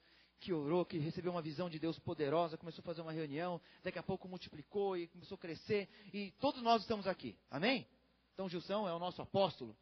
que 0.43 0.51
orou, 0.51 0.85
que 0.85 0.97
recebeu 0.97 1.31
uma 1.31 1.41
visão 1.41 1.69
de 1.69 1.79
Deus 1.79 1.97
poderosa, 1.99 2.57
começou 2.57 2.81
a 2.81 2.85
fazer 2.85 3.01
uma 3.01 3.13
reunião, 3.13 3.61
daqui 3.81 3.97
a 3.97 4.03
pouco 4.03 4.27
multiplicou 4.27 4.97
e 4.97 5.07
começou 5.07 5.35
a 5.35 5.39
crescer. 5.39 5.87
E 6.13 6.31
todos 6.31 6.61
nós 6.61 6.81
estamos 6.81 7.07
aqui. 7.07 7.37
Amém? 7.49 7.87
Então 8.33 8.49
Gilson 8.49 8.85
é 8.87 8.93
o 8.93 8.99
nosso 8.99 9.21
apóstolo. 9.21 9.73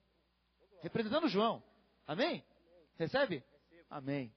Representando 0.84 1.28
João. 1.28 1.64
Amém? 2.06 2.46
Recebe? 2.96 3.44
Amém. 3.90 4.32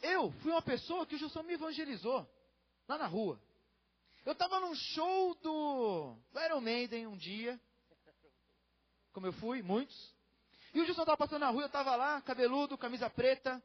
Eu 0.00 0.30
fui 0.42 0.52
uma 0.52 0.62
pessoa 0.62 1.04
que 1.04 1.16
o 1.16 1.18
Gilson 1.18 1.42
me 1.42 1.54
evangelizou. 1.54 2.24
Lá 2.86 2.96
na 2.96 3.08
rua. 3.08 3.40
Eu 4.24 4.32
estava 4.32 4.60
num 4.60 4.74
show 4.76 5.34
do, 5.42 6.16
Iron 6.46 6.60
Maiden 6.60 7.08
um 7.08 7.16
dia. 7.16 7.60
Como 9.12 9.26
eu 9.26 9.32
fui, 9.32 9.60
muitos. 9.60 10.14
E 10.72 10.80
o 10.80 10.84
Gilson 10.84 11.02
estava 11.02 11.18
passando 11.18 11.40
na 11.40 11.50
rua, 11.50 11.62
eu 11.62 11.66
estava 11.66 11.96
lá, 11.96 12.20
cabeludo, 12.20 12.78
camisa 12.78 13.10
preta, 13.10 13.60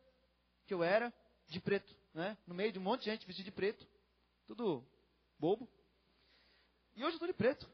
que 0.66 0.74
eu 0.74 0.84
era, 0.84 1.14
de 1.48 1.60
preto, 1.60 1.96
né? 2.14 2.38
No 2.46 2.54
meio 2.54 2.72
de 2.72 2.80
um 2.80 2.82
monte 2.82 3.02
de 3.02 3.12
gente 3.12 3.26
vestido 3.26 3.46
de 3.46 3.52
preto. 3.52 3.86
Tudo 4.48 4.84
bobo. 5.40 5.70
E 6.96 7.04
hoje 7.04 7.14
eu 7.14 7.16
estou 7.16 7.28
de 7.28 7.34
preto. 7.34 7.70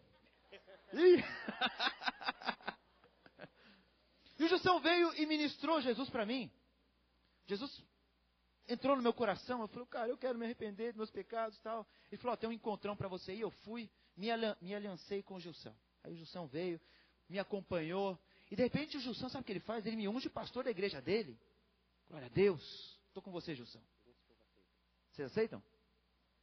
Ih! 0.93 1.23
e 4.39 4.43
o 4.43 4.47
Gilson 4.47 4.79
veio 4.79 5.13
e 5.15 5.25
ministrou 5.25 5.81
Jesus 5.81 6.09
para 6.09 6.25
mim. 6.25 6.51
Jesus 7.45 7.83
entrou 8.67 8.95
no 8.95 9.01
meu 9.01 9.13
coração. 9.13 9.61
Eu 9.61 9.67
falei, 9.67 9.87
cara, 9.87 10.09
eu 10.09 10.17
quero 10.17 10.37
me 10.37 10.45
arrepender 10.45 10.87
dos 10.87 10.97
meus 10.97 11.11
pecados 11.11 11.57
e 11.57 11.61
tal. 11.61 11.87
Ele 12.11 12.21
falou, 12.21 12.33
oh, 12.33 12.37
tem 12.37 12.49
um 12.49 12.53
encontrão 12.53 12.95
para 12.95 13.07
você. 13.07 13.33
E 13.33 13.41
eu 13.41 13.51
fui, 13.51 13.89
me, 14.15 14.27
me 14.61 14.75
aliancei 14.75 15.23
com 15.23 15.35
o 15.35 15.39
Gilson. 15.39 15.75
Aí 16.03 16.11
o 16.11 16.15
Gilson 16.15 16.47
veio, 16.47 16.79
me 17.29 17.39
acompanhou. 17.39 18.19
E 18.49 18.55
de 18.55 18.63
repente 18.63 18.97
o 18.97 18.99
Gilson, 18.99 19.29
sabe 19.29 19.43
o 19.43 19.45
que 19.45 19.51
ele 19.51 19.59
faz? 19.61 19.85
Ele 19.85 19.95
me 19.95 20.07
unge 20.07 20.29
pastor 20.29 20.63
da 20.63 20.71
igreja 20.71 21.01
dele. 21.01 21.39
Glória 22.11 22.27
a 22.27 22.29
Deus. 22.29 22.61
Estou 23.07 23.23
com 23.23 23.31
você, 23.31 23.55
Gilson. 23.55 23.81
Vocês 25.11 25.31
aceitam? 25.31 25.63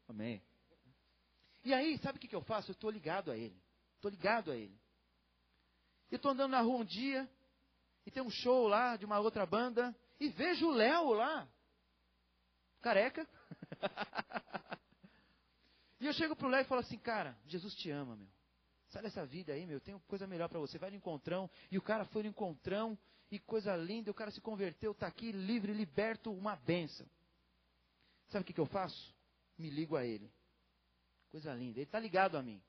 Amém. 0.09 0.43
E 1.63 1.75
aí, 1.75 1.99
sabe 1.99 2.17
o 2.17 2.21
que, 2.23 2.27
que 2.27 2.35
eu 2.35 2.41
faço? 2.41 2.71
Eu 2.71 2.73
estou 2.73 2.91
ligado 2.91 3.31
a 3.31 3.37
Ele. 3.37 3.63
Estou 3.97 4.11
ligado 4.11 4.51
a 4.51 4.57
Ele. 4.57 4.75
Eu 6.11 6.17
estou 6.17 6.31
andando 6.31 6.53
na 6.53 6.63
rua 6.63 6.79
um 6.79 6.85
dia, 6.87 7.31
e 8.07 8.11
tem 8.11 8.23
um 8.23 8.31
show 8.31 8.67
lá 8.67 8.97
de 8.97 9.05
uma 9.05 9.19
outra 9.19 9.45
banda, 9.45 9.95
e 10.19 10.31
vejo 10.31 10.69
o 10.69 10.73
Léo 10.73 11.13
lá. 11.13 11.47
Careca. 12.81 13.29
e 16.01 16.07
eu 16.07 16.15
chego 16.15 16.35
pro 16.35 16.49
Léo 16.49 16.63
e 16.63 16.69
falo 16.69 16.81
assim, 16.81 16.97
cara, 16.97 17.39
Jesus 17.45 17.75
te 17.75 17.91
ama, 17.91 18.17
meu. 18.17 18.29
Sai 18.89 19.03
dessa 19.03 19.27
vida 19.27 19.53
aí, 19.53 19.67
meu, 19.67 19.83
tem 19.83 19.99
coisa 20.09 20.27
melhor 20.27 20.49
para 20.49 20.61
você. 20.61 20.79
Vai 20.79 20.89
no 20.89 20.97
encontrão. 20.97 21.51
E 21.71 21.77
o 21.77 21.83
cara 21.83 22.07
foi 22.07 22.23
no 22.23 22.31
encontrão, 22.31 22.99
e 23.31 23.39
coisa 23.39 23.77
linda, 23.77 24.11
o 24.11 24.15
cara 24.15 24.31
se 24.31 24.41
converteu, 24.41 24.93
está 24.93 25.07
aqui 25.07 25.33
livre, 25.33 25.73
liberto, 25.73 26.33
uma 26.33 26.57
benção. 26.57 27.07
Sabe 28.29 28.43
o 28.43 28.47
que, 28.47 28.53
que 28.53 28.61
eu 28.61 28.67
faço? 28.67 29.15
Me 29.59 29.69
ligo 29.69 29.97
a 29.97 30.05
ele. 30.05 30.31
Coisa 31.31 31.53
linda. 31.55 31.79
Ele 31.79 31.85
está 31.85 31.99
ligado 31.99 32.37
a 32.37 32.43
mim. 32.43 32.63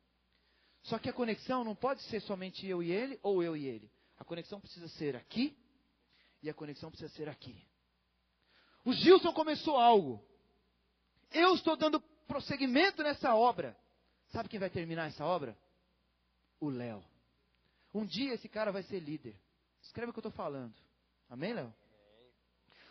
Só 0.84 0.98
que 0.98 1.10
a 1.10 1.14
conexão 1.14 1.64
não 1.64 1.76
pode 1.76 2.02
ser 2.04 2.22
somente 2.22 2.66
eu 2.66 2.82
e 2.82 2.92
ele 2.92 3.20
ou 3.22 3.44
eu 3.44 3.56
e 3.56 3.66
ele. 3.66 3.92
A 4.18 4.24
conexão 4.24 4.60
precisa 4.60 4.88
ser 4.90 5.16
aqui 5.16 5.58
e 6.42 6.50
a 6.50 6.54
conexão 6.54 6.90
precisa 6.90 7.14
ser 7.14 7.30
aqui. 7.30 7.62
O 8.84 8.94
Gilson 8.94 9.34
começou 9.34 9.78
algo. 9.78 10.24
Eu 11.32 11.54
estou 11.56 11.76
dando 11.78 12.00
prosseguimento 12.28 13.04
nessa 13.04 13.36
obra. 13.36 13.78
Sabe 14.30 14.50
quem 14.50 14.60
vai 14.60 14.70
terminar 14.70 15.08
essa 15.08 15.26
obra? 15.26 15.58
O 16.60 16.70
Léo. 16.70 17.04
Um 17.94 18.06
dia 18.06 18.34
esse 18.34 18.48
cara 18.48 18.72
vai 18.72 18.84
ser 18.84 19.00
líder. 19.00 19.36
Escreve 19.82 20.10
o 20.10 20.14
que 20.14 20.20
eu 20.20 20.28
estou 20.28 20.32
falando. 20.32 20.74
Amém, 21.30 21.54
Léo? 21.54 21.74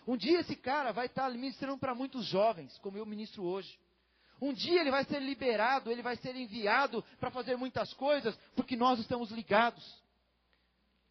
Um 0.06 0.16
dia 0.16 0.40
esse 0.40 0.56
cara 0.56 0.92
vai 0.92 1.06
estar 1.06 1.30
ministrando 1.30 1.78
para 1.78 1.94
muitos 1.94 2.24
jovens, 2.24 2.76
como 2.78 2.96
eu 2.96 3.04
ministro 3.04 3.42
hoje. 3.44 3.78
Um 4.40 4.52
dia 4.52 4.80
ele 4.80 4.90
vai 4.90 5.04
ser 5.04 5.20
liberado, 5.20 5.90
ele 5.90 6.02
vai 6.02 6.16
ser 6.16 6.34
enviado 6.34 7.04
para 7.18 7.30
fazer 7.30 7.56
muitas 7.56 7.92
coisas, 7.94 8.34
porque 8.54 8.76
nós 8.76 8.98
estamos 9.00 9.30
ligados. 9.30 9.84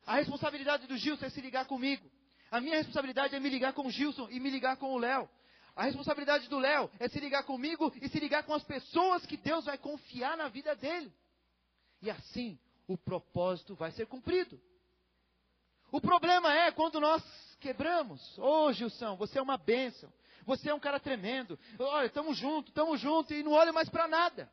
A 0.05 0.15
responsabilidade 0.15 0.87
do 0.87 0.97
Gilson 0.97 1.25
é 1.25 1.29
se 1.29 1.41
ligar 1.41 1.65
comigo. 1.65 2.09
A 2.49 2.61
minha 2.61 2.77
responsabilidade 2.77 3.35
é 3.35 3.39
me 3.39 3.49
ligar 3.49 3.73
com 3.73 3.85
o 3.85 3.91
Gilson 3.91 4.29
e 4.29 4.39
me 4.39 4.49
ligar 4.49 4.77
com 4.77 4.93
o 4.93 4.97
Léo. 4.97 5.29
A 5.75 5.83
responsabilidade 5.83 6.47
do 6.47 6.57
Léo 6.57 6.89
é 6.97 7.07
se 7.07 7.19
ligar 7.19 7.43
comigo 7.43 7.93
e 8.01 8.09
se 8.09 8.19
ligar 8.19 8.43
com 8.43 8.53
as 8.53 8.63
pessoas 8.63 9.25
que 9.25 9.37
Deus 9.37 9.65
vai 9.65 9.77
confiar 9.77 10.35
na 10.37 10.47
vida 10.47 10.75
dele. 10.75 11.13
E 12.01 12.09
assim 12.09 12.57
o 12.87 12.97
propósito 12.97 13.75
vai 13.75 13.91
ser 13.91 14.07
cumprido. 14.07 14.59
O 15.91 16.01
problema 16.01 16.53
é 16.53 16.71
quando 16.71 16.99
nós 16.99 17.23
quebramos. 17.59 18.37
Ô 18.37 18.65
oh, 18.65 18.73
Gilson, 18.73 19.15
você 19.15 19.39
é 19.39 19.41
uma 19.41 19.57
bênção. 19.57 20.11
Você 20.45 20.69
é 20.69 20.73
um 20.73 20.79
cara 20.79 20.99
tremendo. 20.99 21.59
Olha, 21.79 22.07
estamos 22.07 22.37
juntos, 22.37 22.69
estamos 22.69 22.99
juntos 22.99 23.31
e 23.31 23.43
não 23.43 23.51
olho 23.51 23.73
mais 23.73 23.89
para 23.89 24.07
nada. 24.07 24.49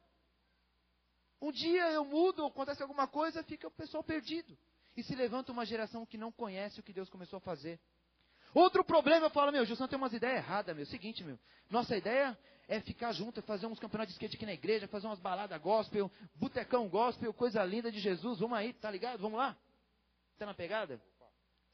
Um 1.41 1.53
dia 1.53 1.91
eu 1.93 2.05
mudo, 2.05 2.45
acontece 2.45 2.83
alguma 2.83 3.07
coisa, 3.07 3.43
fica 3.43 3.69
o 3.69 3.71
pessoal 3.71 4.03
perdido. 4.03 4.57
E 4.97 5.03
se 5.03 5.15
levanta 5.15 5.53
uma 5.53 5.67
geração 5.67 6.07
que 6.07 6.17
não 6.17 6.33
conhece 6.33 6.81
o 6.81 6.83
que 6.83 6.93
Deus 6.93 7.09
começou 7.09 7.37
a 7.37 7.41
fazer. 7.41 7.79
Outro 8.55 8.85
problema, 8.85 9.27
eu 9.27 9.31
falo, 9.31 9.51
meu, 9.51 9.65
Gilson 9.65 9.89
tem 9.89 9.99
umas 9.99 10.13
ideias 10.13 10.37
erradas, 10.37 10.75
meu. 10.75 10.87
Seguinte, 10.87 11.25
meu. 11.25 11.39
Nossa 11.69 11.97
ideia 11.97 12.39
é 12.69 12.81
ficar 12.81 13.13
junto, 13.13 13.41
é 13.41 13.43
fazer 13.43 13.67
uns 13.67 13.79
campeonatos 13.79 14.15
de 14.15 14.17
skate 14.17 14.37
aqui 14.37 14.47
na 14.47 14.53
igreja, 14.53 14.89
fazer 14.89 15.07
umas 15.07 15.19
baladas 15.19 15.61
gospel, 15.61 16.11
botecão 16.37 16.89
gospel, 16.89 17.35
coisa 17.35 17.65
linda 17.65 17.91
de 17.91 17.99
Jesus. 17.99 18.39
Vamos 18.39 18.57
aí, 18.57 18.73
tá 18.73 18.91
ligado? 18.91 19.21
Vamos 19.21 19.39
lá? 19.39 19.57
Tá 20.39 20.47
na 20.47 20.55
pegada? 20.55 21.01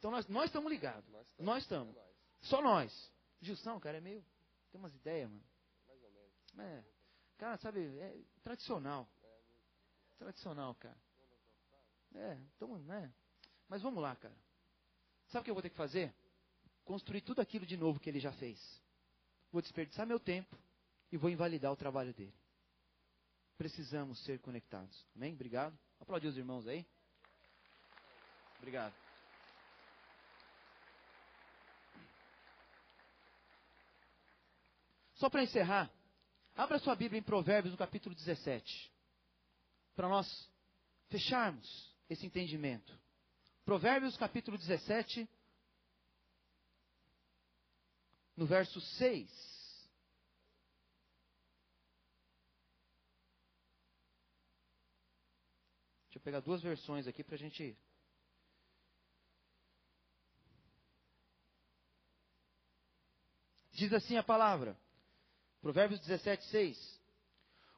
Então 0.00 0.10
nós, 0.10 0.26
nós 0.28 0.46
estamos 0.46 0.72
ligados. 0.72 1.04
Nós 1.38 1.62
estamos. 1.62 1.94
Só 2.40 2.62
nós. 2.62 3.12
Gilson, 3.42 3.78
cara, 3.78 3.98
é 3.98 4.00
meio. 4.00 4.24
Tem 4.72 4.80
umas 4.80 4.94
ideias, 4.94 5.28
mano. 5.28 5.44
Mais 5.86 6.02
ou 6.02 6.10
menos. 6.10 6.32
É. 6.58 6.84
Cara, 7.36 7.58
sabe, 7.58 7.80
é 7.98 8.18
tradicional. 8.42 9.06
Tradicional, 10.18 10.74
cara. 10.76 10.96
É, 12.14 12.38
então, 12.56 12.78
né? 12.78 13.12
Mas 13.68 13.82
vamos 13.82 14.02
lá, 14.02 14.16
cara. 14.16 14.34
Sabe 15.28 15.42
o 15.42 15.44
que 15.44 15.50
eu 15.50 15.54
vou 15.54 15.62
ter 15.62 15.70
que 15.70 15.76
fazer? 15.76 16.14
Construir 16.82 17.20
tudo 17.20 17.40
aquilo 17.40 17.66
de 17.66 17.76
novo 17.76 18.00
que 18.00 18.08
ele 18.08 18.20
já 18.20 18.32
fez. 18.32 18.58
Vou 19.52 19.60
desperdiçar 19.60 20.06
meu 20.06 20.18
tempo 20.18 20.56
e 21.12 21.18
vou 21.18 21.28
invalidar 21.28 21.70
o 21.70 21.76
trabalho 21.76 22.14
dele. 22.14 22.34
Precisamos 23.58 24.18
ser 24.24 24.40
conectados. 24.40 25.06
Amém? 25.14 25.34
Obrigado. 25.34 25.78
Aplaudir 26.00 26.28
os 26.28 26.38
irmãos 26.38 26.66
aí. 26.66 26.86
Obrigado. 28.58 29.09
Só 35.20 35.28
para 35.28 35.42
encerrar, 35.42 35.92
abra 36.56 36.78
sua 36.78 36.96
Bíblia 36.96 37.18
em 37.18 37.22
Provérbios, 37.22 37.72
no 37.72 37.78
capítulo 37.78 38.14
17, 38.14 38.90
para 39.94 40.08
nós 40.08 40.50
fecharmos 41.10 41.94
esse 42.08 42.24
entendimento. 42.24 42.98
Provérbios, 43.62 44.16
capítulo 44.16 44.56
17, 44.56 45.28
no 48.34 48.46
verso 48.46 48.80
6. 48.80 49.28
Deixa 56.06 56.16
eu 56.16 56.20
pegar 56.22 56.40
duas 56.40 56.62
versões 56.62 57.06
aqui 57.06 57.22
para 57.22 57.34
a 57.34 57.38
gente. 57.38 57.76
Diz 63.72 63.92
assim 63.92 64.16
a 64.16 64.22
palavra. 64.22 64.80
Provérbios 65.60 66.00
17, 66.00 66.44
6. 66.44 67.00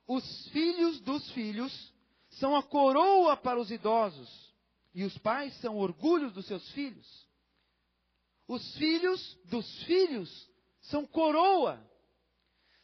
Os 0.07 0.49
filhos 0.49 1.01
dos 1.01 1.31
filhos 1.33 1.93
são 2.31 2.57
a 2.57 2.63
coroa 2.63 3.37
para 3.37 3.61
os 3.61 3.71
idosos, 3.71 4.55
e 4.95 5.05
os 5.05 5.17
pais 5.19 5.55
são 5.61 5.79
orgulho 5.79 6.31
dos 6.31 6.47
seus 6.47 6.69
filhos. 6.73 7.27
Os 8.47 8.75
filhos 8.77 9.39
dos 9.47 9.83
filhos 9.85 10.51
são 10.83 11.07
coroa. 11.07 11.83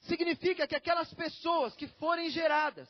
Significa 0.00 0.66
que 0.66 0.76
aquelas 0.76 1.12
pessoas 1.14 1.74
que 1.74 1.86
forem 1.86 2.30
geradas 2.30 2.88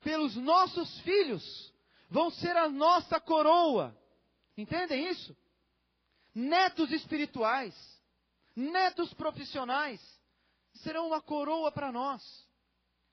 pelos 0.00 0.36
nossos 0.36 1.00
filhos 1.00 1.72
vão 2.10 2.30
ser 2.30 2.56
a 2.56 2.68
nossa 2.68 3.18
coroa. 3.20 3.96
Entendem 4.56 5.08
isso? 5.08 5.36
Netos 6.34 6.90
espirituais, 6.90 7.74
netos 8.54 9.14
profissionais, 9.14 10.00
serão 10.74 11.06
uma 11.06 11.20
coroa 11.20 11.70
para 11.70 11.92
nós. 11.92 12.22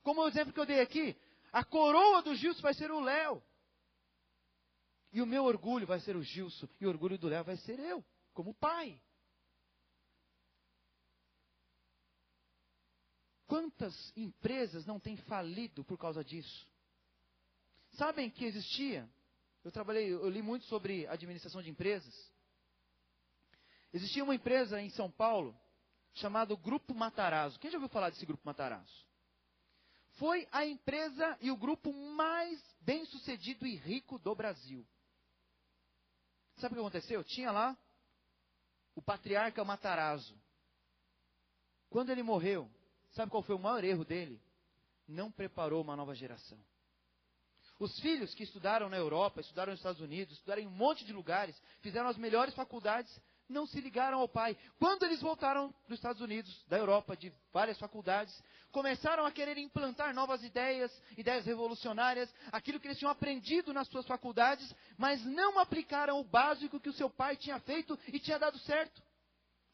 Como 0.03 0.21
o 0.21 0.27
exemplo 0.27 0.53
que 0.53 0.59
eu 0.59 0.65
dei 0.65 0.81
aqui, 0.81 1.15
a 1.51 1.63
coroa 1.63 2.21
do 2.21 2.35
Gilson 2.35 2.61
vai 2.61 2.73
ser 2.73 2.91
o 2.91 2.99
Léo. 2.99 3.41
E 5.13 5.21
o 5.21 5.25
meu 5.25 5.43
orgulho 5.43 5.85
vai 5.85 5.99
ser 5.99 6.15
o 6.15 6.23
Gilson. 6.23 6.67
E 6.79 6.85
o 6.85 6.89
orgulho 6.89 7.17
do 7.17 7.27
Léo 7.27 7.43
vai 7.43 7.57
ser 7.57 7.79
eu, 7.79 8.03
como 8.33 8.53
pai. 8.53 9.01
Quantas 13.45 14.13
empresas 14.15 14.85
não 14.85 14.99
têm 14.99 15.17
falido 15.17 15.83
por 15.83 15.97
causa 15.97 16.23
disso? 16.23 16.67
Sabem 17.91 18.29
que 18.29 18.45
existia? 18.45 19.09
Eu 19.63 19.71
trabalhei, 19.71 20.11
eu 20.11 20.29
li 20.29 20.41
muito 20.41 20.65
sobre 20.65 21.05
administração 21.07 21.61
de 21.61 21.69
empresas. 21.69 22.31
Existia 23.93 24.23
uma 24.23 24.33
empresa 24.33 24.81
em 24.81 24.89
São 24.89 25.11
Paulo 25.11 25.53
chamado 26.13 26.57
Grupo 26.57 26.93
Matarazzo. 26.93 27.59
Quem 27.59 27.71
já 27.71 27.77
ouviu 27.77 27.89
falar 27.89 28.09
desse 28.09 28.25
Grupo 28.25 28.43
Matarazzo? 28.45 29.05
Foi 30.13 30.47
a 30.51 30.65
empresa 30.65 31.37
e 31.41 31.49
o 31.49 31.57
grupo 31.57 31.93
mais 31.93 32.61
bem 32.81 33.05
sucedido 33.05 33.65
e 33.65 33.75
rico 33.75 34.19
do 34.19 34.35
Brasil. 34.35 34.85
Sabe 36.57 36.73
o 36.73 36.75
que 36.75 36.81
aconteceu? 36.81 37.23
Tinha 37.23 37.51
lá 37.51 37.77
o 38.93 39.01
patriarca 39.01 39.63
Matarazzo. 39.63 40.39
Quando 41.89 42.09
ele 42.09 42.23
morreu, 42.23 42.69
sabe 43.11 43.31
qual 43.31 43.43
foi 43.43 43.55
o 43.55 43.59
maior 43.59 43.83
erro 43.83 44.05
dele? 44.05 44.41
Não 45.07 45.31
preparou 45.31 45.81
uma 45.81 45.95
nova 45.95 46.13
geração. 46.13 46.59
Os 47.79 47.99
filhos 47.99 48.33
que 48.35 48.43
estudaram 48.43 48.89
na 48.89 48.97
Europa, 48.97 49.41
estudaram 49.41 49.71
nos 49.71 49.79
Estados 49.79 50.01
Unidos, 50.01 50.35
estudaram 50.35 50.61
em 50.61 50.67
um 50.67 50.71
monte 50.71 51.03
de 51.03 51.11
lugares, 51.11 51.59
fizeram 51.79 52.07
as 52.07 52.17
melhores 52.17 52.53
faculdades, 52.53 53.11
não 53.51 53.67
se 53.67 53.79
ligaram 53.79 54.19
ao 54.19 54.27
pai. 54.27 54.57
Quando 54.79 55.03
eles 55.03 55.21
voltaram 55.21 55.73
dos 55.87 55.97
Estados 55.97 56.21
Unidos, 56.21 56.65
da 56.67 56.77
Europa, 56.77 57.15
de 57.15 57.31
várias 57.53 57.77
faculdades, 57.77 58.41
começaram 58.71 59.25
a 59.25 59.31
querer 59.31 59.57
implantar 59.57 60.13
novas 60.13 60.43
ideias, 60.43 60.91
ideias 61.17 61.45
revolucionárias, 61.45 62.33
aquilo 62.51 62.79
que 62.79 62.87
eles 62.87 62.97
tinham 62.97 63.11
aprendido 63.11 63.73
nas 63.73 63.87
suas 63.87 64.07
faculdades, 64.07 64.73
mas 64.97 65.23
não 65.25 65.59
aplicaram 65.59 66.19
o 66.19 66.23
básico 66.23 66.79
que 66.79 66.89
o 66.89 66.93
seu 66.93 67.09
pai 67.09 67.35
tinha 67.35 67.59
feito 67.59 67.97
e 68.07 68.19
tinha 68.19 68.39
dado 68.39 68.57
certo. 68.59 69.01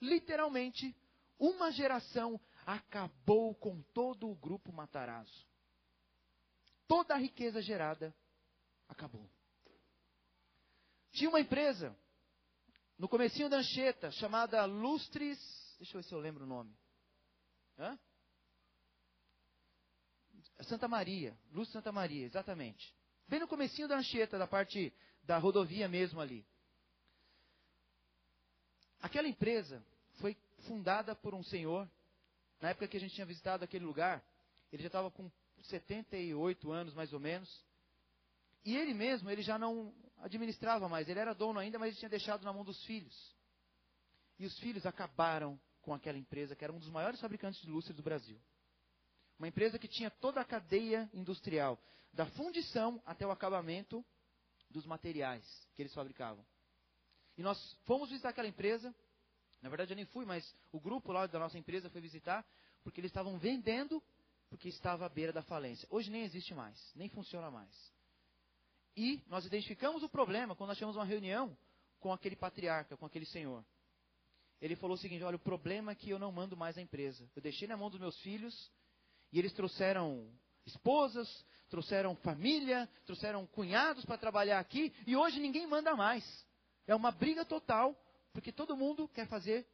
Literalmente, 0.02 0.96
uma 1.40 1.72
geração 1.72 2.40
acabou 2.66 3.56
com 3.56 3.82
todo 3.94 4.30
o 4.30 4.36
grupo 4.36 4.74
Matarazzo. 4.74 5.48
Toda 6.88 7.14
a 7.14 7.18
riqueza 7.18 7.62
gerada 7.62 8.14
acabou. 8.90 9.30
Tinha 11.12 11.30
uma 11.30 11.40
empresa 11.40 11.96
no 12.98 13.08
comecinho 13.08 13.50
da 13.50 13.58
Anchieta, 13.58 14.12
chamada 14.12 14.66
Lustres. 14.66 15.40
Deixa 15.78 15.96
eu 15.96 16.02
ver 16.02 16.08
se 16.08 16.14
eu 16.14 16.20
lembro 16.20 16.44
o 16.44 16.48
nome. 16.48 16.76
Hã? 17.78 17.98
Santa 20.62 20.88
Maria, 20.88 21.38
Luz 21.52 21.70
Santa 21.70 21.92
Maria, 21.92 22.26
exatamente. 22.26 22.96
Bem 23.28 23.40
no 23.40 23.48
comecinho 23.48 23.88
da 23.88 23.98
Anchieta, 23.98 24.40
da 24.40 24.48
parte 24.48 24.92
da 25.22 25.38
rodovia 25.38 25.88
mesmo 25.88 26.20
ali. 26.20 26.46
Aquela 29.00 29.28
empresa 29.28 29.86
foi 30.14 30.36
fundada 30.66 31.16
por 31.16 31.36
um 31.36 31.44
senhor, 31.44 31.88
na 32.60 32.70
época 32.70 32.88
que 32.88 32.98
a 32.98 33.00
gente 33.00 33.14
tinha 33.14 33.26
visitado 33.26 33.64
aquele 33.64 33.86
lugar, 33.86 34.24
ele 34.72 34.82
já 34.82 34.88
estava 34.88 35.12
com 35.12 35.30
78 35.64 36.72
anos 36.72 36.94
mais 36.96 37.14
ou 37.14 37.20
menos. 37.20 37.64
E 38.66 38.76
ele 38.76 38.94
mesmo, 38.94 39.30
ele 39.30 39.44
já 39.44 39.60
não 39.60 39.94
administrava 40.20 40.88
mais, 40.90 41.08
ele 41.08 41.20
era 41.20 41.34
dono 41.34 41.60
ainda, 41.60 41.78
mas 41.78 41.90
ele 41.90 41.98
tinha 41.98 42.10
deixado 42.10 42.44
na 42.44 42.54
mão 42.54 42.64
dos 42.64 42.84
filhos. 42.86 43.36
E 44.40 44.46
os 44.46 44.58
filhos 44.60 44.86
acabaram 44.86 45.60
com 45.82 45.94
aquela 45.94 46.18
empresa, 46.18 46.56
que 46.56 46.64
era 46.64 46.74
um 46.74 46.80
dos 46.80 46.90
maiores 46.90 47.20
fabricantes 47.20 47.62
de 47.62 47.70
lustre 47.70 47.94
do 47.94 48.04
Brasil. 48.04 48.40
Uma 49.40 49.48
empresa 49.48 49.80
que 49.80 49.88
tinha 49.88 50.10
toda 50.10 50.42
a 50.42 50.46
cadeia 50.46 51.10
industrial, 51.14 51.80
da 52.12 52.26
fundição 52.26 53.02
até 53.06 53.26
o 53.26 53.32
acabamento 53.32 54.04
dos 54.70 54.86
materiais 54.86 55.44
que 55.76 55.82
eles 55.82 55.94
fabricavam. 55.94 56.46
E 57.38 57.44
nós 57.44 57.78
fomos 57.86 58.10
visitar 58.10 58.30
aquela 58.30 58.48
empresa. 58.48 58.94
Na 59.62 59.70
verdade, 59.70 59.94
eu 59.94 59.96
nem 59.96 60.06
fui, 60.06 60.26
mas 60.26 60.56
o 60.72 60.80
grupo 60.80 61.12
lá 61.12 61.28
da 61.28 61.40
nossa 61.40 61.58
empresa 61.58 61.90
foi 61.90 62.02
visitar, 62.02 62.46
porque 62.84 63.00
eles 63.00 63.10
estavam 63.10 63.38
vendendo, 63.38 64.04
porque 64.50 64.68
estava 64.68 65.06
à 65.06 65.10
beira 65.10 65.32
da 65.32 65.44
falência. 65.44 65.88
Hoje 65.92 66.10
nem 66.10 66.24
existe 66.24 66.54
mais, 66.54 66.92
nem 66.96 67.10
funciona 67.10 67.52
mais. 67.52 67.97
E 68.98 69.24
nós 69.28 69.46
identificamos 69.46 70.02
o 70.02 70.10
problema 70.10 70.56
quando 70.56 70.70
nós 70.70 70.78
tivemos 70.78 70.96
uma 70.96 71.06
reunião 71.06 71.56
com 72.00 72.12
aquele 72.12 72.36
patriarca, 72.36 72.98
com 72.98 73.06
aquele 73.06 73.28
senhor. 73.28 73.64
Ele 74.60 74.76
falou 74.76 74.96
o 74.96 75.00
seguinte: 75.00 75.24
olha, 75.24 75.36
o 75.36 75.40
problema 75.40 75.92
é 75.92 75.96
que 75.96 76.10
eu 76.10 76.18
não 76.18 76.32
mando 76.32 76.58
mais 76.58 76.80
a 76.80 76.82
empresa. 76.82 77.30
Eu 77.36 77.42
deixei 77.42 77.68
na 77.68 77.78
mão 77.78 77.92
dos 77.92 78.00
meus 78.00 78.20
filhos 78.22 78.72
e 79.32 79.38
eles 79.38 79.54
trouxeram 79.54 80.28
esposas, 80.66 81.46
trouxeram 81.70 82.16
família, 82.18 82.90
trouxeram 83.06 83.46
cunhados 83.46 84.04
para 84.04 84.18
trabalhar 84.18 84.60
aqui 84.60 84.92
e 85.06 85.16
hoje 85.16 85.40
ninguém 85.40 85.68
manda 85.68 85.96
mais. 85.96 86.26
É 86.88 86.96
uma 86.96 87.12
briga 87.12 87.46
total, 87.46 87.96
porque 88.34 88.52
todo 88.52 88.76
mundo 88.76 89.08
quer 89.10 89.28
fazer 89.28 89.68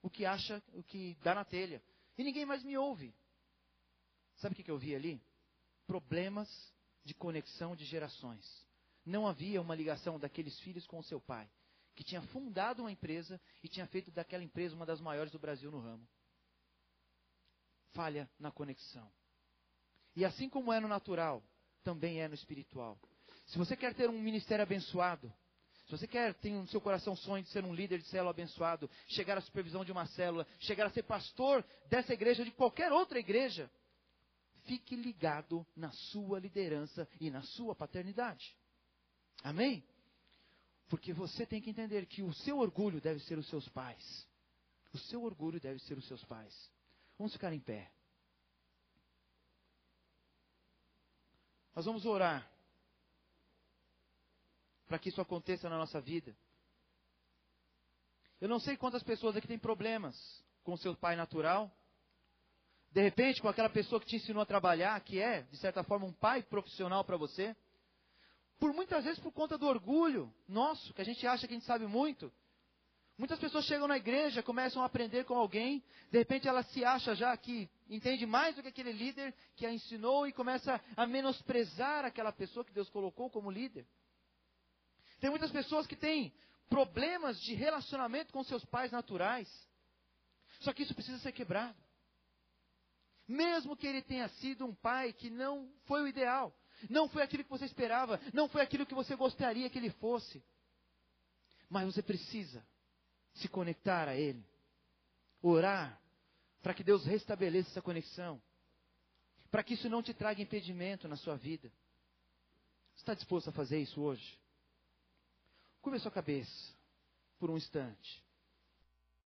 o 0.00 0.08
que 0.08 0.24
acha, 0.24 0.62
o 0.72 0.82
que 0.82 1.18
dá 1.22 1.34
na 1.34 1.44
telha. 1.44 1.82
E 2.16 2.24
ninguém 2.24 2.46
mais 2.46 2.64
me 2.64 2.78
ouve. 2.78 3.14
Sabe 4.36 4.54
o 4.54 4.56
que, 4.56 4.70
eu 4.70 4.78
vi 4.78 4.94
ali? 4.94 5.20
Problemas 5.86 6.48
de 7.04 7.14
conexão 7.14 7.76
de 7.76 7.84
gerações. 7.84 8.44
Não 9.04 9.26
havia 9.26 9.60
uma 9.60 9.74
ligação 9.74 10.18
daqueles 10.18 10.58
filhos 10.60 10.86
com 10.86 10.98
o 10.98 11.04
seu 11.04 11.20
pai, 11.20 11.48
que 11.94 12.02
tinha 12.02 12.22
fundado 12.22 12.82
uma 12.82 12.90
empresa 12.90 13.40
e 13.62 13.68
tinha 13.68 13.86
feito 13.86 14.10
daquela 14.10 14.42
empresa 14.42 14.74
uma 14.74 14.86
das 14.86 15.00
maiores 15.00 15.30
do 15.30 15.38
Brasil 15.38 15.70
no 15.70 15.80
ramo. 15.80 16.08
Falha 17.92 18.28
na 18.38 18.50
conexão. 18.50 19.10
E 20.16 20.24
assim 20.24 20.48
como 20.48 20.72
é 20.72 20.80
no 20.80 20.88
natural, 20.88 21.42
também 21.82 22.20
é 22.20 22.28
no 22.28 22.34
espiritual. 22.34 22.98
Se 23.46 23.58
você 23.58 23.76
quer 23.76 23.94
ter 23.94 24.08
um 24.08 24.20
ministério 24.20 24.62
abençoado, 24.62 25.32
se 25.84 25.90
você 25.90 26.06
quer, 26.06 26.32
tem 26.34 26.54
no 26.54 26.66
seu 26.68 26.80
coração 26.80 27.14
sonho 27.14 27.42
de 27.42 27.50
ser 27.50 27.62
um 27.62 27.74
líder 27.74 27.98
de 27.98 28.08
célula 28.08 28.30
abençoado, 28.30 28.90
chegar 29.06 29.36
à 29.36 29.40
supervisão 29.42 29.84
de 29.84 29.92
uma 29.92 30.06
célula, 30.06 30.46
chegar 30.60 30.86
a 30.86 30.90
ser 30.90 31.02
pastor 31.02 31.62
dessa 31.90 32.14
igreja 32.14 32.40
ou 32.40 32.46
de 32.46 32.52
qualquer 32.52 32.90
outra 32.90 33.18
igreja, 33.18 33.70
fique 34.64 34.96
ligado 34.96 35.66
na 35.76 35.90
sua 35.92 36.38
liderança 36.38 37.08
e 37.20 37.30
na 37.30 37.42
sua 37.42 37.74
paternidade. 37.74 38.56
Amém? 39.42 39.84
Porque 40.88 41.12
você 41.12 41.46
tem 41.46 41.60
que 41.60 41.70
entender 41.70 42.06
que 42.06 42.22
o 42.22 42.32
seu 42.32 42.58
orgulho 42.58 43.00
deve 43.00 43.20
ser 43.20 43.38
os 43.38 43.48
seus 43.48 43.68
pais. 43.68 44.28
O 44.92 44.98
seu 44.98 45.22
orgulho 45.22 45.60
deve 45.60 45.80
ser 45.80 45.98
os 45.98 46.06
seus 46.06 46.24
pais. 46.24 46.70
Vamos 47.18 47.32
ficar 47.32 47.52
em 47.52 47.60
pé. 47.60 47.90
Nós 51.74 51.84
vamos 51.84 52.06
orar 52.06 52.48
para 54.86 54.98
que 54.98 55.08
isso 55.08 55.20
aconteça 55.20 55.68
na 55.68 55.76
nossa 55.76 56.00
vida. 56.00 56.36
Eu 58.40 58.48
não 58.48 58.60
sei 58.60 58.76
quantas 58.76 59.02
pessoas 59.02 59.36
aqui 59.36 59.48
têm 59.48 59.58
problemas 59.58 60.14
com 60.62 60.76
seu 60.76 60.94
pai 60.94 61.16
natural. 61.16 61.74
De 62.94 63.02
repente, 63.02 63.42
com 63.42 63.48
aquela 63.48 63.68
pessoa 63.68 64.00
que 64.00 64.06
te 64.06 64.14
ensinou 64.14 64.40
a 64.40 64.46
trabalhar, 64.46 64.98
que 65.00 65.20
é, 65.20 65.42
de 65.42 65.56
certa 65.56 65.82
forma, 65.82 66.06
um 66.06 66.12
pai 66.12 66.44
profissional 66.44 67.02
para 67.02 67.16
você. 67.16 67.54
Por 68.56 68.72
muitas 68.72 69.02
vezes 69.02 69.18
por 69.18 69.32
conta 69.32 69.58
do 69.58 69.66
orgulho 69.66 70.32
nosso, 70.46 70.94
que 70.94 71.02
a 71.02 71.04
gente 71.04 71.26
acha 71.26 71.44
que 71.48 71.52
a 71.52 71.56
gente 71.56 71.66
sabe 71.66 71.88
muito. 71.88 72.32
Muitas 73.18 73.40
pessoas 73.40 73.64
chegam 73.64 73.88
na 73.88 73.96
igreja, 73.96 74.44
começam 74.44 74.80
a 74.80 74.86
aprender 74.86 75.24
com 75.24 75.34
alguém, 75.34 75.82
de 76.08 76.18
repente 76.18 76.46
ela 76.46 76.62
se 76.62 76.84
acha 76.84 77.16
já 77.16 77.36
que 77.36 77.68
entende 77.88 78.26
mais 78.26 78.54
do 78.54 78.62
que 78.62 78.68
aquele 78.68 78.92
líder 78.92 79.34
que 79.56 79.66
a 79.66 79.72
ensinou 79.72 80.24
e 80.28 80.32
começa 80.32 80.80
a 80.96 81.04
menosprezar 81.04 82.04
aquela 82.04 82.30
pessoa 82.30 82.64
que 82.64 82.72
Deus 82.72 82.88
colocou 82.90 83.28
como 83.28 83.50
líder. 83.50 83.84
Tem 85.18 85.30
muitas 85.30 85.50
pessoas 85.50 85.84
que 85.84 85.96
têm 85.96 86.32
problemas 86.68 87.40
de 87.40 87.54
relacionamento 87.54 88.32
com 88.32 88.44
seus 88.44 88.64
pais 88.64 88.92
naturais. 88.92 89.48
Só 90.60 90.72
que 90.72 90.84
isso 90.84 90.94
precisa 90.94 91.18
ser 91.18 91.32
quebrado. 91.32 91.83
Mesmo 93.26 93.76
que 93.76 93.86
ele 93.86 94.02
tenha 94.02 94.28
sido 94.28 94.66
um 94.66 94.74
pai 94.74 95.12
que 95.12 95.30
não 95.30 95.70
foi 95.84 96.02
o 96.02 96.08
ideal, 96.08 96.54
não 96.90 97.08
foi 97.08 97.22
aquilo 97.22 97.44
que 97.44 97.50
você 97.50 97.64
esperava, 97.64 98.20
não 98.32 98.48
foi 98.48 98.62
aquilo 98.62 98.84
que 98.84 98.94
você 98.94 99.16
gostaria 99.16 99.68
que 99.70 99.78
ele 99.78 99.90
fosse. 99.90 100.42
Mas 101.68 101.86
você 101.86 102.02
precisa 102.02 102.64
se 103.34 103.48
conectar 103.48 104.08
a 104.08 104.14
ele, 104.14 104.44
orar 105.42 106.00
para 106.62 106.74
que 106.74 106.84
Deus 106.84 107.04
restabeleça 107.04 107.70
essa 107.70 107.82
conexão, 107.82 108.40
para 109.50 109.62
que 109.62 109.74
isso 109.74 109.88
não 109.88 110.02
te 110.02 110.14
traga 110.14 110.40
impedimento 110.40 111.06
na 111.06 111.16
sua 111.16 111.36
vida. 111.36 111.70
Você 112.94 113.02
está 113.02 113.14
disposto 113.14 113.48
a 113.48 113.52
fazer 113.52 113.80
isso 113.80 114.00
hoje? 114.00 114.38
Curva 115.82 115.98
sua 115.98 116.10
cabeça 116.10 116.74
por 117.38 117.50
um 117.50 117.56
instante. 117.56 118.23